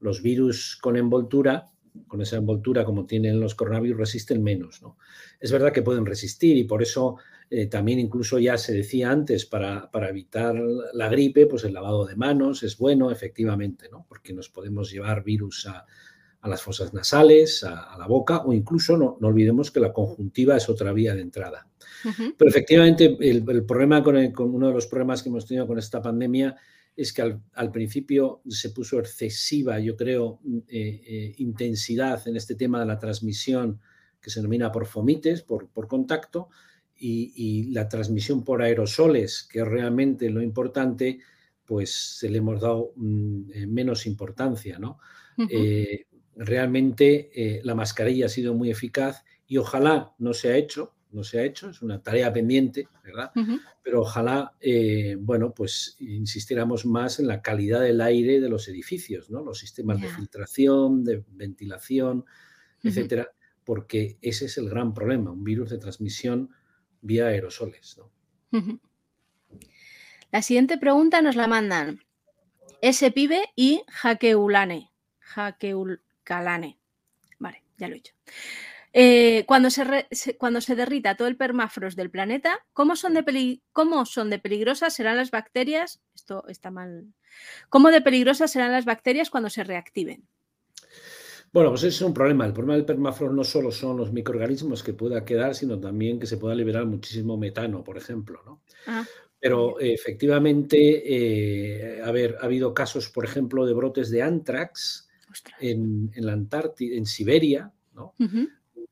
Los 0.00 0.22
virus 0.22 0.76
con 0.80 0.96
envoltura 0.96 1.70
con 2.06 2.20
esa 2.20 2.36
envoltura 2.36 2.84
como 2.84 3.06
tienen 3.06 3.40
los 3.40 3.54
coronavirus 3.54 3.98
resisten 3.98 4.42
menos. 4.42 4.82
¿no? 4.82 4.96
Es 5.38 5.52
verdad 5.52 5.72
que 5.72 5.82
pueden 5.82 6.06
resistir 6.06 6.56
y 6.56 6.64
por 6.64 6.82
eso 6.82 7.16
eh, 7.50 7.66
también 7.66 7.98
incluso 7.98 8.38
ya 8.38 8.56
se 8.56 8.72
decía 8.72 9.10
antes, 9.10 9.46
para, 9.46 9.90
evitar 10.08 10.54
la 10.92 11.08
gripe, 11.08 11.46
pues 11.46 11.64
el 11.64 11.74
lavado 11.74 12.06
de 12.06 12.16
manos 12.16 12.62
es 12.62 12.76
bueno, 12.78 13.10
efectivamente, 13.10 13.88
¿no? 13.90 14.06
porque 14.08 14.32
nos 14.32 14.48
podemos 14.48 14.90
llevar 14.90 15.24
virus 15.24 15.66
a, 15.66 15.84
las 16.48 16.62
fosas 16.62 16.94
nasales, 16.94 17.64
a, 17.64 17.96
la 17.98 18.06
boca 18.06 18.38
o 18.38 18.52
incluso 18.52 18.96
no, 18.96 19.18
no, 19.20 19.28
olvidemos 19.28 19.70
que 19.70 19.80
la 19.80 19.92
conjuntiva 19.92 20.56
es 20.56 20.68
otra 20.68 20.92
vía 20.92 21.14
de 21.14 21.20
entrada. 21.20 21.66
Pero 22.38 22.48
efectivamente 22.48 23.18
el, 23.20 23.44
problema 23.66 24.02
con, 24.02 24.32
con 24.32 24.54
uno 24.54 24.68
de 24.68 24.74
los 24.74 24.86
problemas 24.86 25.22
que 25.22 25.28
hemos 25.28 25.44
tenido 25.44 25.66
con 25.66 25.78
esta 25.78 26.00
pandemia 26.00 26.56
es 27.00 27.14
que 27.14 27.22
al, 27.22 27.72
principio 27.72 28.42
se 28.46 28.70
puso 28.70 28.98
excesiva, 28.98 29.80
yo 29.80 29.96
creo, 29.96 30.40
eh, 30.68 31.00
eh, 31.06 31.34
intensidad 31.38 32.28
en 32.28 32.36
este 32.36 32.56
tema 32.56 32.78
de 32.80 32.84
la 32.84 32.98
transmisión 32.98 33.80
que 34.20 34.28
se 34.28 34.40
denomina 34.40 34.70
por 34.70 34.84
fomites, 34.84 35.40
por, 35.40 35.68
por 35.68 35.88
contacto, 35.88 36.50
y, 37.02 37.70
la 37.72 37.88
transmisión 37.88 38.44
por 38.44 38.60
aerosoles, 38.60 39.48
que 39.50 39.60
es 39.60 39.66
realmente 39.66 40.28
lo 40.28 40.42
importante, 40.42 41.20
pues 41.64 42.18
se 42.18 42.28
le 42.28 42.38
hemos 42.38 42.60
dado 42.60 42.92
mm, 42.96 43.50
eh, 43.54 43.66
menos 43.66 44.06
importancia. 44.06 44.78
¿no? 44.78 44.98
realmente 46.36 47.60
la 47.64 47.74
mascarilla 47.74 48.26
ha 48.26 48.28
sido 48.28 48.52
muy 48.52 48.70
eficaz 48.70 49.24
y 49.46 49.56
ojalá 49.56 50.12
no 50.18 50.34
se 50.34 50.50
ha 50.50 50.56
hecho, 50.58 50.94
no 51.12 51.24
se 51.24 51.40
ha 51.40 51.44
hecho, 51.44 51.70
es 51.70 51.82
una 51.82 52.02
tarea 52.02 52.32
pendiente, 52.32 52.88
¿verdad? 53.04 53.30
Pero 53.82 54.02
ojalá, 54.02 54.54
eh, 54.60 55.16
bueno, 55.18 55.52
pues 55.52 55.96
insistiéramos 56.00 56.86
más 56.86 57.18
en 57.18 57.26
la 57.26 57.42
calidad 57.42 57.80
del 57.80 58.00
aire 58.00 58.40
de 58.40 58.48
los 58.48 58.68
edificios, 58.68 59.30
¿no? 59.30 59.42
Los 59.42 59.58
sistemas 59.58 60.00
de 60.00 60.08
filtración, 60.08 61.04
de 61.04 61.24
ventilación, 61.28 62.24
etcétera, 62.82 63.30
porque 63.64 64.18
ese 64.20 64.46
es 64.46 64.58
el 64.58 64.68
gran 64.68 64.94
problema, 64.94 65.32
un 65.32 65.44
virus 65.44 65.70
de 65.70 65.78
transmisión 65.78 66.50
vía 67.00 67.26
aerosoles, 67.26 67.98
¿no? 67.98 68.10
La 70.30 70.42
siguiente 70.42 70.78
pregunta 70.78 71.22
nos 71.22 71.34
la 71.34 71.48
mandan 71.48 72.00
ese 72.82 73.10
pibe 73.10 73.42
y 73.56 73.82
Jaqueulane. 73.88 74.90
Jaqueulcalane. 75.18 76.78
Vale, 77.38 77.64
ya 77.78 77.88
lo 77.88 77.94
he 77.94 77.98
hecho. 77.98 78.14
Eh, 78.92 79.44
cuando, 79.46 79.70
se 79.70 80.36
cuando 80.36 80.60
se 80.60 80.74
derrita 80.74 81.16
todo 81.16 81.28
el 81.28 81.36
permafrost 81.36 81.96
del 81.96 82.10
planeta, 82.10 82.58
¿cómo 82.72 82.96
son, 82.96 83.14
de 83.14 83.62
¿cómo 83.72 84.04
son 84.04 84.30
de 84.30 84.38
peligrosas 84.40 84.94
serán 84.94 85.16
las 85.16 85.30
bacterias? 85.30 86.00
Esto 86.14 86.44
está 86.48 86.70
mal. 86.70 87.06
¿Cómo 87.68 87.90
de 87.90 88.00
peligrosas 88.00 88.50
serán 88.50 88.72
las 88.72 88.84
bacterias 88.84 89.30
cuando 89.30 89.48
se 89.48 89.62
reactiven? 89.62 90.26
Bueno, 91.52 91.70
pues 91.70 91.82
ese 91.82 91.96
es 91.96 92.02
un 92.02 92.14
problema. 92.14 92.46
El 92.46 92.52
problema 92.52 92.74
del 92.74 92.84
permafrost 92.84 93.34
no 93.34 93.44
solo 93.44 93.70
son 93.70 93.96
los 93.96 94.12
microorganismos 94.12 94.82
que 94.82 94.92
pueda 94.92 95.24
quedar, 95.24 95.54
sino 95.54 95.78
también 95.78 96.18
que 96.18 96.26
se 96.26 96.36
pueda 96.36 96.54
liberar 96.54 96.86
muchísimo 96.86 97.36
metano, 97.36 97.84
por 97.84 97.96
ejemplo. 97.96 98.40
¿no? 98.44 98.62
Ah, 98.86 99.04
Pero 99.38 99.78
efectivamente, 99.78 101.02
eh, 101.96 102.02
a 102.02 102.10
ver, 102.10 102.36
ha 102.40 102.44
habido 102.44 102.74
casos, 102.74 103.08
por 103.08 103.24
ejemplo, 103.24 103.66
de 103.66 103.72
brotes 103.72 104.10
de 104.10 104.22
antrax 104.22 105.08
en, 105.60 106.10
en, 106.14 106.26
la 106.26 106.32
Antártida, 106.32 106.96
en 106.96 107.06
Siberia, 107.06 107.72
¿no? 107.94 108.14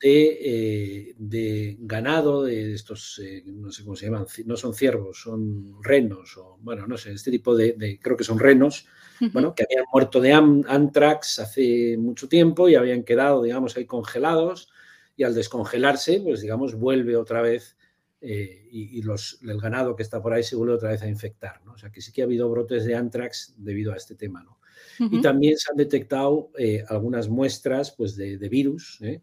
Eh, 0.01 1.13
de, 1.17 1.75
ganado, 1.79 2.43
de 2.43 2.73
estos, 2.73 3.19
eh, 3.19 3.43
no 3.45 3.69
sé 3.69 3.83
cómo 3.83 3.97
se 3.97 4.05
llaman, 4.05 4.25
no 4.45 4.55
son 4.55 4.73
ciervos, 4.73 5.21
son 5.21 5.83
renos, 5.83 6.37
o 6.37 6.57
bueno, 6.61 6.87
no 6.87 6.97
sé, 6.97 7.11
este 7.11 7.31
tipo 7.31 7.53
de, 7.53 7.99
creo 8.01 8.15
que 8.15 8.23
son 8.23 8.39
renos, 8.39 8.87
bueno, 9.33 9.53
que 9.53 9.63
habían 9.63 9.83
muerto 9.91 10.21
de 10.21 10.31
antrax 10.31 11.39
hace 11.39 11.97
mucho 11.97 12.29
tiempo 12.29 12.69
y 12.69 12.75
habían 12.75 13.03
quedado, 13.03 13.43
digamos, 13.43 13.75
ahí 13.75 13.85
congelados 13.85 14.69
y 15.17 15.23
al 15.25 15.35
descongelarse, 15.35 16.21
pues 16.21 16.39
digamos, 16.39 16.75
vuelve 16.75 17.17
otra 17.17 17.41
vez 17.41 17.75
eh, 18.21 18.67
y, 18.71 19.01
los, 19.01 19.39
el 19.43 19.59
ganado 19.59 19.95
que 19.95 20.03
está 20.03 20.21
por 20.21 20.33
ahí 20.33 20.43
se 20.43 20.55
vuelve 20.55 20.73
otra 20.73 20.91
vez 20.91 21.01
a 21.01 21.07
infectar. 21.07 21.61
¿no? 21.65 21.73
O 21.73 21.77
sea 21.77 21.91
que 21.91 22.01
sí 22.01 22.11
que 22.11 22.21
ha 22.21 22.25
habido 22.25 22.49
brotes 22.49 22.85
de 22.85 22.95
antrax 22.95 23.53
debido 23.57 23.93
a 23.93 23.97
este 23.97 24.15
tema. 24.15 24.43
¿no? 24.43 24.59
Y 25.11 25.21
también 25.21 25.57
se 25.57 25.71
han 25.71 25.77
detectado 25.77 26.51
eh, 26.57 26.83
algunas 26.87 27.29
muestras 27.29 27.91
pues, 27.91 28.15
de, 28.15 28.37
virus 28.49 28.99
¿eh? 29.01 29.21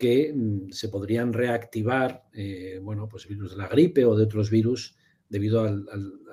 Que 0.00 0.32
mm, 0.34 0.70
se 0.72 0.88
podrían 0.88 1.32
reactivar, 1.32 2.24
bueno, 2.82 3.08
pues 3.08 3.28
virus 3.28 3.52
de 3.52 3.58
la 3.58 3.68
gripe 3.68 4.04
o 4.04 4.16
de 4.16 4.24
otros 4.24 4.50
virus 4.50 4.96
debido 5.28 5.62
a 5.62 5.70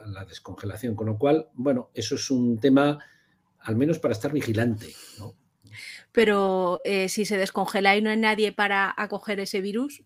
la 0.08 0.26
descongelación. 0.26 0.96
Con 0.96 1.06
lo 1.06 1.20
cual, 1.20 1.50
bueno, 1.54 1.92
eso 1.94 2.16
es 2.16 2.32
un 2.32 2.60
tema 2.60 2.98
al 3.60 3.76
menos 3.76 4.00
para 4.00 4.14
estar 4.14 4.34
vigilante. 4.34 4.88
¿no? 5.20 5.36
Pero 6.12 6.82
si 7.08 7.26
se 7.26 7.38
descongela 7.38 7.96
y 7.96 8.02
no 8.02 8.10
hay 8.10 8.18
nadie 8.18 8.52
para 8.54 8.92
acoger 8.98 9.40
ese 9.40 9.62
virus, 9.62 10.02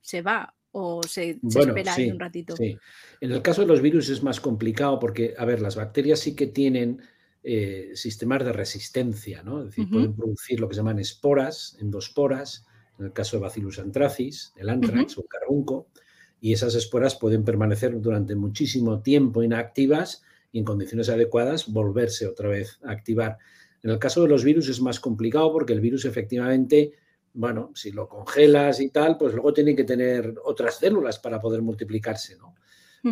se 0.00 0.22
va 0.22 0.54
o 0.72 1.02
se, 1.02 1.38
espera 1.48 1.94
un 2.10 2.18
ratito? 2.18 2.56
Sí. 2.56 2.76
En 3.20 3.32
el 3.32 3.42
caso 3.42 3.60
de 3.60 3.68
los 3.68 3.80
virus 3.80 4.08
es 4.08 4.22
más 4.22 4.40
complicado 4.40 4.98
porque, 4.98 5.34
a 5.38 5.44
ver, 5.44 5.60
las 5.60 5.76
bacterias 5.76 6.20
sí 6.20 6.34
que 6.34 6.46
tienen 6.46 7.02
eh, 7.44 7.90
sistemas 7.94 8.44
de 8.44 8.52
resistencia, 8.52 9.42
¿no? 9.42 9.60
Es 9.60 9.66
decir, 9.66 9.88
pueden 9.90 10.16
producir 10.16 10.60
lo 10.60 10.68
que 10.68 10.74
se 10.74 10.80
llaman 10.80 10.98
esporas, 10.98 11.76
endosporas, 11.78 12.66
en 12.98 13.06
el 13.06 13.12
caso 13.12 13.36
de 13.36 13.42
Bacillus 13.42 13.78
anthracis, 13.78 14.52
el 14.56 14.68
anthrax 14.68 15.18
o 15.18 15.22
el 15.22 15.28
carbunco, 15.28 15.88
y 16.40 16.52
esas 16.52 16.74
esporas 16.74 17.16
pueden 17.16 17.44
permanecer 17.44 18.00
durante 18.00 18.34
muchísimo 18.34 19.00
tiempo 19.00 19.42
inactivas 19.42 20.22
y 20.50 20.58
en 20.58 20.64
condiciones 20.64 21.08
adecuadas 21.08 21.72
volverse 21.72 22.26
otra 22.26 22.48
vez 22.48 22.78
a 22.84 22.90
activar. 22.90 23.38
En 23.82 23.90
el 23.90 23.98
caso 23.98 24.22
de 24.22 24.28
los 24.28 24.44
virus 24.44 24.68
es 24.68 24.80
más 24.80 25.00
complicado 25.00 25.52
porque 25.52 25.72
el 25.72 25.80
virus 25.80 26.04
efectivamente 26.04 26.92
bueno, 27.34 27.70
si 27.74 27.92
lo 27.92 28.08
congelas 28.08 28.80
y 28.80 28.90
tal, 28.90 29.16
pues 29.16 29.32
luego 29.32 29.52
tienen 29.52 29.76
que 29.76 29.84
tener 29.84 30.34
otras 30.44 30.78
células 30.78 31.18
para 31.18 31.40
poder 31.40 31.62
multiplicarse, 31.62 32.36
¿no? 32.36 32.54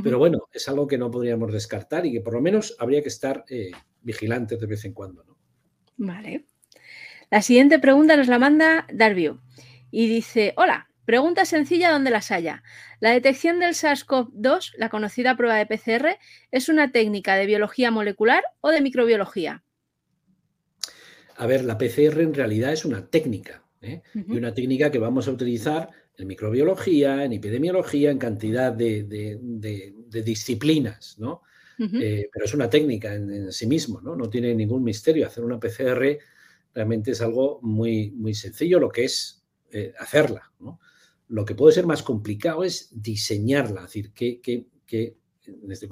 Pero 0.04 0.20
bueno, 0.20 0.48
es 0.52 0.68
algo 0.68 0.86
que 0.86 0.96
no 0.96 1.10
podríamos 1.10 1.52
descartar 1.52 2.06
y 2.06 2.12
que 2.12 2.20
por 2.20 2.34
lo 2.34 2.40
menos 2.40 2.76
habría 2.78 3.02
que 3.02 3.08
estar 3.08 3.44
eh, 3.48 3.72
vigilantes 4.02 4.60
de 4.60 4.66
vez 4.66 4.84
en 4.84 4.92
cuando, 4.92 5.24
¿no? 5.24 5.36
Vale. 5.96 6.46
La 7.28 7.42
siguiente 7.42 7.80
pregunta 7.80 8.16
nos 8.16 8.28
la 8.28 8.38
manda 8.38 8.86
Darvio 8.92 9.40
y 9.90 10.08
dice, 10.08 10.54
hola, 10.56 10.88
pregunta 11.04 11.44
sencilla 11.44 11.90
donde 11.90 12.10
las 12.10 12.30
haya. 12.30 12.62
La 13.00 13.10
detección 13.10 13.58
del 13.60 13.74
SARS-CoV-2, 13.74 14.72
la 14.76 14.88
conocida 14.88 15.36
prueba 15.36 15.56
de 15.56 15.66
PCR, 15.66 16.18
¿es 16.50 16.68
una 16.68 16.92
técnica 16.92 17.36
de 17.36 17.46
biología 17.46 17.90
molecular 17.90 18.44
o 18.60 18.70
de 18.70 18.80
microbiología? 18.80 19.62
A 21.36 21.46
ver, 21.46 21.64
la 21.64 21.78
PCR 21.78 22.20
en 22.20 22.34
realidad 22.34 22.72
es 22.72 22.84
una 22.84 23.06
técnica. 23.06 23.64
¿eh? 23.82 24.02
y 24.14 24.36
una 24.36 24.54
técnica 24.54 24.90
que 24.90 24.98
vamos 24.98 25.26
a 25.28 25.32
utilizar 25.32 25.90
en 26.16 26.26
microbiología, 26.26 27.24
en 27.24 27.32
epidemiología, 27.32 28.10
en 28.10 28.18
cantidad 28.18 28.72
de, 28.72 29.40
disciplinas, 30.24 31.18
¿no? 31.18 31.42
Eh, 31.78 32.28
pero 32.30 32.44
es 32.44 32.52
una 32.52 32.68
técnica 32.68 33.14
en, 33.14 33.50
sí 33.52 33.66
mismo, 33.66 34.02
¿no? 34.02 34.14
No 34.14 34.28
tiene 34.28 34.54
ningún 34.54 34.84
misterio. 34.84 35.26
Hacer 35.26 35.44
una 35.44 35.58
PCR 35.58 36.18
realmente 36.74 37.12
es 37.12 37.22
algo 37.22 37.58
muy, 37.62 38.10
muy 38.10 38.34
sencillo, 38.34 38.78
lo 38.78 38.90
que 38.90 39.04
es 39.04 39.39
eh, 39.72 39.92
hacerla, 39.98 40.52
Lo 41.28 41.44
que 41.44 41.54
puede 41.54 41.74
ser 41.74 41.86
más 41.86 42.02
complicado 42.02 42.64
es 42.64 42.88
diseñarla, 42.90 43.80
es 43.80 43.86
decir, 43.86 44.12
qué, 44.12 44.40
qué, 44.40 45.16
en 45.46 45.70
este 45.70 45.88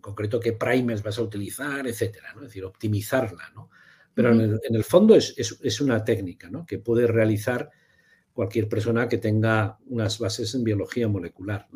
concreto 0.00 0.40
qué 0.40 0.52
primers 0.54 1.02
vas 1.02 1.18
a 1.18 1.22
utilizar, 1.22 1.86
etcétera, 1.86 2.32
¿no? 2.34 2.42
Es 2.42 2.48
decir, 2.48 2.64
optimizarla, 2.64 3.50
¿no? 3.54 3.70
Pero 4.14 4.30
en, 4.30 4.74
el, 4.74 4.84
fondo 4.84 5.14
es, 5.14 5.80
una 5.80 6.04
técnica 6.04 6.50
que 6.66 6.78
puede 6.78 7.06
realizar 7.06 7.70
cualquier 8.32 8.68
persona 8.68 9.08
que 9.08 9.18
tenga 9.18 9.78
unas 9.86 10.18
bases 10.18 10.54
en 10.54 10.64
biología 10.64 11.08
molecular. 11.08 11.68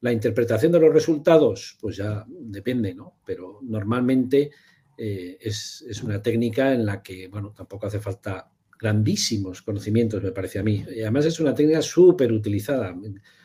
La 0.00 0.12
interpretación 0.12 0.72
de 0.72 0.80
los 0.80 0.92
resultados, 0.92 1.76
pues 1.80 1.96
ya 1.96 2.24
depende, 2.28 2.94
¿no? 2.94 3.18
pero 3.24 3.60
normalmente 3.62 4.50
eh, 4.96 5.38
es, 5.40 6.02
una 6.02 6.20
técnica 6.20 6.72
en 6.72 6.84
la 6.84 7.02
que, 7.02 7.28
bueno, 7.28 7.52
tampoco 7.56 7.86
hace 7.86 8.00
falta 8.00 8.50
grandísimos 8.78 9.62
conocimientos, 9.62 10.22
me 10.22 10.32
parece 10.32 10.58
a 10.58 10.62
mí. 10.62 10.84
Y 10.94 11.00
además 11.02 11.26
es 11.26 11.40
una 11.40 11.54
técnica 11.54 11.82
súper 11.82 12.32
utilizada. 12.32 12.94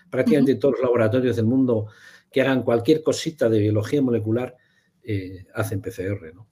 Prácticamente 0.10 0.56
todos 0.56 0.76
los 0.76 0.82
laboratorios 0.84 1.36
del 1.36 1.46
mundo 1.46 1.88
que 2.32 2.42
hagan 2.42 2.64
cualquier 2.64 3.02
cosita 3.02 3.50
de 3.50 3.60
biología 3.60 4.02
molecular 4.02 4.56
eh, 5.04 5.46
hacen 5.54 5.82
PCR. 5.82 6.34
¿no? 6.34 6.48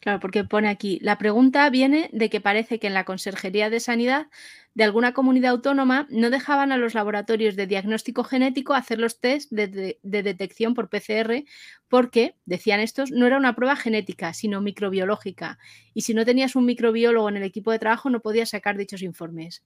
Claro, 0.00 0.18
porque 0.18 0.44
pone 0.44 0.68
aquí, 0.68 0.98
la 1.02 1.18
pregunta 1.18 1.68
viene 1.68 2.08
de 2.12 2.30
que 2.30 2.40
parece 2.40 2.78
que 2.78 2.86
en 2.86 2.94
la 2.94 3.04
Conserjería 3.04 3.68
de 3.68 3.80
Sanidad 3.80 4.28
de 4.72 4.84
alguna 4.84 5.12
comunidad 5.12 5.50
autónoma 5.50 6.06
no 6.10 6.30
dejaban 6.30 6.72
a 6.72 6.78
los 6.78 6.94
laboratorios 6.94 7.54
de 7.54 7.66
diagnóstico 7.66 8.24
genético 8.24 8.72
hacer 8.72 8.98
los 8.98 9.20
test 9.20 9.50
de, 9.50 9.98
detección 10.02 10.72
por 10.72 10.88
PCR 10.88 11.44
porque, 11.88 12.34
decían 12.46 12.80
estos, 12.80 13.10
no 13.10 13.26
era 13.26 13.36
una 13.36 13.54
prueba 13.54 13.76
genética, 13.76 14.32
sino 14.32 14.62
microbiológica. 14.62 15.58
Y 15.92 16.02
si 16.02 16.14
no 16.14 16.24
tenías 16.24 16.56
un 16.56 16.64
microbiólogo 16.64 17.28
en 17.28 17.36
el 17.36 17.42
equipo 17.42 17.70
de 17.70 17.78
trabajo 17.78 18.08
no 18.08 18.20
podías 18.20 18.50
sacar 18.50 18.78
dichos 18.78 19.02
informes. 19.02 19.62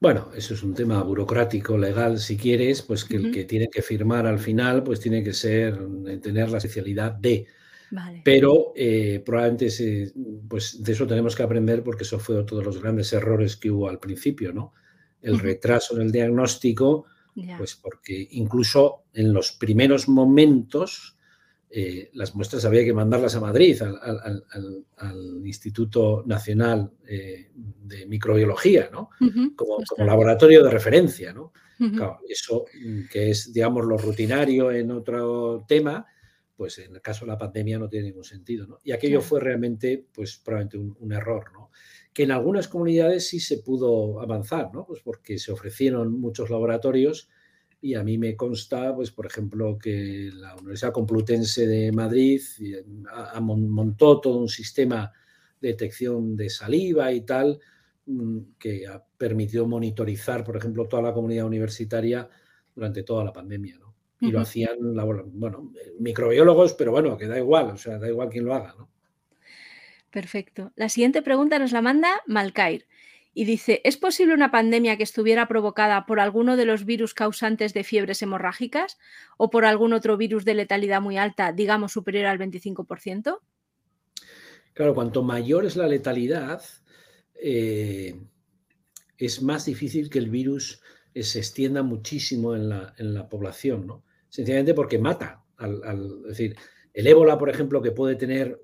Bueno, 0.00 0.30
eso 0.34 0.54
es 0.54 0.64
un 0.64 0.74
tema 0.74 1.00
burocrático, 1.02 1.78
legal, 1.78 2.18
si 2.18 2.36
quieres, 2.36 2.82
pues 2.82 3.04
que 3.04 3.16
el 3.16 3.30
que 3.30 3.44
tiene 3.44 3.68
que 3.68 3.82
firmar 3.82 4.26
al 4.26 4.40
final, 4.40 4.82
pues 4.82 5.00
tiene 5.00 5.22
que 5.22 5.32
ser, 5.32 5.78
tener 6.20 6.50
la 6.50 6.58
especialidad 6.58 7.12
de 7.12 7.46
pero 8.24 8.72
eh, 8.74 9.22
probablemente 9.24 10.12
pues 10.48 10.82
de 10.82 10.92
eso 10.92 11.06
tenemos 11.06 11.36
que 11.36 11.42
aprender 11.42 11.82
porque 11.82 12.02
eso 12.04 12.18
fue 12.18 12.36
otro 12.36 12.58
de 12.58 12.64
los 12.64 12.80
grandes 12.80 13.12
errores 13.12 13.56
que 13.56 13.70
hubo 13.70 13.88
al 13.88 13.98
principio, 13.98 14.52
¿no? 14.52 14.74
El 15.22 15.38
retraso 15.38 15.96
en 15.96 16.02
el 16.02 16.12
diagnóstico, 16.12 17.06
pues 17.58 17.76
porque 17.76 18.28
incluso 18.32 19.04
en 19.12 19.32
los 19.32 19.52
primeros 19.52 20.08
momentos 20.08 21.16
eh, 21.68 22.10
las 22.14 22.34
muestras 22.34 22.64
había 22.64 22.84
que 22.84 22.94
mandarlas 22.94 23.34
a 23.34 23.40
Madrid, 23.40 23.80
al, 23.82 25.42
Instituto 25.44 26.22
Nacional 26.26 26.90
eh, 27.06 27.50
de 27.54 28.06
Microbiología, 28.06 28.88
¿no? 28.92 29.10
como, 29.54 29.78
laboratorio 29.98 30.62
de 30.64 30.70
referencia, 30.70 31.32
¿no? 31.32 31.52
Claro, 31.76 32.20
eso 32.26 32.64
mm, 32.72 33.02
que 33.10 33.30
es, 33.30 33.52
digamos, 33.52 33.84
lo 33.84 33.98
rutinario 33.98 34.72
en 34.72 34.90
otro 34.90 35.64
tema, 35.68 36.06
pues 36.56 36.78
en 36.78 36.94
el 36.94 37.02
caso 37.02 37.24
de 37.24 37.32
la 37.32 37.38
pandemia 37.38 37.78
no 37.78 37.88
tiene 37.88 38.06
ningún 38.06 38.24
sentido. 38.24 38.66
¿no? 38.66 38.78
Y 38.82 38.92
aquello 38.92 39.20
fue 39.20 39.40
realmente, 39.40 40.06
pues 40.12 40.40
probablemente 40.42 40.78
un, 40.78 41.12
error, 41.12 41.52
¿no? 41.52 41.70
Que 42.12 42.22
en 42.22 42.30
algunas 42.30 42.66
comunidades 42.66 43.28
sí 43.28 43.40
se 43.40 43.58
pudo 43.58 44.20
avanzar, 44.20 44.72
¿no? 44.72 44.86
Pues 44.86 45.00
porque 45.04 45.38
se 45.38 45.52
ofrecieron 45.52 46.18
muchos 46.18 46.48
laboratorios 46.48 47.28
y 47.82 47.94
a 47.94 48.02
mí 48.02 48.16
me 48.16 48.34
consta, 48.36 48.94
pues 48.94 49.10
por 49.10 49.26
ejemplo, 49.26 49.78
que 49.78 50.30
la 50.32 50.54
Universidad 50.56 50.92
Complutense 50.92 51.66
de 51.66 51.92
Madrid 51.92 52.40
eh, 52.60 52.82
montó 53.40 54.20
todo 54.20 54.38
un 54.38 54.48
sistema 54.48 55.12
de 55.60 55.68
detección 55.68 56.36
de 56.36 56.48
saliva 56.48 57.12
y 57.12 57.20
tal, 57.20 57.60
mm, 58.06 58.38
que 58.58 58.86
permitió 59.18 59.66
monitorizar, 59.66 60.42
por 60.42 60.56
ejemplo, 60.56 60.88
toda 60.88 61.02
la 61.02 61.12
comunidad 61.12 61.44
universitaria 61.44 62.26
durante 62.74 63.02
toda 63.02 63.24
la 63.24 63.32
pandemia. 63.32 63.78
¿no? 63.78 63.95
Y 64.20 64.30
lo 64.30 64.40
hacían, 64.40 64.76
bueno, 65.32 65.72
microbiólogos, 65.98 66.72
pero 66.74 66.92
bueno, 66.92 67.16
que 67.16 67.26
da 67.26 67.38
igual, 67.38 67.66
o 67.66 67.76
sea, 67.76 67.98
da 67.98 68.08
igual 68.08 68.28
quién 68.30 68.44
lo 68.44 68.54
haga, 68.54 68.74
¿no? 68.78 68.88
Perfecto. 70.10 70.72
La 70.76 70.88
siguiente 70.88 71.20
pregunta 71.20 71.58
nos 71.58 71.72
la 71.72 71.82
manda 71.82 72.08
Malkair 72.26 72.86
y 73.34 73.44
dice, 73.44 73.82
¿es 73.84 73.98
posible 73.98 74.32
una 74.32 74.50
pandemia 74.50 74.96
que 74.96 75.02
estuviera 75.02 75.46
provocada 75.46 76.06
por 76.06 76.20
alguno 76.20 76.56
de 76.56 76.64
los 76.64 76.86
virus 76.86 77.12
causantes 77.12 77.74
de 77.74 77.84
fiebres 77.84 78.22
hemorrágicas 78.22 78.96
o 79.36 79.50
por 79.50 79.66
algún 79.66 79.92
otro 79.92 80.16
virus 80.16 80.46
de 80.46 80.54
letalidad 80.54 81.02
muy 81.02 81.18
alta, 81.18 81.52
digamos 81.52 81.92
superior 81.92 82.24
al 82.24 82.38
25%? 82.38 83.40
Claro, 84.72 84.94
cuanto 84.94 85.22
mayor 85.22 85.66
es 85.66 85.76
la 85.76 85.86
letalidad, 85.86 86.62
eh, 87.34 88.18
es 89.18 89.42
más 89.42 89.66
difícil 89.66 90.08
que 90.08 90.18
el 90.18 90.30
virus 90.30 90.80
se 91.14 91.38
extienda 91.38 91.82
muchísimo 91.82 92.54
en 92.54 92.70
la, 92.70 92.94
en 92.96 93.12
la 93.12 93.28
población, 93.28 93.86
¿no? 93.86 94.05
Sencillamente 94.36 94.74
porque 94.74 94.98
mata. 94.98 95.42
Al, 95.56 96.20
es 96.24 96.28
decir, 96.28 96.56
el 96.92 97.06
ébola, 97.06 97.38
por 97.38 97.48
ejemplo, 97.48 97.80
que 97.80 97.90
puede 97.90 98.16
tener, 98.16 98.62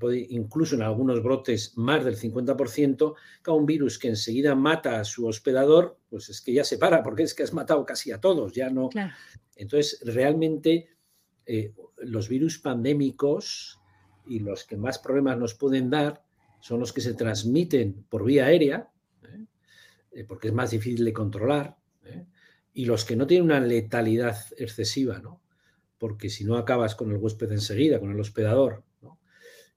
puede, 0.00 0.26
incluso 0.30 0.74
en 0.74 0.82
algunos 0.82 1.22
brotes, 1.22 1.74
más 1.76 2.04
del 2.04 2.16
50%, 2.16 3.14
cada 3.40 3.56
un 3.56 3.64
virus 3.64 4.00
que 4.00 4.08
enseguida 4.08 4.56
mata 4.56 4.98
a 4.98 5.04
su 5.04 5.24
hospedador, 5.26 5.96
pues 6.10 6.28
es 6.28 6.40
que 6.40 6.52
ya 6.52 6.64
se 6.64 6.76
para, 6.76 7.04
porque 7.04 7.22
es 7.22 7.34
que 7.34 7.44
has 7.44 7.52
matado 7.52 7.86
casi 7.86 8.10
a 8.10 8.20
todos, 8.20 8.52
ya 8.52 8.68
no. 8.68 8.90
Entonces, 9.54 10.00
realmente, 10.04 10.88
eh, 11.46 11.72
los 11.98 12.28
virus 12.28 12.58
pandémicos 12.58 13.78
y 14.26 14.40
los 14.40 14.64
que 14.64 14.76
más 14.76 14.98
problemas 14.98 15.38
nos 15.38 15.54
pueden 15.54 15.88
dar 15.88 16.24
son 16.58 16.80
los 16.80 16.92
que 16.92 17.00
se 17.00 17.14
transmiten 17.14 18.04
por 18.08 18.24
vía 18.24 18.46
aérea, 18.46 18.90
¿eh? 19.22 19.46
Eh, 20.10 20.24
porque 20.24 20.48
es 20.48 20.54
más 20.54 20.72
difícil 20.72 21.04
de 21.04 21.12
controlar 21.12 21.76
y 22.72 22.84
los 22.84 23.04
que 23.04 23.16
no 23.16 23.26
tienen 23.26 23.46
una 23.46 23.60
letalidad 23.60 24.36
excesiva, 24.56 25.18
¿no? 25.18 25.40
Porque 25.98 26.30
si 26.30 26.44
no 26.44 26.56
acabas 26.56 26.94
con 26.94 27.10
el 27.10 27.18
huésped 27.18 27.52
enseguida, 27.52 28.00
con 28.00 28.10
el 28.10 28.20
hospedador, 28.20 28.82
¿no? 29.02 29.18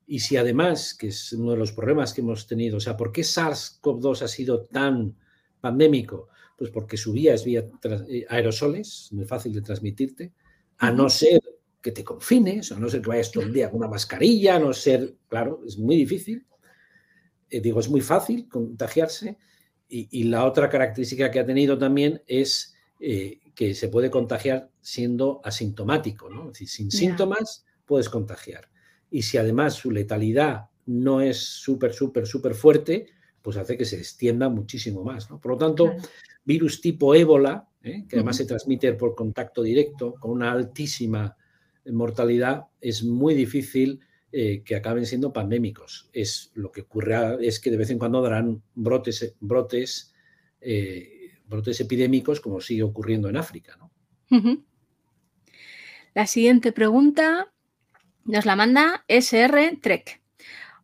Y 0.07 0.19
si 0.19 0.37
además, 0.37 0.93
que 0.93 1.07
es 1.07 1.33
uno 1.33 1.51
de 1.51 1.57
los 1.57 1.71
problemas 1.71 2.13
que 2.13 2.21
hemos 2.21 2.47
tenido, 2.47 2.77
o 2.77 2.79
sea, 2.79 2.95
¿por 2.95 3.11
qué 3.11 3.21
SARS-CoV-2 3.21 4.21
ha 4.21 4.27
sido 4.27 4.65
tan 4.65 5.15
pandémico? 5.59 6.29
Pues 6.57 6.69
porque 6.69 6.95
su 6.95 7.11
vía 7.11 7.33
es 7.33 7.43
vía 7.43 7.65
eh, 8.07 8.25
aerosoles, 8.29 9.09
muy 9.11 9.25
fácil 9.25 9.53
de 9.53 9.61
transmitirte, 9.61 10.31
a 10.77 10.91
no 10.91 11.09
ser 11.09 11.41
que 11.81 11.91
te 11.91 12.03
confines, 12.03 12.71
a 12.71 12.79
no 12.79 12.89
ser 12.89 13.01
que 13.01 13.09
vayas 13.09 13.31
todo 13.31 13.43
el 13.43 13.53
día 13.53 13.69
con 13.69 13.79
una 13.79 13.87
mascarilla, 13.87 14.55
a 14.55 14.59
no 14.59 14.73
ser, 14.73 15.15
claro, 15.27 15.61
es 15.67 15.77
muy 15.77 15.95
difícil. 15.95 16.45
Eh, 17.49 17.61
digo, 17.61 17.79
es 17.79 17.89
muy 17.89 18.01
fácil 18.01 18.47
contagiarse. 18.49 19.37
Y, 19.87 20.23
la 20.23 20.45
otra 20.45 20.67
característica 20.67 21.29
que 21.29 21.39
ha 21.39 21.45
tenido 21.45 21.77
también 21.77 22.21
es 22.25 22.74
eh, 23.08 23.39
que 23.53 23.76
se 23.76 23.88
puede 23.88 24.10
contagiar 24.10 24.72
siendo 24.82 25.39
asintomático, 25.43 26.28
¿no? 26.28 26.45
Es 26.45 26.53
decir, 26.53 26.70
sin 26.70 26.89
síntomas 26.89 27.64
puedes 27.86 28.10
contagiar. 28.10 28.68
Y 29.12 29.22
si 29.22 29.38
además 29.38 29.76
su 29.76 29.91
letalidad 29.91 30.70
no 30.88 31.22
es 31.22 31.38
súper, 31.38 31.93
súper, 31.93 32.26
súper 32.26 32.56
fuerte, 32.56 33.06
pues 33.43 33.58
hace 33.58 33.78
que 33.78 33.86
se 33.86 33.97
extienda 33.97 34.49
muchísimo 34.49 35.03
más. 35.03 35.30
¿no? 35.30 35.39
Por 35.39 35.51
lo 35.51 35.58
tanto, 35.60 35.93
virus 36.43 36.82
tipo 36.82 37.14
ébola, 37.14 37.70
¿eh? 37.84 38.06
que 38.10 38.16
además 38.16 38.38
se 38.38 38.45
transmite 38.45 38.91
por 38.93 39.14
contacto 39.14 39.62
directo, 39.62 40.16
con 40.16 40.32
una 40.32 40.51
altísima 40.51 41.38
mortalidad, 41.86 42.64
es 42.82 43.03
muy 43.03 43.36
difícil 43.36 43.99
eh, 44.32 44.64
que 44.64 44.76
acaben 44.76 45.06
siendo 45.06 45.32
pandémicos. 45.32 46.10
Es 46.12 46.49
lo 46.56 46.72
que 46.72 46.82
ocurre 46.82 47.47
es 47.47 47.60
que 47.60 47.70
de 47.70 47.78
vez 47.78 47.91
en 47.91 47.99
cuando 47.99 48.24
darán 48.24 48.64
brotes, 48.74 49.36
brotes, 49.39 50.12
eh, 50.60 51.14
brotes 51.47 51.79
epidémicos, 51.79 52.41
como 52.41 52.61
sigue 52.61 52.83
ocurriendo 52.83 53.29
en 53.29 53.37
África. 53.37 53.77
La 56.13 56.27
siguiente 56.27 56.71
pregunta 56.71 57.51
nos 58.23 58.45
la 58.45 58.55
manda 58.55 59.03
SR 59.07 59.77
Trek. 59.81 60.21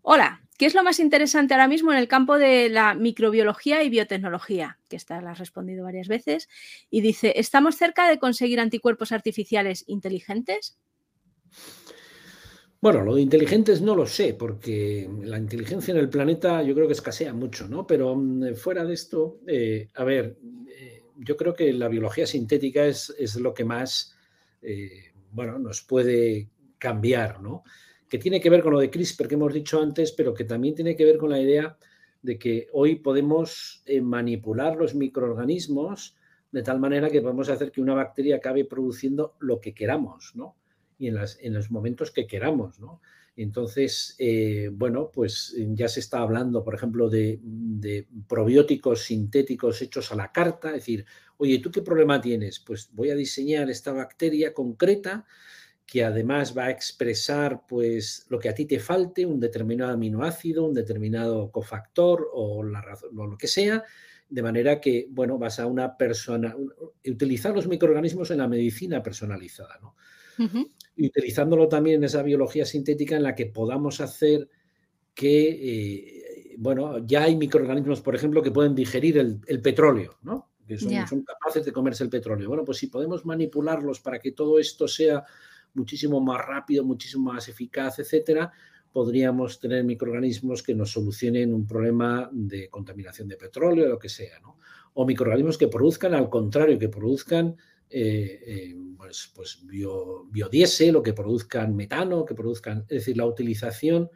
Hola, 0.01 0.41
¿qué 0.57 0.65
es 0.65 0.75
lo 0.75 0.83
más 0.83 0.99
interesante 0.99 1.53
ahora 1.53 1.67
mismo 1.67 1.91
en 1.91 1.97
el 1.97 2.07
campo 2.07 2.37
de 2.37 2.69
la 2.69 2.93
microbiología 2.93 3.83
y 3.83 3.89
biotecnología? 3.89 4.79
Que 4.89 4.95
esta 4.95 5.21
la 5.21 5.31
has 5.31 5.39
respondido 5.39 5.83
varias 5.83 6.07
veces. 6.07 6.49
Y 6.89 7.01
dice, 7.01 7.33
¿estamos 7.37 7.75
cerca 7.75 8.07
de 8.09 8.19
conseguir 8.19 8.59
anticuerpos 8.59 9.11
artificiales 9.11 9.83
inteligentes? 9.87 10.77
Bueno, 12.81 13.03
lo 13.03 13.13
de 13.13 13.21
inteligentes 13.21 13.79
no 13.79 13.95
lo 13.95 14.07
sé, 14.07 14.33
porque 14.33 15.07
la 15.21 15.37
inteligencia 15.37 15.91
en 15.91 15.99
el 15.99 16.09
planeta 16.09 16.63
yo 16.63 16.73
creo 16.73 16.87
que 16.87 16.93
escasea 16.93 17.31
mucho, 17.31 17.67
¿no? 17.67 17.85
Pero 17.85 18.15
mm, 18.15 18.55
fuera 18.55 18.83
de 18.83 18.95
esto, 18.95 19.39
eh, 19.45 19.89
a 19.93 20.03
ver, 20.03 20.39
eh, 20.67 21.03
yo 21.15 21.37
creo 21.37 21.53
que 21.53 21.71
la 21.73 21.87
biología 21.87 22.25
sintética 22.25 22.83
es, 22.87 23.13
es 23.19 23.35
lo 23.35 23.53
que 23.53 23.65
más, 23.65 24.15
eh, 24.63 25.13
bueno, 25.31 25.59
nos 25.59 25.83
puede 25.83 26.49
cambiar, 26.79 27.39
¿no? 27.39 27.63
Que 28.09 28.17
tiene 28.17 28.41
que 28.41 28.49
ver 28.49 28.63
con 28.63 28.73
lo 28.73 28.79
de 28.79 28.89
CRISPR 28.89 29.27
que 29.27 29.35
hemos 29.35 29.53
dicho 29.53 29.79
antes, 29.79 30.11
pero 30.13 30.33
que 30.33 30.45
también 30.45 30.73
tiene 30.73 30.95
que 30.95 31.05
ver 31.05 31.19
con 31.19 31.29
la 31.29 31.39
idea 31.39 31.77
de 32.23 32.39
que 32.39 32.67
hoy 32.73 32.95
podemos 32.95 33.83
manipular 34.01 34.75
los 34.75 34.95
microorganismos 34.95 36.15
de 36.51 36.63
tal 36.63 36.79
manera 36.79 37.09
que 37.11 37.21
podemos 37.21 37.49
hacer 37.49 37.71
que 37.71 37.81
una 37.81 37.93
bacteria 37.93 38.37
acabe 38.37 38.65
produciendo 38.65 39.35
lo 39.39 39.61
que 39.61 39.73
queramos, 39.73 40.31
¿no? 40.35 40.55
Y 41.01 41.07
en, 41.07 41.53
los 41.53 41.71
momentos 41.71 42.11
que 42.11 42.27
queramos. 42.27 42.79
Entonces, 43.35 44.15
eh, 44.19 44.69
bueno, 44.71 45.09
pues 45.11 45.55
ya 45.57 45.87
se 45.87 45.99
está 45.99 46.19
hablando, 46.19 46.63
por 46.63 46.75
ejemplo, 46.75 47.09
de, 47.09 47.39
probióticos 48.27 49.05
sintéticos 49.05 49.81
hechos 49.81 50.11
a 50.11 50.15
la 50.15 50.31
carta, 50.31 50.69
es 50.69 50.75
decir, 50.75 51.05
oye, 51.37 51.57
¿tú 51.57 51.71
qué 51.71 51.81
problema 51.81 52.21
tienes? 52.21 52.59
Pues 52.59 52.91
voy 52.93 53.09
a 53.09 53.15
diseñar 53.15 53.67
esta 53.71 53.91
bacteria 53.91 54.53
concreta 54.53 55.25
que 55.87 56.03
además 56.03 56.55
va 56.55 56.65
a 56.65 56.69
expresar 56.69 57.65
pues 57.67 58.27
lo 58.29 58.37
que 58.37 58.47
a 58.47 58.53
ti 58.53 58.65
te 58.65 58.79
falte, 58.79 59.25
un 59.25 59.39
determinado 59.39 59.91
aminoácido, 59.91 60.63
un 60.63 60.75
determinado 60.75 61.51
cofactor 61.51 62.29
o, 62.31 62.63
la, 62.63 62.85
lo 63.11 63.37
que 63.37 63.47
sea, 63.47 63.83
de 64.29 64.43
manera 64.43 64.79
que, 64.79 65.07
bueno, 65.09 65.39
vas 65.39 65.59
a 65.59 65.65
una 65.65 65.97
persona, 65.97 66.55
utilizar 67.05 67.55
los 67.55 67.67
microorganismos 67.67 68.29
en 68.29 68.37
la 68.37 68.47
medicina 68.47 69.01
personalizada, 69.01 69.79
¿no? 69.81 69.95
Y 71.01 71.07
utilizándolo 71.07 71.67
también 71.67 71.95
en 71.95 72.03
esa 72.03 72.21
biología 72.21 72.63
sintética 72.63 73.15
en 73.15 73.23
la 73.23 73.33
que 73.33 73.47
podamos 73.47 74.01
hacer 74.01 74.47
que, 75.15 75.49
eh, 75.49 76.55
bueno, 76.59 77.03
ya 77.03 77.23
hay 77.23 77.35
microorganismos, 77.35 78.01
por 78.01 78.13
ejemplo, 78.13 78.43
que 78.43 78.51
pueden 78.51 78.75
digerir 78.75 79.17
el, 79.17 79.61
petróleo, 79.61 80.19
¿no? 80.21 80.51
Que 80.67 80.77
son, 80.77 81.23
capaces 81.23 81.65
de 81.65 81.71
comerse 81.71 82.03
el 82.03 82.11
petróleo. 82.11 82.47
Bueno, 82.47 82.63
pues 82.63 82.77
si 82.77 82.85
podemos 82.85 83.25
manipularlos 83.25 83.99
para 83.99 84.19
que 84.19 84.33
todo 84.33 84.59
esto 84.59 84.87
sea 84.87 85.23
muchísimo 85.73 86.21
más 86.21 86.45
rápido, 86.45 86.83
muchísimo 86.83 87.33
más 87.33 87.49
eficaz, 87.49 87.97
etcétera, 87.97 88.51
podríamos 88.93 89.59
tener 89.59 89.83
microorganismos 89.83 90.61
que 90.61 90.75
nos 90.75 90.91
solucionen 90.91 91.51
un 91.51 91.65
problema 91.65 92.29
de 92.31 92.69
contaminación 92.69 93.27
de 93.27 93.37
petróleo, 93.37 93.89
lo 93.89 93.97
que 93.97 94.09
sea, 94.09 94.39
¿no? 94.39 94.59
O 94.93 95.03
microorganismos 95.03 95.57
que 95.57 95.67
produzcan, 95.67 96.13
al 96.13 96.29
contrario, 96.29 96.77
que 96.77 96.89
produzcan 96.89 97.57
eh, 97.91 98.43
eh, 98.45 98.75
pues, 98.97 99.31
pues 99.35 99.63
biodiesel 99.65 100.95
o 100.95 101.03
que 101.03 101.13
produzcan 101.13 101.75
metano, 101.75 102.25
que 102.25 102.35
produzcan, 102.35 102.81
es 102.81 102.99
decir, 102.99 103.17
la 103.17 103.25
utilización, 103.25 104.09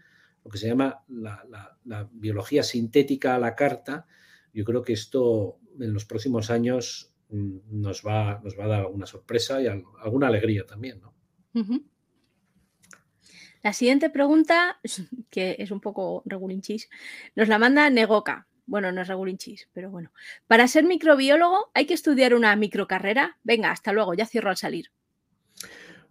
lo 0.43 0.51
que 0.51 0.57
se 0.57 0.67
llama 0.67 1.03
la, 1.07 2.09
biología 2.13 2.63
sintética 2.63 3.35
a 3.35 3.39
la 3.39 3.55
carta, 3.55 4.05
yo 4.53 4.63
creo 4.63 4.81
que 4.81 4.93
esto 4.93 5.59
en 5.79 5.93
los 5.93 6.05
próximos 6.05 6.49
años 6.49 7.13
mm, 7.29 7.57
nos 7.69 8.03
va, 8.05 8.39
nos 8.43 8.57
va 8.57 8.65
a 8.65 8.67
dar 8.67 8.79
alguna 8.81 9.05
sorpresa 9.05 9.61
y 9.61 9.67
alguna 9.67 10.27
alegría 10.27 10.65
también. 10.65 11.01
¿no? 11.01 11.13
La 13.65 13.73
siguiente 13.73 14.11
pregunta, 14.11 14.79
que 15.29 15.55
es 15.59 15.71
un 15.71 15.81
poco 15.81 16.21
regulinchis, 16.25 16.89
nos 17.35 17.47
la 17.47 17.57
manda 17.57 17.89
Negoca. 17.89 18.47
Bueno, 18.65 18.91
no 18.91 19.01
es 19.01 19.07
regulinchis, 19.07 19.69
pero 19.73 19.91
bueno. 19.91 20.11
Para 20.47 20.67
ser 20.67 20.85
microbiólogo 20.85 21.69
hay 21.73 21.85
que 21.85 21.93
estudiar 21.93 22.33
una 22.33 22.55
microcarrera. 22.55 23.37
Venga, 23.43 23.71
hasta 23.71 23.93
luego, 23.93 24.13
ya 24.13 24.25
cierro 24.25 24.49
al 24.49 24.57
salir. 24.57 24.91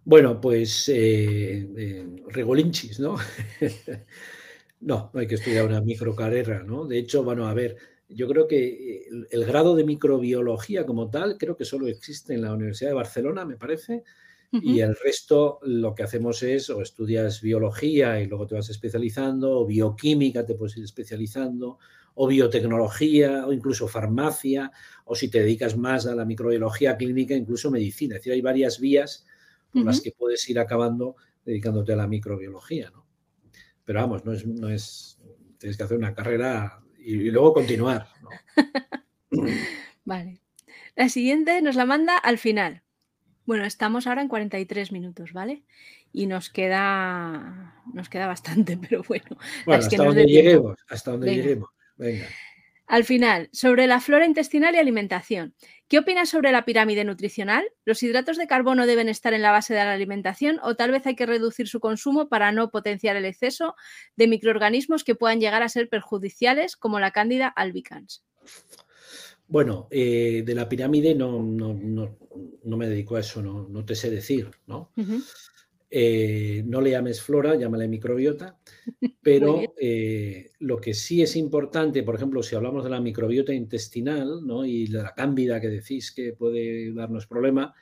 Bueno, 0.03 0.39
pues 0.39 0.87
eh, 0.89 1.67
eh, 1.77 2.23
regulinchis, 2.27 2.99
¿no? 2.99 3.17
no, 4.81 5.09
no 5.13 5.19
hay 5.19 5.27
que 5.27 5.35
estudiar 5.35 5.65
una 5.65 5.81
microcarrera, 5.81 6.63
¿no? 6.63 6.85
De 6.85 6.99
hecho, 6.99 7.23
bueno, 7.23 7.47
a 7.47 7.53
ver, 7.53 7.75
yo 8.07 8.27
creo 8.27 8.47
que 8.47 9.07
el, 9.31 9.45
grado 9.45 9.75
de 9.75 9.83
microbiología 9.83 10.85
como 10.85 11.09
tal, 11.09 11.37
creo 11.37 11.57
que 11.57 11.65
solo 11.65 11.87
existe 11.87 12.35
en 12.35 12.43
la 12.43 12.53
Universidad 12.53 12.91
de 12.91 12.95
Barcelona, 12.95 13.45
me 13.45 13.57
parece, 13.57 14.03
y 14.51 14.79
el 14.79 14.95
resto 14.95 15.59
lo 15.63 15.93
que 15.93 16.03
hacemos 16.03 16.41
es 16.43 16.69
o 16.69 16.81
estudias 16.81 17.41
biología 17.41 18.21
y 18.21 18.27
luego 18.27 18.47
te 18.47 18.55
vas 18.55 18.69
especializando, 18.69 19.59
o 19.59 19.65
bioquímica 19.65 20.45
te 20.45 20.55
puedes 20.55 20.77
ir 20.77 20.83
especializando, 20.83 21.77
o 22.13 22.27
biotecnología, 22.27 23.45
o 23.45 23.51
incluso 23.53 23.87
farmacia, 23.87 24.71
o 25.03 25.15
si 25.15 25.29
te 25.29 25.39
dedicas 25.39 25.75
más 25.77 26.07
a 26.07 26.15
la 26.15 26.25
microbiología 26.25 26.95
clínica, 26.95 27.35
incluso 27.35 27.69
medicina. 27.69 28.15
Es 28.15 28.21
decir, 28.21 28.33
hay 28.33 28.41
varias 28.41 28.79
vías 28.79 29.25
por 29.73 29.83
las 29.83 29.99
que 29.99 30.13
puedes 30.13 30.47
ir 30.49 30.57
acabando 30.57 31.17
dedicándote 31.43 31.93
a 31.93 31.97
la 31.97 32.07
microbiología, 32.07 32.89
¿no? 32.91 33.05
Pero 33.83 33.99
vamos, 33.99 34.25
no 34.25 34.33
es, 34.33 34.47
no 34.47 34.69
es 34.69 35.19
tienes 35.59 35.77
que 35.77 35.83
hacer 35.83 35.97
una 35.97 36.13
carrera 36.13 36.81
y, 36.97 37.31
luego 37.31 37.53
continuar. 37.53 38.07
vale. 40.05 40.41
La 40.95 41.09
siguiente 41.09 41.61
nos 41.61 41.75
la 41.75 41.85
manda 41.85 42.17
al 42.17 42.37
final. 42.37 42.84
Bueno, 43.45 43.65
estamos 43.65 44.07
ahora 44.07 44.21
en 44.21 44.27
43 44.27 44.91
minutos, 44.91 45.33
¿vale? 45.33 45.63
Y 46.11 46.27
nos 46.27 46.49
queda, 46.49 47.75
nos 47.93 48.09
queda 48.09 48.27
bastante, 48.27 48.77
pero 48.89 49.03
bueno. 49.03 49.37
hasta, 49.67 49.97
donde 49.97 50.25
lleguemos, 50.25 50.77
hasta 50.87 51.11
donde 51.11 51.35
lleguemos. 51.35 51.69
Al 52.87 53.03
final, 53.03 53.49
sobre 53.51 53.87
la 53.87 53.99
flora 53.99 54.27
intestinal 54.27 54.75
y 54.75 54.77
alimentación. 54.77 55.55
¿Qué 55.87 55.97
opinas 55.97 56.29
sobre 56.29 56.51
la 56.51 56.65
pirámide 56.65 57.03
nutricional? 57.03 57.65
¿Los 57.83 58.03
hidratos 58.03 58.37
de 58.37 58.45
carbono 58.45 58.85
deben 58.85 59.09
estar 59.09 59.33
en 59.33 59.41
la 59.41 59.51
base 59.51 59.73
de 59.73 59.83
la 59.83 59.93
alimentación 59.93 60.59
o 60.61 60.75
tal 60.75 60.91
vez 60.91 61.05
hay 61.07 61.15
que 61.15 61.25
reducir 61.25 61.67
su 61.67 61.79
consumo 61.79 62.29
para 62.29 62.51
no 62.51 62.69
potenciar 62.69 63.15
el 63.15 63.25
exceso 63.25 63.75
de 64.15 64.27
microorganismos 64.27 65.03
que 65.03 65.15
puedan 65.15 65.39
llegar 65.39 65.63
a 65.63 65.69
ser 65.69 65.89
perjudiciales 65.89 66.75
como 66.75 66.99
la 66.99 67.11
cándida 67.11 67.47
albicans? 67.47 68.23
Bueno, 69.47 69.87
eh, 69.91 70.43
de 70.45 70.55
la 70.55 70.67
pirámide 70.67 71.13
no, 71.13 71.41
no, 71.41 72.77
me 72.77 72.89
dedico 72.89 73.15
a 73.15 73.19
eso, 73.19 73.41
no, 73.41 73.85
te 73.85 73.95
sé 73.95 74.09
decir, 74.09 74.49
¿no? 74.67 74.91
Eh, 75.97 76.63
no 76.65 76.81
le 76.81 76.91
llames 76.91 77.21
flora, 77.21 77.55
llámale 77.55 77.87
microbiota, 77.87 78.57
pero 79.21 79.61
eh, 79.79 80.51
lo 80.59 80.81
que 80.81 80.93
sí 80.93 81.21
es 81.21 81.35
importante, 81.35 82.03
por 82.03 82.15
ejemplo, 82.15 82.43
si 82.43 82.55
hablamos 82.55 82.83
de 82.83 82.89
la 82.89 82.99
microbiota 82.99 83.53
intestinal 83.53 84.45
¿no? 84.45 84.65
y 84.65 84.87
de 84.87 85.01
la 85.01 85.13
cándida 85.13 85.61
que 85.61 85.69
decís 85.69 86.11
que 86.11 86.33
puede 86.33 86.91
darnos 86.91 87.27
problema, 87.27 87.73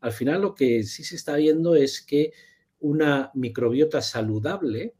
al 0.00 0.12
final 0.12 0.40
lo 0.40 0.54
que 0.54 0.82
sí 0.82 1.04
se 1.04 1.16
está 1.16 1.36
viendo 1.36 1.76
es 1.76 2.00
que 2.00 2.32
una 2.80 3.30
microbiota 3.34 4.00
saludable 4.00 4.94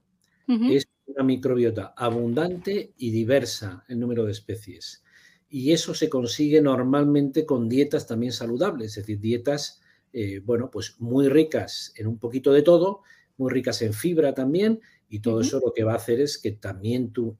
es 0.46 0.86
una 1.06 1.24
microbiota 1.24 1.94
abundante 1.96 2.92
y 2.98 3.10
diversa 3.10 3.84
en 3.88 4.00
número 4.00 4.24
de 4.24 4.32
especies. 4.32 5.02
Y 5.50 5.72
eso 5.72 5.92
se 5.94 6.08
consigue 6.08 6.62
normalmente 6.62 7.44
con 7.44 7.68
dietas 7.68 8.06
también 8.06 8.32
saludables, 8.32 8.96
es 8.96 9.04
decir, 9.04 9.20
dietas 9.20 9.80
eh, 10.12 10.40
bueno, 10.40 10.70
pues 10.70 10.96
muy 11.00 11.28
ricas 11.28 11.92
en 11.96 12.06
un 12.06 12.18
poquito 12.18 12.52
de 12.52 12.62
todo, 12.62 13.02
muy 13.36 13.52
ricas 13.52 13.80
en 13.82 13.92
fibra 13.92 14.34
también, 14.34 14.80
Y 15.12 15.20
todo 15.20 15.40
eso 15.40 15.58
lo 15.58 15.72
que 15.72 15.82
va 15.82 15.94
a 15.94 15.96
hacer 15.96 16.20
es 16.20 16.38
que 16.38 16.52
también 16.52 17.12
tu, 17.12 17.36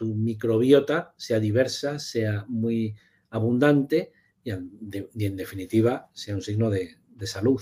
microbiota 0.00 1.12
sea 1.18 1.38
diversa, 1.38 1.98
sea 1.98 2.46
muy 2.48 2.96
abundante 3.28 4.12
y, 4.42 4.50
en 4.52 5.36
definitiva 5.36 6.08
sea 6.14 6.34
un 6.34 6.40
signo 6.40 6.70
de, 6.70 6.96
salud. 7.26 7.60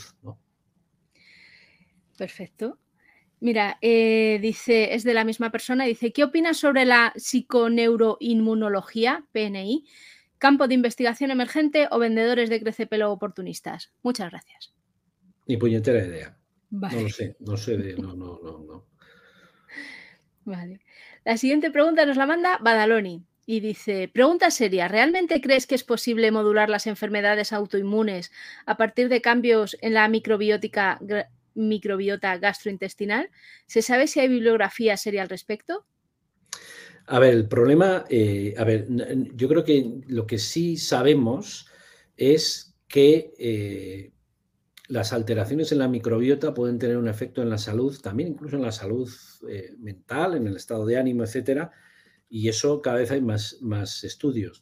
Perfecto. 2.17 2.79
Mira, 3.41 3.79
eh, 3.81 4.39
dice, 4.43 4.95
es 4.95 5.05
de 5.05 5.15
la 5.15 5.23
misma 5.25 5.51
persona, 5.51 5.85
dice, 5.85 6.13
¿qué 6.13 6.25
opinas 6.25 6.57
sobre 6.57 6.85
la 6.85 7.13
psiconeuroinmunología, 7.17 9.25
PNI, 9.33 9.87
campo 10.39 10.67
de 10.67 10.75
investigación 10.75 11.31
emergente 11.31 11.87
o 11.91 12.01
vendedores 12.01 12.51
de 12.51 12.61
crecepelo 12.61 13.13
oportunistas? 13.13 13.93
Muchas 14.03 14.31
gracias. 14.31 14.75
Ni 15.47 15.57
puñetera 15.57 16.05
idea. 16.05 16.37
No 16.71 16.91
lo 16.91 17.09
sé, 17.09 17.37
no 17.39 17.57
sé 17.57 17.79
de, 17.79 17.97
no, 17.97 18.15
no, 18.15 18.41
no, 18.43 18.59
no. 18.59 18.85
Vale. 20.45 20.81
La 21.25 21.37
siguiente 21.37 21.71
pregunta 21.71 22.07
nos 22.07 22.17
la 22.17 22.27
manda 22.27 22.59
Badaloni 22.59 23.25
y 23.47 23.61
dice, 23.61 24.09
pregunta 24.09 24.51
seria, 24.51 24.89
¿realmente 24.89 25.41
crees 25.41 25.67
que 25.67 25.75
es 25.75 25.85
posible 25.85 26.31
modular 26.31 26.69
las 26.69 26.87
enfermedades 26.87 27.53
autoinmunes 27.53 28.31
a 28.67 28.77
partir 28.77 29.09
de 29.09 29.23
cambios 29.23 29.79
en 29.81 29.95
la 29.95 30.07
microbiótica 30.09 30.99
microbiota 31.59 32.37
gastrointestinal. 32.39 33.31
¿Se 33.67 33.83
sabe 33.83 34.07
si 34.07 34.21
hay 34.21 34.29
bibliografía 34.29 34.97
seria 34.97 35.23
al 35.23 35.29
respecto? 35.29 35.85
A 37.11 37.19
ver, 37.19 37.33
el 37.33 37.49
problema, 37.49 38.05
eh, 38.11 38.55
a 38.59 38.65
ver, 38.65 38.87
yo 39.35 39.49
creo 39.49 39.65
que 39.65 40.03
lo 40.09 40.27
que 40.27 40.39
sí 40.39 40.77
sabemos 40.77 41.67
es 42.19 42.77
que 42.87 43.33
eh, 43.39 44.13
las 44.89 45.15
alteraciones 45.15 45.73
en 45.73 45.79
la 45.79 45.89
microbiota 45.89 46.53
pueden 46.53 46.79
tener 46.79 46.99
un 46.99 47.09
efecto 47.09 47.41
en 47.41 47.49
la 47.49 47.57
salud, 47.57 47.99
también 48.03 48.31
incluso 48.31 48.57
en 48.57 48.63
la 48.63 48.73
salud 48.73 49.11
eh, 49.49 49.75
mental, 49.79 50.37
en 50.37 50.47
el 50.49 50.57
estado 50.57 50.85
de 50.85 50.99
ánimo, 50.99 51.25
etcétera, 51.25 51.71
y 52.29 52.49
eso 52.49 52.83
cada 52.83 52.99
vez 52.99 53.11
hay 53.11 53.23
más, 53.23 53.57
más 53.63 54.05
estudios. 54.05 54.61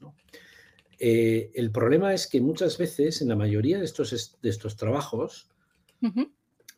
el 1.00 1.70
problema 1.72 2.14
es 2.14 2.28
que 2.28 2.40
muchas 2.40 2.78
veces, 2.78 3.22
en 3.22 3.28
la 3.28 3.36
mayoría 3.36 3.78
de 3.78 3.84
estos, 3.84 4.38
de 4.40 4.48
estos 4.48 4.76
trabajos, 4.76 5.50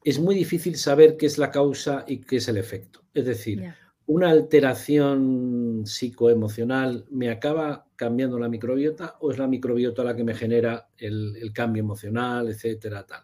es 0.05 0.18
muy 0.18 0.34
difícil 0.34 0.76
saber 0.76 1.16
qué 1.16 1.26
es 1.26 1.38
la 1.38 1.51
causa 1.51 2.05
y 2.07 2.18
qué 2.18 2.36
es 2.36 2.49
el 2.49 2.57
efecto. 2.57 3.05
Es 3.14 3.26
decir, 3.26 3.74
una 4.07 4.30
alteración 4.30 5.82
psicoemocional 5.84 7.05
me 7.11 7.30
acaba 7.30 7.86
cambiando 7.94 8.38
la 8.38 8.49
microbiota 8.49 9.16
o 9.20 9.30
es 9.30 9.38
la 9.38 9.46
microbiota 9.46 10.03
la 10.03 10.16
que 10.16 10.24
me 10.24 10.34
genera 10.34 10.88
el, 10.96 11.51
cambio 11.53 11.82
emocional, 11.82 12.49
etcétera, 12.49 13.05
tal. 13.05 13.22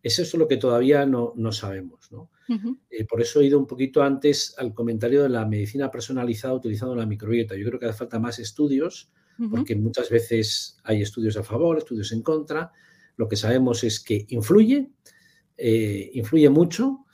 Eso 0.00 0.22
es 0.22 0.32
lo 0.34 0.46
que 0.46 0.58
todavía 0.58 1.04
no, 1.04 1.34
sabemos. 1.50 2.08
Eh, 2.88 3.04
por 3.04 3.20
eso 3.20 3.40
he 3.40 3.46
ido 3.46 3.58
un 3.58 3.66
poquito 3.66 4.00
antes 4.00 4.54
al 4.58 4.72
comentario 4.72 5.24
de 5.24 5.28
la 5.28 5.44
medicina 5.44 5.90
personalizada 5.90 6.54
utilizando 6.54 6.94
la 6.94 7.04
microbiota. 7.04 7.56
Yo 7.56 7.66
creo 7.66 7.80
que 7.80 7.86
hace 7.86 7.98
falta 7.98 8.20
más 8.20 8.38
estudios, 8.38 9.10
porque 9.50 9.74
muchas 9.74 10.08
veces 10.08 10.78
hay 10.84 11.02
estudios 11.02 11.36
a 11.36 11.42
favor, 11.42 11.78
estudios 11.78 12.12
en 12.12 12.22
contra. 12.22 12.70
Lo 13.16 13.28
que 13.28 13.34
sabemos 13.34 13.82
es 13.82 13.98
que 13.98 14.24
influye, 14.28 14.90
eh, 15.56 16.10
influye 16.14 16.48
mucho, 16.50 17.06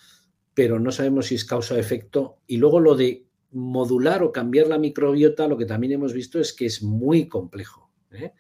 pero 0.55 0.79
no 0.79 0.93
sabemos 0.93 1.27
si 1.27 1.37
es 1.37 1.45
causa-efecto. 1.45 2.39
Y 2.47 2.57
luego 2.57 2.81
lo 2.81 2.95
de 2.95 3.27
modular 3.53 4.23
o 4.23 4.33
cambiar 4.33 4.67
la 4.69 4.79
microbiota, 4.79 5.49
lo 5.49 5.57
que 5.57 5.67
también 5.67 5.93
hemos 5.93 6.13
visto 6.13 6.41
es 6.41 6.53
que 6.53 6.67
es 6.67 6.83
muy 6.83 7.29
complejo. 7.29 7.91
¿eh? 8.11 8.33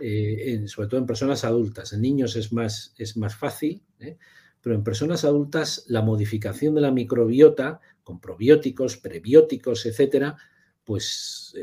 Eh, 0.00 0.62
sobre 0.66 0.88
todo 0.88 1.00
en 1.00 1.06
personas 1.06 1.44
adultas. 1.44 1.92
En 1.92 2.02
niños 2.02 2.36
es 2.36 2.52
más, 2.52 2.94
es 2.98 3.16
más 3.16 3.34
fácil, 3.34 3.82
pero 4.60 4.74
en 4.74 4.84
personas 4.84 5.24
adultas 5.24 5.84
la 5.88 6.02
modificación 6.02 6.74
de 6.74 6.82
la 6.82 6.90
microbiota 6.90 7.80
con 8.02 8.20
probióticos, 8.20 8.98
prebióticos, 8.98 9.86
etcétera, 9.86 10.36
pues 10.84 11.54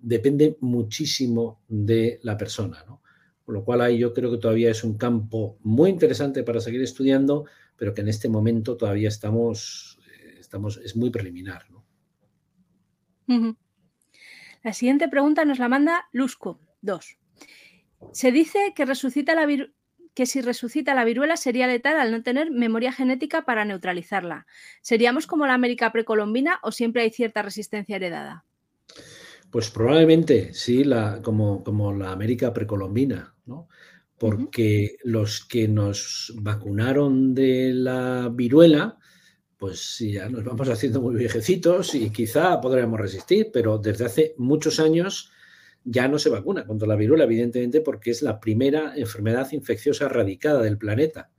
depende 0.00 0.56
muchísimo 0.60 1.62
de 1.66 2.20
la 2.22 2.36
persona. 2.36 2.84
¿no? 2.86 3.02
Con 3.44 3.54
lo 3.54 3.64
cual 3.64 3.82
ahí 3.82 3.98
yo 3.98 4.14
creo 4.14 4.30
que 4.30 4.38
todavía 4.38 4.70
es 4.70 4.84
un 4.84 4.96
campo 4.96 5.58
muy 5.62 5.90
interesante 5.90 6.42
para 6.42 6.60
seguir 6.60 6.82
estudiando, 6.82 7.44
pero 7.76 7.92
que 7.92 8.00
en 8.00 8.08
este 8.08 8.28
momento 8.28 8.76
todavía 8.76 9.08
estamos, 9.08 9.98
eh, 10.10 10.36
estamos 10.40 10.78
es 10.78 10.96
muy 10.96 11.10
preliminar. 11.10 11.66
La 14.62 14.72
siguiente 14.72 15.08
pregunta 15.08 15.44
nos 15.44 15.58
la 15.58 15.68
manda 15.68 16.08
Lusco 16.12 16.60
2. 16.82 17.18
Se 18.12 18.32
dice 18.32 18.72
que, 18.74 18.84
resucita 18.84 19.34
la 19.34 19.46
que 20.14 20.26
si 20.26 20.40
resucita 20.40 20.94
la 20.94 21.04
viruela 21.04 21.36
sería 21.36 21.66
letal 21.66 21.98
al 21.98 22.12
no 22.12 22.22
tener 22.22 22.50
memoria 22.50 22.92
genética 22.92 23.44
para 23.44 23.64
neutralizarla. 23.64 24.46
¿Seríamos 24.80 25.26
como 25.26 25.46
la 25.46 25.54
América 25.54 25.90
precolombina 25.92 26.60
o 26.62 26.70
siempre 26.70 27.02
hay 27.02 27.10
cierta 27.10 27.42
resistencia 27.42 27.96
heredada? 27.96 28.44
Pues 29.54 29.70
probablemente 29.70 30.52
sí, 30.52 30.82
la, 30.82 31.22
como, 31.22 31.62
como 31.62 31.92
la 31.92 32.10
América 32.10 32.52
precolombina, 32.52 33.36
¿no? 33.46 33.68
Porque 34.18 34.96
los 35.04 35.44
que 35.44 35.68
nos 35.68 36.32
vacunaron 36.34 37.36
de 37.36 37.72
la 37.72 38.32
viruela, 38.34 38.98
pues 39.56 40.00
ya 40.00 40.28
nos 40.28 40.42
vamos 40.42 40.68
haciendo 40.68 41.00
muy 41.00 41.14
viejecitos 41.14 41.94
y 41.94 42.10
quizá 42.10 42.60
podremos 42.60 42.98
resistir, 42.98 43.50
pero 43.52 43.78
desde 43.78 44.06
hace 44.06 44.34
muchos 44.38 44.80
años 44.80 45.30
ya 45.84 46.08
no 46.08 46.18
se 46.18 46.30
vacuna 46.30 46.66
contra 46.66 46.88
la 46.88 46.96
viruela, 46.96 47.22
evidentemente, 47.22 47.80
porque 47.80 48.10
es 48.10 48.22
la 48.22 48.40
primera 48.40 48.94
enfermedad 48.96 49.52
infecciosa 49.52 50.06
erradicada 50.06 50.62
del 50.62 50.78
planeta. 50.78 51.30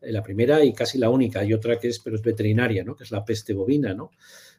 La 0.00 0.24
primera 0.24 0.64
y 0.64 0.72
casi 0.72 0.98
la 0.98 1.10
única. 1.10 1.38
Hay 1.38 1.52
otra 1.52 1.78
que 1.78 1.86
es, 1.86 2.00
pero 2.00 2.16
es 2.16 2.22
veterinaria, 2.22 2.82
¿no? 2.82 2.96
Que 2.96 3.04
es 3.04 3.12
la 3.12 3.24
peste 3.24 3.54
bovina, 3.54 3.94
¿no? 3.94 4.10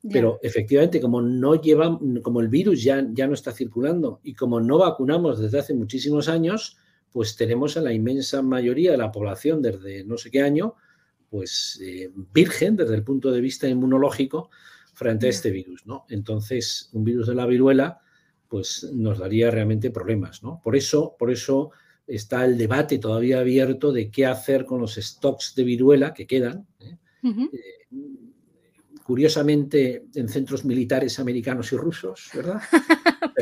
Pero 0.10 0.40
efectivamente, 0.42 1.00
como 1.00 1.22
no 1.22 1.62
lleva, 1.62 2.00
como 2.24 2.42
el 2.42 2.48
virus 2.48 2.82
ya, 2.82 3.06
ya 3.14 3.28
no 3.28 3.36
está 3.36 3.52
circulando 3.52 4.20
y 4.24 4.34
como 4.34 4.60
no 4.60 4.80
vacunamos 4.80 5.40
desde 5.40 5.60
hace 5.60 5.76
muchísimos 5.76 6.28
años, 6.28 6.78
pues 7.12 7.36
tenemos 7.36 7.78
a 7.78 7.82
la 7.82 7.94
inmensa 7.94 8.42
mayoría 8.42 8.92
de 8.92 8.98
la 8.98 9.12
población 9.12 9.62
desde 9.62 10.04
no 10.04 10.18
sé 10.18 10.32
qué 10.32 10.42
año, 10.42 10.76
pues 11.30 11.80
eh, 11.84 12.10
virgen 12.34 12.76
desde 12.76 12.96
el 12.96 13.04
punto 13.04 13.32
de 13.32 13.42
vista 13.42 13.68
inmunológico 13.68 14.50
frente 14.94 15.28
a 15.28 15.30
este 15.30 15.52
virus, 15.52 15.86
¿no? 15.86 16.06
Entonces, 16.10 16.90
un 16.94 17.04
virus 17.04 17.28
de 17.28 17.36
la 17.36 17.46
viruela, 17.46 18.00
pues 18.48 18.90
nos 18.94 19.20
daría 19.20 19.52
realmente 19.52 19.92
problemas, 19.92 20.42
¿no? 20.44 20.62
Por 20.64 20.76
eso, 20.76 21.16
por 21.18 21.32
eso 21.32 21.72
está 22.08 22.44
el 22.44 22.58
debate 22.58 22.98
todavía 22.98 23.40
abierto 23.40 23.92
de 23.92 24.10
qué 24.12 24.26
hacer 24.26 24.66
con 24.66 24.82
los 24.82 24.96
stocks 24.96 25.54
de 25.56 25.64
viruela 25.64 26.14
que 26.14 26.28
quedan. 26.28 26.68
¿eh? 26.80 26.98
Curiosamente 29.12 30.06
en 30.16 30.30
centros 30.30 30.64
militares 30.64 31.20
americanos 31.20 31.74
y 31.74 31.76
rusos, 31.76 32.30
¿verdad? 32.34 32.62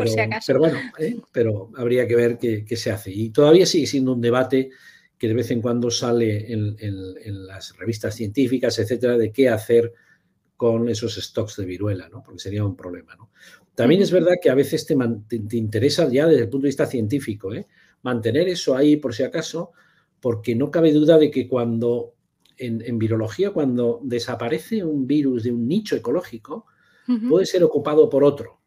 Pero, 0.47 0.59
bueno, 0.59 0.79
¿eh? 0.97 1.17
pero 1.31 1.69
habría 1.75 2.07
que 2.07 2.15
ver 2.15 2.37
qué, 2.37 2.75
se 2.75 2.89
hace. 2.89 3.11
Y 3.11 3.29
todavía 3.29 3.65
sigue 3.65 3.85
siendo 3.85 4.13
un 4.13 4.21
debate 4.21 4.71
que 5.17 5.27
de 5.27 5.33
vez 5.35 5.51
en 5.51 5.61
cuando 5.61 5.91
sale 5.91 6.51
en, 6.51 7.45
las 7.45 7.77
revistas 7.77 8.15
científicas, 8.15 8.79
etcétera, 8.79 9.17
de 9.17 9.31
qué 9.31 9.49
hacer 9.49 9.93
con 10.55 10.89
esos 10.89 11.15
stocks 11.15 11.57
de 11.57 11.65
viruela, 11.65 12.09
¿no? 12.09 12.23
Porque 12.23 12.39
sería 12.39 12.63
un 12.63 12.75
problema, 12.75 13.15
¿no? 13.15 13.29
También 13.75 14.01
es 14.01 14.11
verdad 14.11 14.35
que 14.41 14.49
a 14.49 14.55
veces 14.55 14.85
te, 14.85 14.95
te, 15.27 15.57
interesa 15.57 16.09
ya 16.09 16.25
desde 16.25 16.43
el 16.43 16.49
punto 16.49 16.63
de 16.63 16.69
vista 16.69 16.87
científico, 16.87 17.53
¿eh? 17.53 17.67
mantener 18.01 18.47
eso 18.47 18.75
ahí 18.75 18.95
por 18.95 19.13
si 19.13 19.23
acaso, 19.23 19.73
porque 20.19 20.55
no 20.55 20.71
cabe 20.71 20.93
duda 20.93 21.19
de 21.19 21.29
que 21.29 21.47
cuando 21.47 22.15
en, 22.59 22.99
virología, 22.99 23.51
cuando 23.51 23.99
desaparece 24.03 24.83
un 24.83 25.07
virus 25.07 25.43
de 25.43 25.51
un 25.51 25.67
nicho 25.67 25.95
ecológico, 25.95 26.65
puede 27.27 27.45
ser 27.45 27.63
ocupado 27.63 28.09
por 28.09 28.23
otro. 28.23 28.59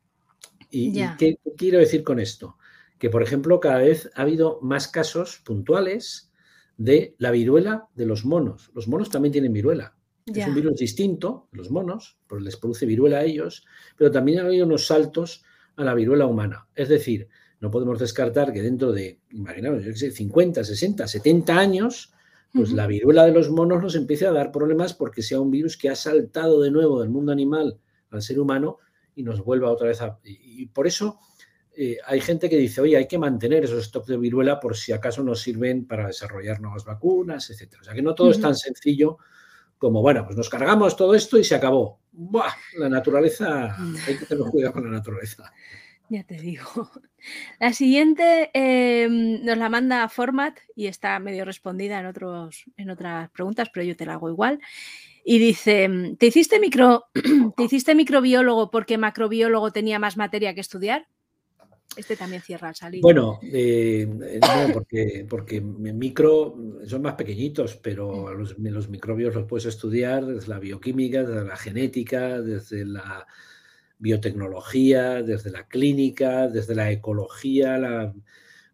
¿Y, 0.70 1.00
qué 1.16 1.38
quiero 1.56 1.78
decir 1.78 2.02
con 2.02 2.18
esto? 2.18 2.56
Que, 2.98 3.10
por 3.10 3.22
ejemplo, 3.22 3.60
cada 3.60 3.78
vez 3.78 4.10
ha 4.14 4.22
habido 4.22 4.58
más 4.62 4.88
casos 4.88 5.40
puntuales 5.44 6.32
de 6.76 7.14
la 7.18 7.30
viruela 7.30 7.88
de 7.94 8.06
los 8.06 8.24
monos. 8.24 8.70
Los 8.74 8.88
monos 8.88 9.10
también 9.10 9.32
tienen 9.32 9.52
viruela. 9.52 9.94
Es 10.26 10.46
un 10.46 10.54
virus 10.54 10.78
distinto, 10.78 11.48
los 11.52 11.70
monos, 11.70 12.16
pues 12.28 12.42
les 12.42 12.56
produce 12.56 12.86
viruela 12.86 13.18
a 13.18 13.24
ellos, 13.24 13.64
pero 13.96 14.10
también 14.10 14.38
ha 14.38 14.44
habido 14.44 14.66
unos 14.66 14.86
saltos 14.86 15.44
a 15.76 15.84
la 15.84 15.94
viruela 15.94 16.26
humana. 16.26 16.68
Es 16.74 16.88
decir, 16.88 17.28
no 17.60 17.70
podemos 17.70 17.98
descartar 17.98 18.52
que 18.52 18.62
dentro 18.62 18.92
de, 18.92 19.20
imaginaos, 19.30 19.84
yo 19.84 19.94
sé, 19.94 20.10
50, 20.10 20.64
60, 20.64 21.06
70 21.06 21.58
años, 21.58 22.12
pues 22.52 22.72
la 22.72 22.86
viruela 22.86 23.24
de 23.24 23.32
los 23.32 23.50
monos 23.50 23.82
nos 23.82 23.94
empiece 23.94 24.26
a 24.26 24.32
dar 24.32 24.52
problemas 24.52 24.92
porque 24.92 25.22
sea 25.22 25.40
un 25.40 25.50
virus 25.50 25.76
que 25.76 25.88
ha 25.88 25.96
saltado 25.96 26.60
de 26.60 26.70
nuevo 26.70 27.00
del 27.00 27.08
mundo 27.08 27.32
animal 27.32 27.78
al 28.10 28.22
ser 28.22 28.38
humano 28.38 28.78
y 29.14 29.22
nos 29.22 29.42
vuelva 29.42 29.70
otra 29.70 29.88
vez 29.88 30.02
a... 30.02 30.18
Y, 30.22 30.66
por 30.66 30.86
eso 30.86 31.18
eh, 31.74 31.96
hay 32.06 32.20
gente 32.20 32.50
que 32.50 32.56
dice, 32.56 32.80
oye, 32.80 32.96
hay 32.96 33.08
que 33.08 33.18
mantener 33.18 33.64
esos 33.64 33.84
stocks 33.84 34.08
de 34.08 34.18
viruela 34.18 34.60
por 34.60 34.76
si 34.76 34.92
acaso 34.92 35.22
nos 35.22 35.40
sirven 35.40 35.86
para 35.86 36.06
desarrollar 36.06 36.60
nuevas 36.60 36.84
vacunas, 36.84 37.48
etc. 37.50 37.76
O 37.80 37.84
sea 37.84 37.94
que 37.94 38.02
no 38.02 38.14
todo 38.14 38.30
es 38.30 38.40
tan 38.40 38.54
sencillo 38.54 39.18
como, 39.78 40.02
bueno, 40.02 40.24
pues 40.24 40.36
nos 40.36 40.48
cargamos 40.48 40.96
todo 40.96 41.14
esto 41.14 41.38
y 41.38 41.44
se 41.44 41.54
acabó. 41.54 42.00
¡Buah! 42.12 42.52
La 42.78 42.88
naturaleza, 42.88 43.76
hay 44.06 44.18
que 44.18 44.26
tener 44.26 44.44
cuidado 44.44 44.74
con 44.74 44.84
la 44.84 44.90
naturaleza. 44.90 45.52
Ya 46.12 46.24
te 46.24 46.34
digo. 46.34 46.66
La 47.58 47.72
siguiente 47.72 48.50
em, 48.52 49.42
nos 49.42 49.56
la 49.56 49.70
manda 49.70 50.06
Format 50.10 50.58
y 50.76 50.86
está 50.86 51.18
medio 51.20 51.46
respondida 51.46 52.00
en, 52.00 52.04
otros, 52.04 52.64
en 52.76 52.90
otras 52.90 53.30
preguntas, 53.30 53.70
pero 53.72 53.86
yo 53.86 53.96
te 53.96 54.04
la 54.04 54.14
hago 54.14 54.28
igual. 54.28 54.60
Y 55.24 55.38
dice, 55.38 55.88
mm, 55.88 56.16
¿te 56.16 56.26
hiciste, 56.26 56.60
micro, 56.60 57.06
¿te 57.56 57.62
hiciste 57.62 57.94
microbiólogo 57.94 58.70
porque 58.70 58.98
macrobiólogo 58.98 59.70
tenía 59.70 59.98
más 59.98 60.18
materia 60.18 60.54
que 60.54 60.60
estudiar? 60.60 61.06
Este 61.96 62.14
también 62.14 62.42
cierra 62.42 62.68
al 62.68 62.74
salir. 62.74 63.00
Bueno, 63.00 63.38
eh, 63.50 64.06
no, 64.06 64.72
porque, 64.74 65.26
porque 65.26 65.62
micro 65.62 66.58
son 66.86 67.00
más 67.00 67.14
pequeñitos, 67.14 67.76
pero 67.76 68.26
mm. 68.26 68.38
los, 68.38 68.58
los, 68.58 68.88
microbios 68.90 69.34
los 69.34 69.46
puedes 69.46 69.64
estudiar 69.64 70.26
desde 70.26 70.48
la 70.48 70.58
bioquímica, 70.58 71.22
desde 71.22 71.46
la 71.46 71.56
genética, 71.56 72.42
desde 72.42 72.84
la 72.84 73.26
biotecnología, 74.02 75.22
desde 75.22 75.50
la 75.52 75.68
clínica, 75.68 76.48
desde 76.48 76.74
la 76.74 76.90
ecología, 76.90 77.78
la 77.78 78.12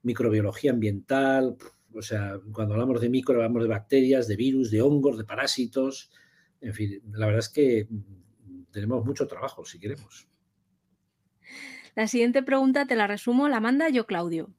microbiología 0.03 0.71
ambiental. 0.71 1.59
O 1.95 2.01
sea, 2.01 2.41
cuando 2.51 2.75
hablamos 2.75 3.03
de 3.03 3.11
micro, 3.11 3.37
hablamos 3.37 3.63
de 3.63 3.69
bacterias, 3.69 4.27
de 4.27 4.37
virus, 4.37 4.71
de 4.71 4.81
hongos, 4.81 5.19
de 5.19 5.25
parásitos. 5.25 6.11
En 6.63 6.73
fin, 6.73 7.03
la 7.13 7.27
verdad 7.27 7.41
es 7.41 7.51
que 7.51 7.87
tenemos 8.73 9.05
mucho 9.05 9.27
trabajo, 9.27 9.67
si 9.67 9.79
queremos. 9.79 10.27
La 11.95 12.07
siguiente 12.07 12.43
pregunta 12.43 12.87
te 12.87 12.97
la 12.97 13.07
resumo, 13.07 13.49
la 13.49 13.61
manda 13.61 13.91
yo, 13.91 14.07
Claudio. 14.07 14.55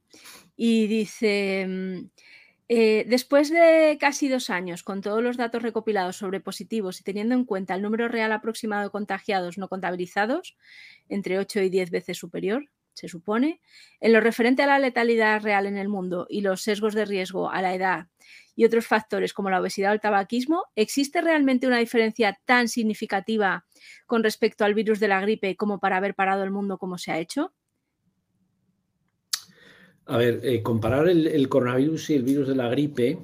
Y 0.55 0.86
dice, 0.86 1.65
mm, 1.67 2.09
eh, 2.70 3.03
después 3.07 3.49
de 3.49 3.97
casi 3.99 4.30
dos 4.30 4.49
años, 4.51 4.84
con 4.84 5.01
todos 5.01 5.24
los 5.24 5.38
datos 5.38 5.63
recopilados 5.63 6.17
sobre 6.17 6.39
positivos 6.39 7.01
y 7.01 7.03
teniendo 7.03 7.34
en 7.34 7.43
cuenta 7.43 7.74
el 7.74 7.82
número 7.82 8.07
real 8.07 8.32
aproximado 8.32 8.84
de 8.84 8.91
contagiados 8.91 9.57
no 9.57 9.67
contabilizados, 9.67 10.55
entre 11.09 11.39
8 11.39 11.61
y 11.61 11.70
10 11.70 11.89
veces 11.89 12.17
superior, 12.17 12.70
se 12.93 13.07
supone, 13.07 13.59
en 13.99 14.13
lo 14.13 14.20
referente 14.20 14.61
a 14.61 14.67
la 14.67 14.78
letalidad 14.78 15.41
real 15.41 15.65
en 15.65 15.78
el 15.78 15.89
mundo 15.89 16.28
y 16.30 16.41
los 16.41 16.61
sesgos 16.61 16.93
de 16.93 17.05
riesgo 17.05 17.49
a 17.49 17.61
la 17.61 17.74
edad 17.74 18.07
y 18.55 18.65
otros 18.65 18.86
factores 18.86 19.34
como 19.34 19.49
la 19.49 19.59
obesidad 19.59 19.91
o 19.91 19.93
el 19.93 20.01
tabaquismo, 20.01 20.65
¿existe 20.76 21.22
realmente 21.22 21.65
una 21.65 21.78
diferencia 21.78 22.38
tan 22.45 22.67
significativa 22.67 23.65
con 24.05 24.24
respecto 24.24 24.65
al 24.65 24.76
virus 24.76 24.99
de 24.99 25.07
la 25.07 25.22
gripe 25.22 25.55
como 25.55 25.80
para 25.80 25.97
haber 25.97 26.13
parado 26.13 26.43
el 26.43 26.51
mundo 26.51 26.78
como 26.78 26.97
se 26.97 27.11
ha 27.11 27.20
hecho? 27.20 27.53
A 30.10 30.18
ver, 30.18 30.41
eh, 30.43 30.62
comparar 30.64 31.07
el, 31.07 31.49
coronavirus 31.49 32.10
y 32.10 32.14
el 32.16 32.24
virus 32.24 32.47
de 32.47 32.55
la 32.55 32.70
gripe 32.70 33.20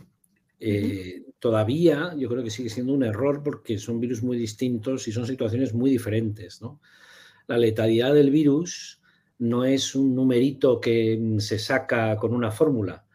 eh, 0.60 1.24
todavía 1.40 2.14
yo 2.18 2.30
creo 2.30 2.44
que 2.44 2.50
sigue 2.50 2.70
siendo 2.70 2.94
un 2.94 3.04
error 3.04 3.42
porque 3.44 3.78
son 3.78 4.00
virus 4.00 4.24
muy 4.24 4.38
distintos 4.38 5.08
y 5.08 5.12
son 5.12 5.26
situaciones 5.28 5.74
muy 5.74 5.90
diferentes. 5.90 6.62
La 7.48 7.58
letalidad 7.58 8.14
del 8.14 8.32
virus 8.32 9.02
no 9.40 9.66
es 9.66 9.96
un 9.96 10.16
numerito 10.16 10.80
que 10.80 11.36
se 11.40 11.60
saca 11.60 12.16
con 12.18 12.34
una 12.34 12.52
fórmula 12.52 13.06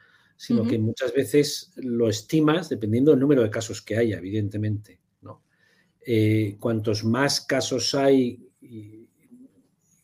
sino 0.41 0.67
que 0.67 0.79
muchas 0.79 1.13
veces 1.13 1.71
lo 1.77 2.09
estimas 2.09 2.71
dependiendo 2.71 3.11
del 3.11 3.21
número 3.21 3.43
de 3.43 3.51
casos 3.51 3.83
que 3.83 3.99
haya, 3.99 4.17
evidentemente. 4.17 4.99
¿no? 5.21 5.43
Eh, 6.01 6.57
cuantos 6.59 7.05
más 7.05 7.43
casos 7.43 7.95
hay 7.95 8.49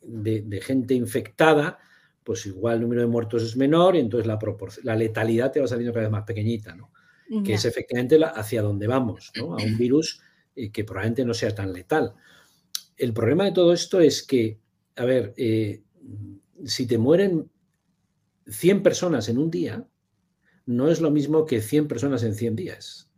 de, 0.03 0.61
gente 0.61 0.93
infectada, 0.93 1.79
pues 2.27 2.45
igual 2.45 2.75
el 2.75 2.81
número 2.81 3.03
de 3.03 3.07
muertos 3.07 3.45
es 3.45 3.57
menor 3.57 3.95
y 3.95 4.01
entonces 4.01 4.27
la, 4.27 4.37
la 4.83 4.97
letalidad 4.97 5.53
te 5.53 5.61
va 5.61 5.69
saliendo 5.69 5.93
cada 5.93 6.07
vez 6.07 6.11
más 6.11 6.25
pequeñita, 6.25 6.75
¿no? 6.75 6.91
que 7.45 7.55
es 7.55 7.65
efectivamente 7.65 8.19
hacia 8.23 8.63
donde 8.63 8.87
vamos, 8.87 9.33
¿no? 9.37 9.57
a 9.57 9.63
un 9.63 9.79
virus 9.79 10.21
eh, 10.55 10.71
que 10.71 10.85
probablemente 10.85 11.25
no 11.25 11.35
sea 11.35 11.55
tan 11.55 11.73
letal. 11.73 12.15
El 12.97 13.13
problema 13.13 13.45
de 13.45 13.53
todo 13.53 13.73
esto 13.73 14.01
es 14.01 14.25
que, 14.25 14.59
a 14.97 15.05
ver, 15.05 15.35
eh, 15.37 15.83
si 16.65 16.87
te 16.87 16.99
mueren 16.99 17.49
100 18.49 18.83
personas 18.83 19.29
en 19.29 19.39
un 19.39 19.51
día, 19.51 19.87
no 20.67 20.89
es 20.89 21.01
lo 21.01 21.11
mismo 21.13 21.47
que 21.47 21.61
100 21.61 21.89
personas 21.89 22.25
en 22.25 22.35
100 22.35 22.57
días. 22.57 23.11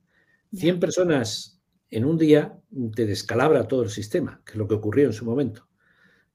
100 0.54 0.80
personas 0.80 1.60
en 1.90 2.04
un 2.04 2.18
día 2.18 2.58
te 2.94 3.06
descalabra 3.06 3.68
todo 3.68 3.82
el 3.82 3.90
sistema, 3.90 4.42
que 4.44 4.52
es 4.52 4.58
lo 4.58 4.68
que 4.68 4.74
ocurrió 4.74 5.06
en 5.06 5.12
su 5.14 5.24
momento. 5.24 5.66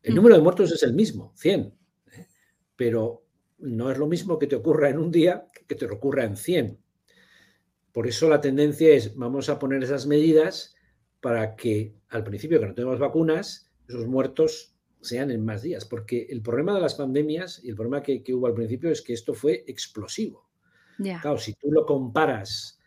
El 0.02 0.14
mm. 0.14 0.16
número 0.16 0.36
de 0.36 0.42
muertos 0.42 0.72
es 0.72 0.82
el 0.84 0.94
mismo, 0.94 1.34
100, 1.36 1.62
¿eh? 1.62 1.74
Pero 2.76 3.26
no 3.60 3.92
es 3.92 3.98
lo 3.98 4.08
mismo 4.08 4.40
que 4.40 4.48
te 4.48 4.56
ocurra 4.56 4.90
en 4.90 4.98
un 4.98 5.12
día 5.12 5.46
que 5.68 5.76
te 5.76 5.86
ocurra 5.86 6.26
en 6.26 6.38
100. 6.38 6.80
Por 7.92 8.08
eso 8.08 8.28
la 8.28 8.42
tendencia 8.42 8.90
es, 8.94 9.16
vamos 9.16 9.50
a 9.50 9.60
poner 9.60 9.84
esas 9.84 10.08
medidas 10.08 10.76
para 11.22 11.56
que 11.56 11.96
al 12.10 12.24
principio 12.24 12.60
que 12.60 12.68
no 12.68 12.74
tenemos 12.74 13.00
vacunas, 13.00 13.72
esos 13.88 14.08
muertos 14.08 14.76
sean 15.02 15.32
en 15.32 15.46
más 15.46 15.62
días, 15.62 15.86
porque 15.86 16.28
el 16.30 16.42
problema 16.42 16.74
de 16.74 16.82
las 16.82 16.96
pandemias 16.96 17.62
y 17.64 17.70
el 17.70 17.76
problema 17.76 18.02
que 18.02 18.24
hubo 18.34 18.48
al 18.48 18.54
principio 18.54 18.90
es 18.90 19.02
que 19.02 19.14
esto 19.14 19.34
fue 19.34 19.64
explosivo. 19.68 20.50
Claro, 20.98 21.38
si 21.38 21.54
tú 21.54 21.72
lo 21.72 21.86
comparas, 21.86 22.80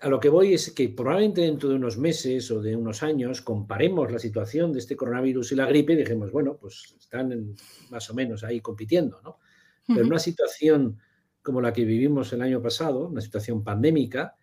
a 0.00 0.08
lo 0.08 0.20
que 0.20 0.28
voy 0.28 0.54
es 0.54 0.72
que 0.72 0.88
probablemente 0.88 1.42
dentro 1.42 1.68
de 1.68 1.76
unos 1.76 1.96
meses 1.96 2.50
o 2.50 2.60
de 2.60 2.76
unos 2.76 3.02
años 3.02 3.40
comparemos 3.40 4.10
la 4.12 4.18
situación 4.18 4.72
de 4.72 4.80
este 4.80 4.96
coronavirus 4.96 5.52
y 5.52 5.56
la 5.56 5.66
gripe 5.66 5.94
y 5.94 5.96
dijimos, 5.96 6.30
bueno, 6.30 6.56
pues 6.60 6.94
están 6.98 7.54
más 7.90 8.10
o 8.10 8.14
menos 8.14 8.44
ahí 8.44 8.60
compitiendo, 8.60 9.20
¿no? 9.22 9.38
Pero 9.86 10.06
una 10.06 10.18
situación 10.18 10.98
como 11.42 11.60
la 11.60 11.72
que 11.72 11.84
vivimos 11.84 12.32
el 12.32 12.40
año 12.40 12.62
pasado, 12.62 13.08
una 13.08 13.20
situación 13.20 13.62
pandémica, 13.62 14.34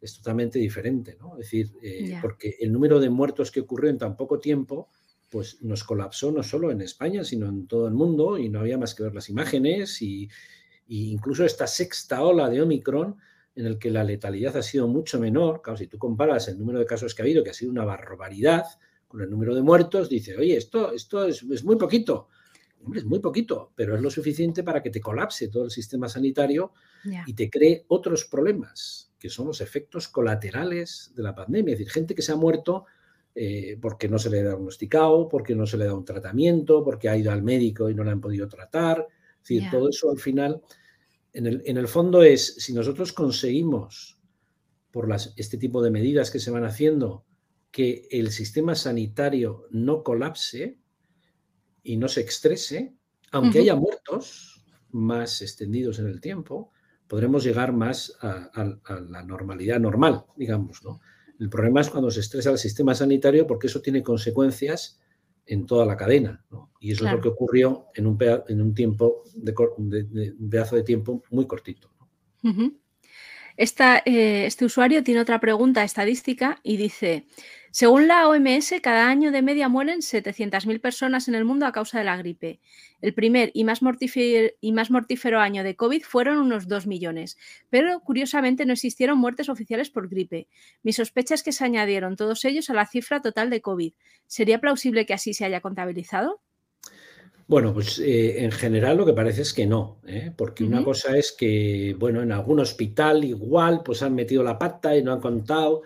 es 0.00 0.16
totalmente 0.16 0.58
diferente, 0.58 1.16
¿no? 1.20 1.32
Es 1.32 1.50
decir, 1.50 1.72
eh, 1.82 2.18
porque 2.22 2.56
el 2.60 2.72
número 2.72 3.00
de 3.00 3.10
muertos 3.10 3.50
que 3.50 3.60
ocurrió 3.60 3.90
en 3.90 3.98
tan 3.98 4.16
poco 4.16 4.38
tiempo, 4.38 4.88
pues 5.30 5.62
nos 5.62 5.84
colapsó 5.84 6.30
no 6.30 6.42
solo 6.42 6.70
en 6.70 6.80
España, 6.80 7.24
sino 7.24 7.46
en 7.46 7.66
todo 7.66 7.88
el 7.88 7.94
mundo 7.94 8.38
y 8.38 8.48
no 8.48 8.60
había 8.60 8.78
más 8.78 8.94
que 8.94 9.02
ver 9.02 9.14
las 9.14 9.28
imágenes 9.28 10.00
y, 10.00 10.28
incluso 10.88 11.44
esta 11.44 11.66
sexta 11.66 12.22
ola 12.22 12.48
de 12.48 12.62
Omicron, 12.62 13.16
en 13.56 13.66
el 13.66 13.78
que 13.78 13.90
la 13.90 14.04
letalidad 14.04 14.56
ha 14.56 14.62
sido 14.62 14.86
mucho 14.86 15.18
menor, 15.18 15.62
claro, 15.62 15.78
si 15.78 15.86
tú 15.86 15.98
comparas 15.98 16.46
el 16.48 16.58
número 16.58 16.78
de 16.78 16.86
casos 16.86 17.14
que 17.14 17.22
ha 17.22 17.24
habido, 17.24 17.42
que 17.42 17.50
ha 17.50 17.54
sido 17.54 17.72
una 17.72 17.84
barbaridad, 17.84 18.64
con 19.08 19.22
el 19.22 19.30
número 19.30 19.54
de 19.54 19.62
muertos, 19.62 20.08
dice, 20.08 20.36
oye, 20.36 20.56
esto, 20.56 20.92
esto 20.92 21.26
es, 21.26 21.42
muy 21.64 21.76
poquito. 21.76 22.28
Hombre, 22.84 23.00
es 23.00 23.06
muy 23.06 23.18
poquito, 23.20 23.72
pero 23.74 23.96
es 23.96 24.02
lo 24.02 24.10
suficiente 24.10 24.62
para 24.62 24.82
que 24.82 24.90
te 24.90 25.00
colapse 25.00 25.48
todo 25.48 25.64
el 25.64 25.70
sistema 25.70 26.08
sanitario 26.08 26.72
y 27.26 27.34
te 27.34 27.48
cree 27.48 27.84
otros 27.88 28.26
problemas, 28.26 29.12
que 29.18 29.30
son 29.30 29.46
los 29.46 29.60
efectos 29.60 30.08
colaterales 30.08 31.12
de 31.16 31.22
la 31.22 31.34
pandemia. 31.34 31.72
Es 31.72 31.78
decir, 31.78 31.92
gente 31.92 32.14
que 32.14 32.22
se 32.22 32.32
ha 32.32 32.36
muerto 32.36 32.84
eh, 33.34 33.78
porque 33.80 34.08
no 34.08 34.18
se 34.18 34.30
le 34.30 34.40
ha 34.40 34.42
diagnosticado, 34.42 35.28
porque 35.28 35.54
no 35.54 35.66
se 35.66 35.78
le 35.78 35.86
da 35.86 35.94
un 35.94 36.04
tratamiento, 36.04 36.84
porque 36.84 37.08
ha 37.08 37.16
ido 37.16 37.32
al 37.32 37.42
médico 37.42 37.88
y 37.90 37.94
no 37.94 38.04
le 38.04 38.10
han 38.10 38.20
podido 38.20 38.46
tratar, 38.48 39.06
decir, 39.40 39.64
todo 39.70 39.88
eso 39.88 40.10
al 40.10 40.18
final, 40.18 40.62
en 41.36 41.76
el, 41.76 41.88
fondo 41.88 42.22
es, 42.22 42.54
si 42.54 42.72
nosotros 42.72 43.12
conseguimos, 43.12 44.18
por 44.90 45.06
las, 45.06 45.34
este 45.36 45.58
tipo 45.58 45.82
de 45.82 45.90
medidas 45.90 46.30
que 46.30 46.38
se 46.38 46.50
van 46.50 46.64
haciendo, 46.64 47.26
que 47.70 48.08
el 48.10 48.30
sistema 48.30 48.74
sanitario 48.74 49.66
no 49.70 50.02
colapse 50.02 50.78
y 51.82 51.98
no 51.98 52.08
se 52.08 52.22
estrese, 52.22 52.94
aunque 53.32 53.58
haya 53.58 53.76
muertos 53.76 54.64
más 54.92 55.42
extendidos 55.42 55.98
en 55.98 56.06
el 56.06 56.22
tiempo, 56.22 56.72
podremos 57.06 57.44
llegar 57.44 57.74
más 57.74 58.16
a, 58.22 58.50
a, 58.54 59.00
la 59.00 59.22
normalidad 59.22 59.78
normal, 59.78 60.24
digamos. 60.36 60.82
¿no? 60.82 61.00
El 61.38 61.50
problema 61.50 61.82
es 61.82 61.90
cuando 61.90 62.10
se 62.10 62.20
estresa 62.20 62.50
el 62.50 62.58
sistema 62.58 62.94
sanitario 62.94 63.46
porque 63.46 63.66
eso 63.66 63.82
tiene 63.82 64.02
consecuencias 64.02 64.98
en 65.46 65.66
toda 65.66 65.86
la 65.86 65.96
cadena. 65.96 66.44
Y 66.80 66.92
eso 66.92 67.06
es 67.06 67.12
lo 67.12 67.20
que 67.20 67.28
ocurrió 67.28 67.86
en 67.94 68.06
un, 68.06 68.18
en 68.48 68.60
un 68.60 68.74
tiempo, 68.74 69.22
de, 69.34 69.54
un 69.76 70.50
pedazo 70.50 70.76
de 70.76 70.82
tiempo 70.82 71.22
muy 71.30 71.46
cortito. 71.46 71.90
Eh, 73.56 74.46
este 74.46 74.64
usuario 74.64 75.02
tiene 75.02 75.20
otra 75.20 75.40
pregunta 75.40 75.82
estadística 75.82 76.60
y 76.62 76.76
dice, 76.76 77.26
según 77.70 78.06
la 78.06 78.28
OMS, 78.28 78.74
cada 78.82 79.08
año 79.08 79.32
de 79.32 79.42
media 79.42 79.68
mueren 79.68 80.00
700.000 80.00 80.80
personas 80.80 81.28
en 81.28 81.34
el 81.34 81.44
mundo 81.44 81.66
a 81.66 81.72
causa 81.72 81.98
de 81.98 82.04
la 82.04 82.16
gripe. 82.16 82.60
El 83.00 83.14
primer 83.14 83.50
y 83.54 83.64
más, 83.64 83.80
y 84.60 84.72
más 84.72 84.90
mortífero 84.90 85.40
año 85.40 85.62
de 85.62 85.76
COVID 85.76 86.02
fueron 86.02 86.38
unos 86.38 86.68
2 86.68 86.86
millones, 86.86 87.36
pero 87.70 88.00
curiosamente 88.00 88.66
no 88.66 88.72
existieron 88.72 89.18
muertes 89.18 89.48
oficiales 89.48 89.90
por 89.90 90.08
gripe. 90.08 90.48
Mi 90.82 90.92
sospecha 90.92 91.34
es 91.34 91.42
que 91.42 91.52
se 91.52 91.64
añadieron 91.64 92.16
todos 92.16 92.44
ellos 92.44 92.70
a 92.70 92.74
la 92.74 92.86
cifra 92.86 93.20
total 93.20 93.50
de 93.50 93.60
COVID. 93.60 93.92
¿Sería 94.26 94.60
plausible 94.60 95.06
que 95.06 95.14
así 95.14 95.34
se 95.34 95.44
haya 95.44 95.60
contabilizado? 95.60 96.40
Bueno, 97.48 97.72
pues 97.72 98.00
eh, 98.00 98.42
en 98.42 98.50
general 98.50 98.96
lo 98.96 99.06
que 99.06 99.12
parece 99.12 99.42
es 99.42 99.54
que 99.54 99.66
no, 99.66 100.00
¿eh? 100.04 100.32
porque 100.36 100.64
una 100.64 100.82
cosa 100.82 101.16
es 101.16 101.30
que, 101.30 101.94
bueno, 101.96 102.20
en 102.20 102.32
algún 102.32 102.58
hospital 102.58 103.22
igual 103.22 103.82
pues 103.84 104.02
han 104.02 104.16
metido 104.16 104.42
la 104.42 104.58
pata 104.58 104.96
y 104.96 105.04
no 105.04 105.12
han 105.12 105.20
contado, 105.20 105.82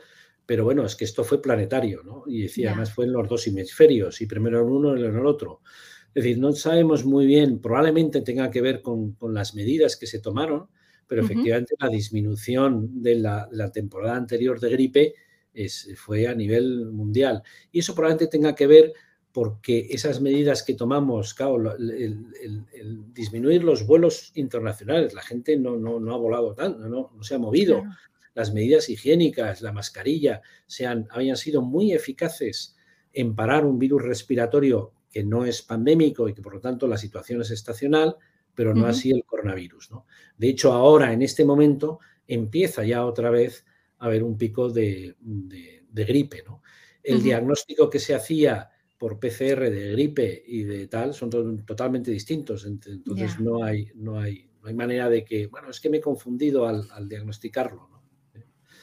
pero 0.47 0.65
bueno, 0.65 0.87
es 0.87 0.97
que 0.97 1.05
esto 1.05 1.23
fue 1.23 1.43
planetario, 1.43 2.03
¿no? 2.03 2.25
Y 2.27 2.43
decía, 2.43 2.71
además 2.71 2.95
fue 2.95 3.05
en 3.05 3.13
los 3.13 3.29
dos 3.29 3.47
hemisferios, 3.47 4.23
y 4.23 4.27
primero 4.27 4.63
en 4.63 4.69
uno 4.69 4.97
y 4.97 5.05
en 5.05 5.15
el 5.15 5.27
otro. 5.27 5.61
Es 6.15 6.25
decir, 6.25 6.39
no 6.39 6.53
sabemos 6.53 7.05
muy 7.05 7.27
bien, 7.27 7.61
probablemente 7.61 8.23
tenga 8.23 8.51
que 8.51 8.63
ver 8.63 8.81
con, 8.81 9.17
las 9.21 9.55
medidas 9.55 9.97
que 9.97 10.07
se 10.07 10.19
tomaron, 10.19 10.67
pero 11.07 11.23
efectivamente 11.23 11.75
la 11.79 11.89
disminución 11.89 13.03
de 13.03 13.17
la, 13.17 13.71
temporada 13.73 14.17
anterior 14.17 14.59
de 14.61 14.71
gripe 14.71 15.15
es, 15.53 15.91
fue 15.97 16.27
a 16.27 16.35
nivel 16.35 16.87
mundial. 16.91 17.43
Y 17.71 17.81
eso 17.81 17.95
probablemente 17.95 18.29
tenga 18.29 18.55
que 18.55 18.67
ver 18.67 18.93
porque 19.33 19.87
esas 19.91 20.20
medidas 20.20 20.62
que 20.62 20.74
tomamos, 20.74 21.35
claro, 21.35 21.76
el, 21.76 23.12
disminuir 23.12 23.62
los 23.62 23.87
vuelos 23.87 24.33
internacionales, 24.35 25.14
la 25.14 25.22
gente 25.22 25.57
no, 25.57 25.76
no, 25.76 26.14
ha 26.14 26.16
volado 26.16 26.55
tanto, 26.55 26.89
no, 26.89 27.12
se 27.22 27.35
ha 27.35 27.39
movido. 27.39 27.85
las 28.35 28.53
medidas 28.53 28.89
higiénicas, 28.89 29.61
la 29.61 29.72
mascarilla, 29.72 30.41
sean, 30.66 31.09
hayan 31.11 31.37
sido 31.37 31.62
muy 31.62 31.93
eficaces 31.93 32.76
en 33.12 33.35
parar 33.35 33.66
un 33.66 33.78
virus 33.78 34.03
respiratorio 34.03 34.93
que 35.11 35.24
no 35.24 35.45
es 35.45 35.62
pandémico 35.62 36.28
y 36.28 36.35
que 36.35 36.43
por 36.43 36.55
lo 36.55 36.61
tanto 36.61 36.87
la 36.87 36.97
situación 36.97 37.41
es 37.41 37.51
estacional, 37.51 38.16
pero 38.55 38.74
no 38.74 38.87
así 38.87 39.11
el 39.11 39.24
coronavirus. 39.24 39.91
¿no? 39.91 40.07
De 40.37 40.49
hecho, 40.49 40.72
ahora, 40.72 41.12
en 41.12 41.22
este 41.22 41.45
momento, 41.45 41.99
empieza 42.26 42.85
ya 42.85 43.05
otra 43.05 43.31
vez 43.31 43.64
a 43.99 44.07
haber 44.07 44.22
un 44.22 44.37
pico 44.37 44.70
de, 44.70 45.16
gripe. 45.93 46.43
¿no? 46.47 46.62
El 47.03 47.22
diagnóstico 47.22 47.91
que 47.91 47.99
se 47.99 48.14
hacía 48.14 48.70
por 49.01 49.18
PCR 49.18 49.70
de 49.70 49.92
gripe 49.92 50.44
y 50.46 50.62
de 50.62 50.86
tal 50.86 51.14
son 51.14 51.30
totalmente 51.64 52.11
distintos. 52.11 52.66
Entonces 52.66 53.40
no, 53.40 53.64
hay, 53.64 53.90
no, 53.94 54.20
hay, 54.20 54.51
no 54.61 54.68
hay 54.68 54.74
manera 54.74 55.09
de 55.09 55.24
que, 55.24 55.46
bueno, 55.46 55.70
es 55.70 55.80
que 55.80 55.88
me 55.88 55.96
he 55.96 56.01
confundido 56.03 56.66
al, 56.66 57.09
diagnosticarlo. 57.09 57.88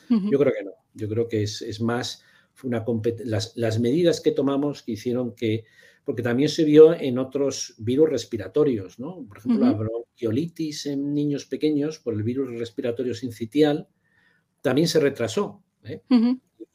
Yo 0.09 0.39
creo 0.39 0.51
que 0.51 0.63
no. 0.63 0.71
Yo 0.95 1.07
creo 1.07 1.27
que 1.27 1.43
es, 1.43 1.61
es 1.61 1.79
más 1.81 2.23
una 2.63 2.83
las, 3.25 3.55
las 3.55 3.79
medidas 3.79 4.19
que 4.19 4.31
tomamos 4.31 4.81
que 4.81 4.93
hicieron 4.93 5.35
que 5.35 5.65
porque 6.03 6.23
también 6.23 6.49
se 6.49 6.63
vio 6.63 6.99
en 6.99 7.19
otros 7.19 7.75
virus 7.77 8.09
respiratorios, 8.09 8.97
¿no? 8.97 9.23
Por 9.27 9.37
ejemplo, 9.37 9.65
la 9.65 9.73
bronquiolitis 9.73 10.87
en 10.87 11.13
niños 11.13 11.45
pequeños 11.45 11.99
por 11.99 12.15
el 12.15 12.23
virus 12.23 12.57
respiratorio 12.57 13.13
sincitial 13.13 13.87
también 14.61 14.87
se 14.87 14.99
retrasó. 14.99 15.61
¿eh? 15.83 16.01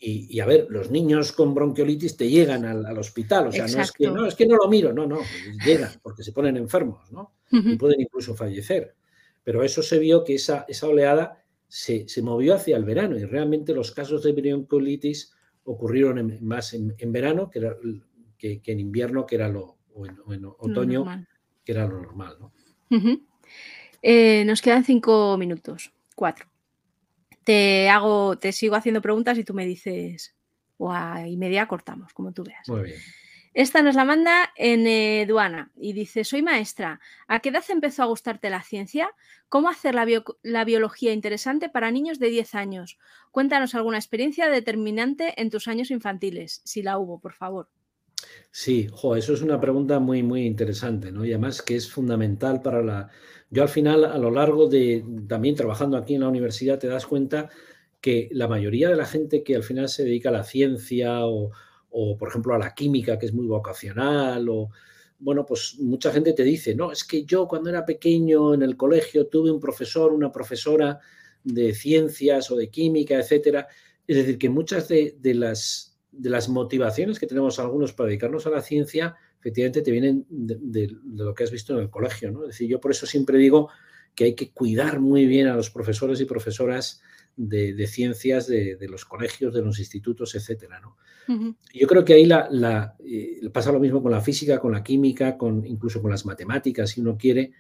Y, 0.05 0.41
a 0.41 0.47
ver, 0.47 0.67
los 0.69 0.91
niños 0.91 1.31
con 1.31 1.55
bronquiolitis 1.55 2.17
te 2.17 2.29
llegan 2.29 2.65
al, 2.65 2.99
hospital, 2.99 3.47
o 3.47 3.53
sea, 3.53 3.69
no 3.69 3.83
es, 3.83 3.93
que, 3.93 4.09
no 4.09 4.27
es 4.27 4.35
que 4.35 4.47
no 4.47 4.57
lo 4.57 4.69
miro, 4.69 4.93
no, 4.93 5.07
no, 5.07 5.21
llegan 5.65 5.93
porque 6.03 6.25
se 6.25 6.33
ponen 6.33 6.57
enfermos, 6.57 7.13
¿no? 7.13 7.35
Y 7.53 7.77
pueden 7.77 8.01
incluso 8.01 8.35
fallecer. 8.35 8.97
Pero 9.45 9.63
eso 9.63 9.81
se 9.81 10.01
vio 10.01 10.25
que 10.25 10.35
esa, 10.35 10.65
esa 10.67 10.89
oleada 10.89 11.45
se, 11.69 12.09
se, 12.09 12.21
movió 12.21 12.57
hacia 12.57 12.77
el 12.77 12.85
verano 12.85 13.17
y 13.17 13.25
realmente 13.25 13.75
los 13.75 13.93
casos 13.93 14.25
de 14.25 14.33
bronquiolitis 14.33 15.35
ocurrieron 15.65 16.37
más 16.41 16.75
en, 16.75 16.95
en 16.99 17.13
verano, 17.13 17.49
que 17.49 17.61
era 17.61 17.77
que, 18.37 18.61
en 18.65 18.81
invierno, 18.81 19.25
que 19.25 19.37
era 19.37 19.49
lo, 19.49 19.79
o 19.95 20.05
en, 20.05 20.45
otoño, 20.45 21.05
que 21.65 21.73
era 21.73 21.87
lo 21.87 22.03
normal. 22.03 22.39
¿no? 22.41 22.53
Eh, 24.03 24.45
nos 24.47 24.61
quedan 24.63 24.85
cinco 24.85 25.37
minutos, 25.39 25.93
cuatro. 26.17 26.52
Te 27.45 27.89
hago, 27.89 28.39
te 28.39 28.53
sigo 28.53 28.77
haciendo 28.77 29.03
preguntas 29.03 29.39
y 29.39 29.45
tú 29.45 29.55
me 29.55 29.67
dices, 29.67 30.35
o 30.79 30.93
a 30.93 31.27
y 31.27 31.37
media 31.37 31.67
cortamos, 31.67 32.13
como 32.13 32.33
tú 32.33 32.45
veas. 32.45 32.69
Muy 32.69 32.83
bien. 32.83 32.99
Esta 33.55 33.83
nos 33.83 33.97
la 33.97 34.07
manda 34.07 34.51
en 34.57 34.87
eh, 34.87 35.27
Duana 35.29 35.71
y 35.77 35.93
dice, 35.93 36.25
soy 36.25 36.41
maestra. 36.41 37.01
¿A 37.29 37.41
qué 37.41 37.51
edad 37.51 37.63
empezó 37.69 38.03
a 38.03 38.07
gustarte 38.07 38.49
la 38.49 38.63
ciencia? 38.63 39.11
¿Cómo 39.51 39.69
hacer 39.69 39.95
la, 39.95 40.07
la, 40.43 40.65
biología 40.65 41.13
interesante 41.13 41.69
para 41.69 41.91
niños 41.91 42.19
de 42.19 42.31
10 42.31 42.55
años? 42.55 42.99
Cuéntanos 43.31 43.75
alguna 43.75 43.99
experiencia 43.99 44.49
determinante 44.49 45.39
en 45.41 45.51
tus 45.51 45.69
años 45.69 45.91
infantiles, 45.91 46.63
si 46.65 46.83
la 46.83 46.97
hubo, 46.97 47.21
por 47.21 47.35
favor. 47.35 47.69
Sí, 48.51 48.89
eso 49.17 49.33
es 49.33 49.43
una 49.43 49.61
pregunta 49.61 49.99
muy, 49.99 50.23
muy 50.23 50.45
interesante, 50.45 51.11
¿no? 51.11 51.25
Y 51.25 51.33
además 51.33 51.63
que 51.63 51.77
es 51.77 51.91
fundamental 51.91 52.61
para 52.61 52.83
la... 52.83 53.09
Yo 53.51 53.63
al 53.63 53.69
final, 53.69 54.05
a 54.05 54.19
lo 54.19 54.31
largo 54.31 54.69
de 54.69 55.05
también 55.27 55.55
trabajando 55.55 55.97
aquí 55.97 56.15
en 56.15 56.21
la 56.21 56.29
universidad, 56.29 56.79
te 56.79 56.87
das 56.87 57.07
cuenta 57.07 57.49
que 58.01 58.29
la 58.33 58.49
mayoría 58.49 58.89
de 58.91 58.97
la 58.97 59.07
gente 59.07 59.43
que 59.43 59.57
al 59.57 59.63
final 59.63 59.89
se 59.89 60.05
dedica 60.05 60.29
a 60.29 60.33
la 60.33 60.45
ciencia 60.45 61.25
o, 61.25 61.51
por 62.19 62.29
ejemplo, 62.29 62.55
a 62.55 62.59
la 62.59 62.75
química, 62.75 63.19
que 63.19 63.27
es 63.27 63.33
muy 63.33 63.47
vocacional, 63.47 64.49
o, 64.49 64.71
bueno, 65.19 65.47
pues 65.47 65.77
mucha 65.79 66.11
gente 66.13 66.33
te 66.33 66.43
dice, 66.43 66.75
no, 66.75 66.93
es 66.93 67.05
que 67.05 67.25
yo 67.25 67.47
cuando 67.47 67.71
era 67.71 67.85
pequeño 67.85 68.55
en 68.55 68.63
el 68.63 68.77
colegio 68.77 69.29
tuve 69.29 69.51
un 69.51 69.61
profesor, 69.61 70.13
una 70.13 70.33
profesora 70.33 70.99
de 71.45 71.75
ciencias 71.75 72.51
o 72.51 72.57
de 72.57 72.69
química, 72.71 73.19
etcétera. 73.19 73.69
Es 74.07 74.17
decir, 74.17 74.39
que 74.39 74.49
muchas 74.49 74.89
de 74.89 75.35
las 75.35 75.92
de 76.13 76.31
las 76.31 76.49
motivaciones 76.49 77.19
que 77.19 77.27
tenemos 77.27 77.59
algunos 77.59 77.93
para 77.93 78.09
dedicarnos 78.09 78.47
a 78.47 78.51
la 78.51 78.61
ciencia, 78.61 79.17
efectivamente 79.41 79.83
te 79.83 79.91
vienen 79.91 80.27
de, 80.29 80.95
lo 81.05 81.35
que 81.35 81.45
has 81.45 81.51
visto 81.51 81.75
en 81.75 81.81
el 81.81 81.91
colegio. 81.91 82.31
¿no? 82.31 82.43
Es 82.43 82.49
decir, 82.49 82.69
yo 82.69 82.81
por 82.81 82.91
eso 82.91 83.07
siempre 83.07 83.39
digo 83.39 83.71
que 84.15 84.25
hay 84.25 84.35
que 84.35 84.53
cuidar 84.53 85.01
muy 85.01 85.27
bien 85.27 85.49
a 85.49 85.57
los 85.57 85.71
profesores 85.71 86.21
y 86.21 86.27
profesoras 86.27 87.03
de, 87.35 87.87
ciencias 87.87 88.47
de, 88.47 88.77
los 88.89 89.07
colegios, 89.07 89.55
de 89.55 89.63
los 89.63 89.79
institutos, 89.79 90.35
etcétera. 90.35 90.81
¿no? 90.81 90.97
Yo 91.73 91.87
creo 91.87 92.05
que 92.05 92.13
ahí 92.13 92.27
la, 92.27 92.95
eh, 93.05 93.41
pasa 93.53 93.73
lo 93.73 93.81
mismo 93.81 94.03
con 94.03 94.13
la 94.13 94.21
física, 94.21 94.59
con 94.59 94.73
la 94.73 94.83
química, 94.83 95.39
con, 95.39 95.65
incluso 95.67 96.03
con 96.03 96.11
las 96.11 96.27
matemáticas, 96.27 96.91
si 96.91 97.01
uno 97.01 97.17
quiere. 97.17 97.53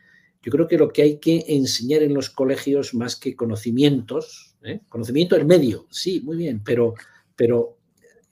Yo 0.42 0.50
creo 0.53 0.66
que 0.66 0.76
lo 0.76 0.88
que 0.88 1.03
hay 1.03 1.18
que 1.18 1.44
enseñar 1.48 2.03
en 2.03 2.14
los 2.14 2.28
colegios, 2.28 2.94
más 2.94 3.16
que 3.16 3.34
conocimientos, 3.34 4.57
¿eh? 4.62 4.80
conocimiento 4.88 5.36
el 5.36 5.46
medio, 5.46 5.86
sí, 5.90 6.20
muy 6.20 6.36
bien, 6.36 6.62
pero, 6.64 6.94
pero 7.34 7.78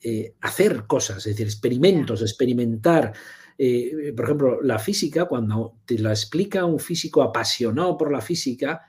eh, 0.03 0.34
hacer 0.40 0.84
cosas, 0.86 1.18
es 1.18 1.34
decir, 1.34 1.46
experimentos, 1.46 2.22
experimentar. 2.22 3.12
Eh, 3.59 4.12
por 4.16 4.24
ejemplo, 4.24 4.62
la 4.62 4.78
física, 4.78 5.26
cuando 5.26 5.76
te 5.84 5.98
la 5.98 6.11
explica 6.11 6.64
un 6.64 6.78
físico 6.78 7.22
apasionado 7.22 7.98
por 7.98 8.11
la 8.11 8.20
física, 8.20 8.80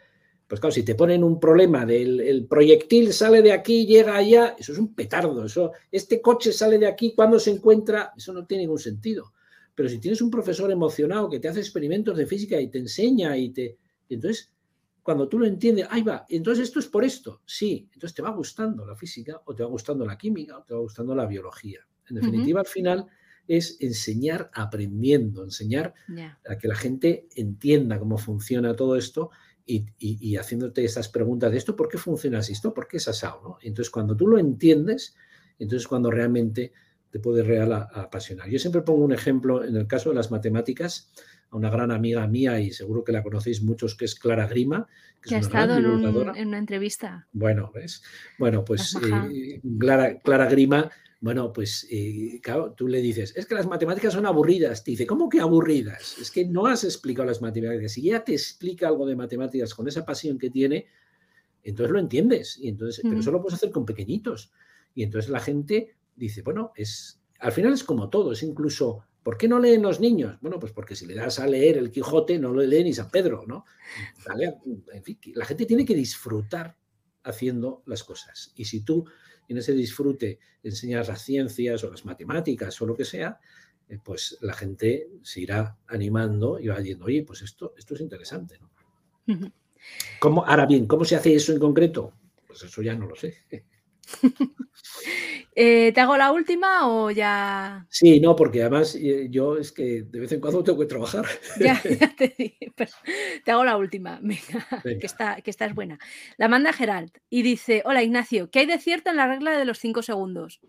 pues 0.48 0.60
claro, 0.60 0.74
si 0.74 0.84
te 0.84 0.96
ponen 0.96 1.24
un 1.24 1.40
problema 1.40 1.86
del 1.86 2.20
el 2.20 2.46
proyectil 2.46 3.14
sale 3.14 3.42
de 3.42 3.54
aquí, 3.54 3.86
llega 3.86 4.18
allá, 4.18 4.56
eso 4.60 4.74
es 4.74 4.80
un 4.80 4.94
petardo. 4.94 5.46
Eso, 5.46 5.72
este 5.90 6.22
coche 6.22 6.52
sale 6.52 6.78
de 6.78 6.88
aquí, 6.88 7.14
cuando 7.16 7.40
se 7.40 7.52
encuentra, 7.52 8.12
eso 8.18 8.34
no 8.34 8.46
tiene 8.46 8.64
ningún 8.64 8.80
sentido. 8.80 9.34
Pero 9.74 9.88
si 9.88 10.00
tienes 10.00 10.22
un 10.22 10.30
profesor 10.30 10.70
emocionado 10.70 11.30
que 11.30 11.40
te 11.40 11.48
hace 11.48 11.62
experimentos 11.62 12.18
de 12.18 12.26
física 12.26 12.60
y 12.60 12.68
te 12.68 12.80
enseña 12.80 13.38
y 13.38 13.52
te. 13.52 13.78
Entonces, 14.10 14.52
cuando 15.12 15.28
tú 15.28 15.40
lo 15.40 15.46
entiendes, 15.46 15.88
ahí 15.90 16.04
va, 16.04 16.26
entonces 16.30 16.64
esto 16.64 16.80
es 16.80 16.88
por 16.88 17.04
esto, 17.04 17.42
sí, 17.46 17.90
entonces 17.94 18.16
te 18.16 18.22
va 18.22 18.30
gustando 18.32 18.86
la 18.86 18.96
física 18.96 19.42
o 19.44 19.54
te 19.54 19.62
va 19.62 19.68
gustando 19.68 20.06
la 20.06 20.18
química 20.18 20.58
o 20.58 20.64
te 20.64 20.74
va 20.74 20.80
gustando 20.80 21.14
la 21.14 21.26
biología. 21.26 21.82
En 22.10 22.16
definitiva, 22.16 22.62
al 22.62 22.66
final 22.66 23.08
es 23.46 23.76
enseñar 23.82 24.50
aprendiendo, 24.54 25.44
enseñar 25.44 25.94
a 26.48 26.58
que 26.58 26.68
la 26.70 26.76
gente 26.76 27.28
entienda 27.36 28.00
cómo 28.00 28.18
funciona 28.18 28.74
todo 28.74 28.96
esto 28.96 29.32
y, 29.66 30.38
haciéndote 30.38 30.86
esas 30.86 31.10
preguntas 31.10 31.52
de 31.52 31.58
esto, 31.58 31.76
¿por 31.76 31.90
qué 31.90 31.98
funciona 31.98 32.40
así? 32.40 32.54
¿Esto 32.54 32.74
por 32.74 32.88
qué 32.88 32.98
es 32.98 33.08
asado? 33.10 33.42
¿no? 33.44 33.58
Entonces, 33.62 33.92
cuando 33.92 34.16
tú 34.16 34.28
lo 34.28 34.38
entiendes, 34.38 35.16
entonces 35.60 35.88
cuando 35.88 36.10
realmente 36.10 36.72
te 37.10 37.20
puede 37.20 37.44
real 37.44 37.74
apasionar. 37.74 38.50
Yo 38.50 38.60
siempre 38.60 38.82
pongo 38.82 39.04
un 39.04 39.12
ejemplo 39.12 39.66
en 39.66 39.76
el 39.76 39.88
caso 39.88 40.10
de 40.10 40.16
las 40.16 40.32
matemáticas, 40.32 41.12
a 41.52 41.58
una 41.58 41.70
gran 41.70 41.92
amiga 41.92 42.26
mía 42.28 42.60
y 42.60 42.72
seguro 42.72 43.04
que 43.04 43.12
la 43.12 43.22
conocéis 43.22 43.62
muchos, 43.62 43.96
que 43.96 44.06
es 44.06 44.16
Clara 44.16 44.48
Grima. 44.48 44.88
Que, 45.22 45.36
ha 45.36 45.40
estado 45.40 45.78
en, 45.78 45.86
una 46.48 46.58
entrevista. 46.58 47.28
Bueno, 47.32 47.72
¿ves? 47.76 48.02
Bueno, 48.40 48.66
pues 48.66 48.96
eh, 48.96 49.62
Clara, 49.78 50.18
Clara, 50.20 50.48
Grima, 50.48 50.90
bueno, 51.20 51.54
pues 51.54 51.86
eh, 51.92 52.40
claro, 52.42 52.74
tú 52.74 52.88
le 52.88 53.02
dices, 53.02 53.34
es 53.36 53.46
que 53.46 53.54
las 53.54 53.68
matemáticas 53.68 54.14
son 54.14 54.26
aburridas. 54.26 54.84
Te 54.84 54.92
dice, 54.92 55.06
¿cómo 55.06 55.30
que 55.30 55.40
aburridas? 55.40 56.18
Es 56.20 56.32
que 56.32 56.46
no 56.46 56.66
has 56.66 56.84
explicado 56.84 57.28
las 57.28 57.42
matemáticas. 57.42 57.92
Si 57.92 58.08
ella 58.08 58.24
te 58.24 58.34
explica 58.34 58.88
algo 58.88 59.06
de 59.06 59.16
matemáticas 59.16 59.76
con 59.76 59.88
esa 59.88 60.04
pasión 60.06 60.40
que 60.40 60.50
tiene, 60.50 60.88
entonces 61.64 61.92
lo 61.92 62.00
entiendes. 62.00 62.58
Y 62.60 62.70
entonces, 62.70 63.02
Pero 63.04 63.20
eso 63.20 63.32
lo 63.32 63.42
puedes 63.42 63.56
hacer 63.56 63.72
con 63.72 63.86
pequeñitos. 63.86 64.52
Y 64.96 65.04
entonces 65.04 65.30
la 65.30 65.40
gente 65.40 65.96
dice, 66.16 66.42
bueno, 66.42 66.72
es, 66.76 67.22
al 67.40 67.52
final 67.52 67.74
es 67.74 67.84
como 67.84 68.10
todo, 68.10 68.32
es 68.32 68.42
incluso 68.42 69.06
¿Por 69.24 69.38
qué 69.38 69.48
no 69.48 69.60
leen 69.60 69.84
los 69.84 70.00
niños? 70.00 70.38
Bueno, 70.42 70.60
pues 70.60 70.74
porque 70.74 70.96
si 70.96 71.06
le 71.06 71.16
das 71.16 71.40
a 71.40 71.48
leer 71.48 71.78
el 71.78 71.92
Quijote, 71.92 72.40
no 72.40 72.52
lo 72.52 72.62
leen 72.62 72.86
ni 72.86 72.94
San 72.94 73.12
Pedro, 73.12 73.46
¿no? 73.48 73.66
En 74.94 75.04
fin, 75.04 75.20
la 75.36 75.46
gente 75.46 75.66
tiene 75.66 75.86
que 75.86 75.94
disfrutar 75.96 76.76
haciendo 77.24 77.84
las 77.86 78.04
cosas. 78.04 78.52
Y 78.56 78.66
si 78.66 78.82
tú 78.82 79.06
en 79.48 79.58
ese 79.58 79.74
disfrute 79.74 80.40
enseñas 80.64 81.08
las 81.08 81.22
ciencias 81.22 81.84
o 81.84 81.92
las 81.92 82.06
matemáticas 82.06 82.82
o 82.82 82.86
lo 82.86 82.96
que 82.96 83.06
sea, 83.06 83.40
eh, 83.88 84.00
pues 84.04 84.38
la 84.42 84.54
gente 84.54 85.10
se 85.22 85.42
irá 85.42 85.78
animando 85.88 86.60
y 86.60 86.68
va 86.68 86.80
diciendo, 86.80 87.06
oye, 87.06 87.24
pues 87.24 87.42
esto, 87.42 87.74
esto 87.78 87.94
es 87.96 88.02
interesante, 88.02 88.58
¿no? 88.60 88.72
¿Cómo, 90.20 90.46
ahora 90.46 90.66
bien, 90.66 90.88
¿cómo 90.88 91.06
se 91.06 91.16
hace 91.16 91.36
eso 91.36 91.52
en 91.52 91.60
concreto? 91.60 92.14
Pues 92.48 92.64
eso 92.64 92.82
ya 92.82 92.96
no 92.96 93.08
lo 93.08 93.16
sé. 93.16 93.44
Eh, 95.54 95.92
¿Te 95.94 96.02
hago 96.02 96.18
la 96.18 96.32
última 96.32 96.88
o 96.88 97.12
ya...? 97.12 97.86
Sí, 97.90 98.20
no, 98.20 98.36
porque 98.36 98.62
además 98.62 98.96
eh, 98.96 99.28
yo 99.30 99.58
es 99.58 99.72
que 99.72 100.04
de 100.04 100.20
vez 100.20 100.32
en 100.32 100.40
cuando 100.40 100.64
tengo 100.64 100.80
que 100.80 100.86
trabajar. 100.86 101.26
Ya, 101.60 101.82
te 102.18 102.34
digo, 102.38 102.74
te 103.44 103.52
hago 103.52 103.66
la 103.66 103.78
última, 103.78 104.22
Que, 104.84 105.06
está, 105.06 105.42
que 105.42 105.50
esta 105.50 105.66
es 105.66 105.76
buena. 105.76 106.00
La 106.38 106.48
manda 106.48 106.72
Gerald 106.74 107.12
y 107.30 107.42
dice, 107.42 107.82
hola 107.86 108.04
Ignacio, 108.04 108.50
¿qué 108.50 108.60
hay 108.60 108.66
de 108.66 108.80
cierto 108.80 109.10
en 109.10 109.18
la 109.18 109.28
regla 109.28 109.58
de 109.58 109.66
los 109.66 109.80
cinco 109.80 110.02
segundos? 110.02 110.62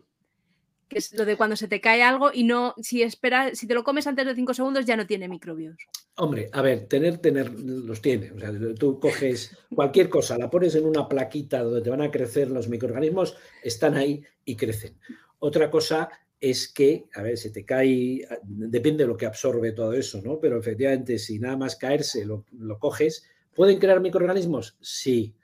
Es 0.99 1.13
lo 1.13 1.25
de 1.25 1.37
cuando 1.37 1.57
se 1.57 1.69
te 1.69 1.81
cae 1.81 2.03
algo 2.03 2.31
y 2.33 2.45
no, 2.45 2.75
si 2.81 3.03
esperas, 3.03 3.59
si 3.59 3.67
te 3.67 3.75
lo 3.75 3.85
comes 3.85 4.07
antes 4.07 4.27
de 4.27 4.35
cinco 4.35 4.55
segundos 4.55 4.85
ya 4.85 4.97
no 4.97 5.07
tiene 5.07 5.29
microbios. 5.29 5.77
Hombre, 6.17 6.51
a 6.53 6.61
ver, 6.63 6.87
tener, 6.87 7.19
tener, 7.19 7.51
los 7.59 8.03
tiene. 8.03 8.33
O 8.33 8.39
sea, 8.39 8.53
tú 8.79 9.01
coges 9.01 9.57
cualquier 9.75 10.09
cosa, 10.09 10.37
la 10.37 10.51
pones 10.51 10.75
en 10.75 10.85
una 10.85 11.09
plaquita 11.09 11.63
donde 11.63 11.81
te 11.81 11.91
van 11.91 12.03
a 12.03 12.11
crecer 12.11 12.51
los 12.51 12.69
microorganismos, 12.69 13.37
están 13.63 13.97
ahí 13.97 14.23
y 14.45 14.57
crecen. 14.57 14.99
Otra 15.39 15.71
cosa 15.71 16.11
es 16.41 16.69
que, 16.69 17.07
a 17.15 17.23
ver, 17.23 17.39
se 17.39 17.51
te 17.51 17.65
cae, 17.65 18.27
depende 18.43 19.05
de 19.05 19.09
lo 19.09 19.17
que 19.17 19.27
absorbe 19.27 19.73
todo 19.73 19.93
eso, 19.93 20.21
¿no? 20.23 20.39
Pero 20.41 20.59
efectivamente, 20.59 21.19
si 21.19 21.39
nada 21.39 21.57
más 21.57 21.77
caerse 21.77 22.25
lo, 22.25 22.45
lo 22.59 22.79
coges, 22.79 23.25
¿pueden 23.55 23.79
crear 23.79 24.01
microorganismos? 24.01 24.77
Sí, 24.81 25.35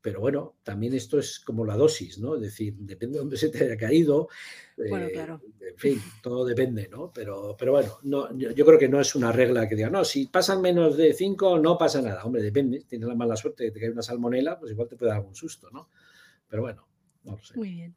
pero 0.00 0.20
bueno, 0.20 0.56
también 0.62 0.94
esto 0.94 1.18
es 1.18 1.40
como 1.40 1.64
la 1.64 1.76
dosis, 1.76 2.18
¿no? 2.18 2.36
Es 2.36 2.40
decir, 2.40 2.74
depende 2.78 3.14
de 3.14 3.20
dónde 3.20 3.36
se 3.36 3.48
te 3.48 3.64
haya 3.64 3.76
caído. 3.76 4.28
Bueno, 4.76 5.08
claro. 5.12 5.40
En 5.60 5.76
fin, 5.76 6.00
todo 6.22 6.44
depende, 6.44 6.88
¿no? 6.88 7.10
Pero, 7.12 7.56
pero 7.58 7.72
bueno, 7.72 7.98
no, 8.02 8.36
yo, 8.36 8.64
creo 8.64 8.78
que 8.78 8.88
no 8.88 9.00
es 9.00 9.14
una 9.14 9.32
regla 9.32 9.68
que 9.68 9.74
diga, 9.74 9.90
no, 9.90 10.04
si 10.04 10.26
pasan 10.26 10.60
menos 10.60 10.96
de 10.96 11.12
5 11.12 11.58
no 11.58 11.76
pasa 11.76 12.00
nada. 12.00 12.24
Hombre, 12.24 12.42
depende. 12.42 12.84
Tienes 12.86 13.08
la 13.08 13.14
mala 13.14 13.36
suerte 13.36 13.64
de 13.64 13.70
que 13.70 13.74
te 13.74 13.80
cae 13.80 13.90
una 13.90 14.02
salmonela, 14.02 14.58
pues 14.58 14.72
igual 14.72 14.88
te 14.88 14.96
puede 14.96 15.10
dar 15.10 15.18
algún 15.18 15.34
susto, 15.34 15.70
¿no? 15.72 15.90
Pero 16.48 16.62
bueno, 16.62 16.86
no 17.24 17.32
lo 17.32 17.42
sé. 17.42 17.56
Muy 17.56 17.70
bien. 17.70 17.96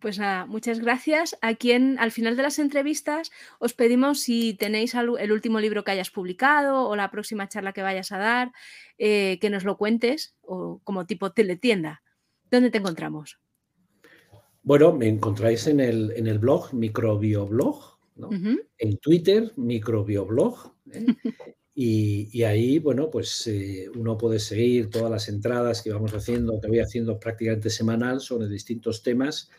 Pues 0.00 0.18
nada, 0.18 0.46
muchas 0.46 0.80
gracias. 0.80 1.36
Aquí 1.42 1.72
en, 1.72 1.98
al 1.98 2.10
final 2.10 2.36
de 2.36 2.42
las 2.42 2.58
entrevistas 2.58 3.30
os 3.58 3.72
pedimos 3.72 4.20
si 4.20 4.54
tenéis 4.54 4.94
el 4.94 5.32
último 5.32 5.60
libro 5.60 5.84
que 5.84 5.92
hayas 5.92 6.10
publicado 6.10 6.88
o 6.88 6.96
la 6.96 7.10
próxima 7.10 7.48
charla 7.48 7.72
que 7.72 7.82
vayas 7.82 8.12
a 8.12 8.18
dar, 8.18 8.52
eh, 8.98 9.38
que 9.40 9.50
nos 9.50 9.64
lo 9.64 9.76
cuentes 9.76 10.34
o 10.42 10.80
como 10.84 11.06
tipo 11.06 11.32
teletienda. 11.32 12.02
¿Dónde 12.50 12.70
te 12.70 12.78
encontramos? 12.78 13.38
Bueno, 14.62 14.92
me 14.92 15.08
encontráis 15.08 15.66
en 15.66 15.80
el, 15.80 16.12
en 16.16 16.26
el 16.26 16.38
blog, 16.38 16.72
microbioblog, 16.72 17.98
¿no? 18.16 18.30
en 18.78 18.98
Twitter, 18.98 19.52
microbioblog. 19.56 20.74
¿eh? 20.92 21.06
Y, 21.74 22.42
ahí, 22.42 22.78
bueno, 22.78 23.08
pues 23.08 23.46
eh, 23.46 23.88
uno 23.94 24.18
puede 24.18 24.38
seguir 24.38 24.90
todas 24.90 25.10
las 25.10 25.28
entradas 25.28 25.80
que 25.80 25.92
vamos 25.92 26.12
haciendo, 26.12 26.60
que 26.60 26.68
voy 26.68 26.80
haciendo 26.80 27.18
prácticamente 27.18 27.70
semanal 27.70 28.20
sobre 28.20 28.48
distintos 28.48 29.02
temas, 29.02 29.50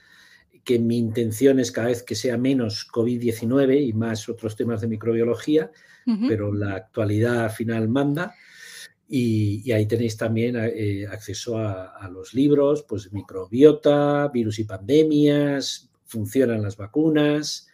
que 0.63 0.77
mi 0.77 0.97
intención 0.97 1.59
es 1.59 1.71
cada 1.71 1.87
vez 1.87 2.03
que 2.03 2.13
sea 2.13 2.37
menos 2.37 2.87
COVID-19 2.91 3.87
y 3.87 3.93
más 3.93 4.29
otros 4.29 4.55
temas 4.55 4.81
de 4.81 4.87
microbiología, 4.87 5.71
pero 6.27 6.53
la 6.53 6.75
actualidad 6.75 7.51
final 7.51 7.87
manda. 7.89 8.35
Y, 9.07 9.71
ahí 9.71 9.87
tenéis 9.87 10.15
también 10.15 10.55
eh, 10.57 11.07
acceso 11.07 11.57
a, 11.57 11.97
a, 11.97 12.09
los 12.09 12.33
libros, 12.33 12.83
pues 12.87 13.11
microbiota, 13.11 14.27
virus 14.27 14.59
y 14.59 14.65
pandemias, 14.65 15.89
funcionan 16.05 16.61
las 16.61 16.77
vacunas, 16.77 17.67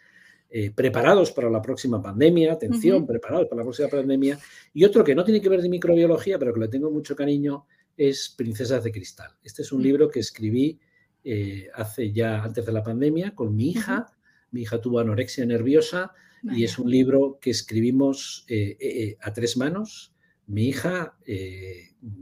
eh, 0.52 0.72
preparados 0.72 1.32
para 1.32 1.48
la 1.48 1.62
próxima 1.62 2.02
pandemia, 2.02 2.54
atención, 2.54 3.06
preparados 3.06 3.48
para 3.48 3.60
la 3.60 3.66
próxima 3.66 3.88
pandemia. 3.88 4.40
Y 4.74 4.84
otro 4.84 5.04
que 5.04 5.14
no 5.14 5.24
tiene 5.24 5.42
que 5.42 5.50
ver 5.50 5.62
de 5.62 5.70
microbiología, 5.70 6.40
pero 6.40 6.54
que 6.54 6.60
le 6.62 6.68
tengo 6.68 6.90
mucho 6.90 7.16
cariño, 7.16 7.68
es 7.96 8.34
Princesas 8.36 8.84
de 8.84 8.92
Cristal. 8.92 9.32
Este 9.44 9.62
es 9.62 9.72
un 9.72 9.82
mm. 9.82 9.84
libro 9.84 10.10
que 10.10 10.22
escribí 10.22 10.80
eh, 11.24 11.68
hace 11.76 12.12
ya 12.12 12.42
antes 12.42 12.66
de 12.66 12.72
la 12.72 12.82
pandemia 12.82 13.36
con 13.36 13.56
mi 13.56 13.70
hija. 13.70 14.08
Mi 14.50 14.62
hija 14.62 14.82
tuvo 14.82 15.00
anorexia 15.00 15.46
nerviosa 15.46 16.14
y 16.42 16.64
es 16.64 16.80
un 16.80 16.90
libro 16.90 17.38
que 17.40 17.52
escribimos 17.52 18.46
eh, 18.48 19.18
a 19.22 19.32
tres 19.34 19.56
manos, 19.56 20.16
mi 20.48 20.70
hija, 20.70 21.16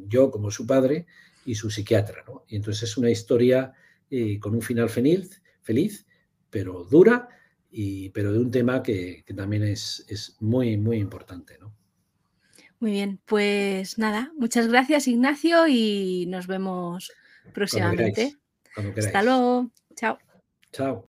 yo 0.07 0.32
como 0.32 0.51
su 0.51 0.67
padre 0.67 1.05
y 1.45 1.55
su 1.55 1.69
psiquiatra. 1.69 2.25
Y 2.49 2.57
entonces 2.57 2.89
es 2.89 2.97
una 2.97 3.09
historia 3.09 3.71
con 4.41 4.53
un 4.53 4.61
final 4.61 4.89
feliz, 4.89 5.41
feliz 5.61 6.05
pero 6.49 6.84
dura 6.84 7.30
pero 8.13 8.32
de 8.32 8.39
un 8.39 8.51
tema 8.51 8.82
que, 8.82 9.23
también 9.36 9.63
es, 9.63 10.05
es, 10.07 10.36
muy, 10.39 10.78
muy 10.78 10.97
importante. 10.97 11.57
¿no? 11.59 11.73
Muy 12.80 12.91
bien, 12.91 13.19
pues 13.25 13.97
nada, 13.97 14.32
muchas 14.36 14.67
gracias 14.67 15.07
Ignacio 15.07 15.67
y 15.67 16.25
nos 16.28 16.47
vemos 16.47 17.11
próximamente. 17.53 18.36
Hasta 18.97 19.23
luego. 19.23 19.71
Chao. 19.95 20.17
Chao. 20.71 21.07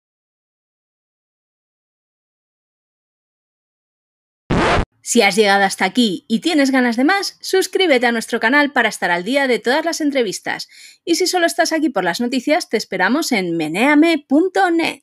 Si 5.04 5.20
has 5.20 5.34
llegado 5.34 5.64
hasta 5.64 5.84
aquí 5.84 6.24
y 6.28 6.40
tienes 6.40 6.70
ganas 6.70 6.96
de 6.96 7.02
más, 7.02 7.36
suscríbete 7.40 8.06
a 8.06 8.12
nuestro 8.12 8.38
canal 8.38 8.72
para 8.72 8.88
estar 8.88 9.10
al 9.10 9.24
día 9.24 9.48
de 9.48 9.58
todas 9.58 9.84
las 9.84 10.00
entrevistas. 10.00 10.68
Y 11.04 11.16
si 11.16 11.26
solo 11.26 11.46
estás 11.46 11.72
aquí 11.72 11.88
por 11.88 12.04
las 12.04 12.20
noticias, 12.20 12.68
te 12.68 12.76
esperamos 12.76 13.32
en 13.32 13.56
meneame.net. 13.56 15.02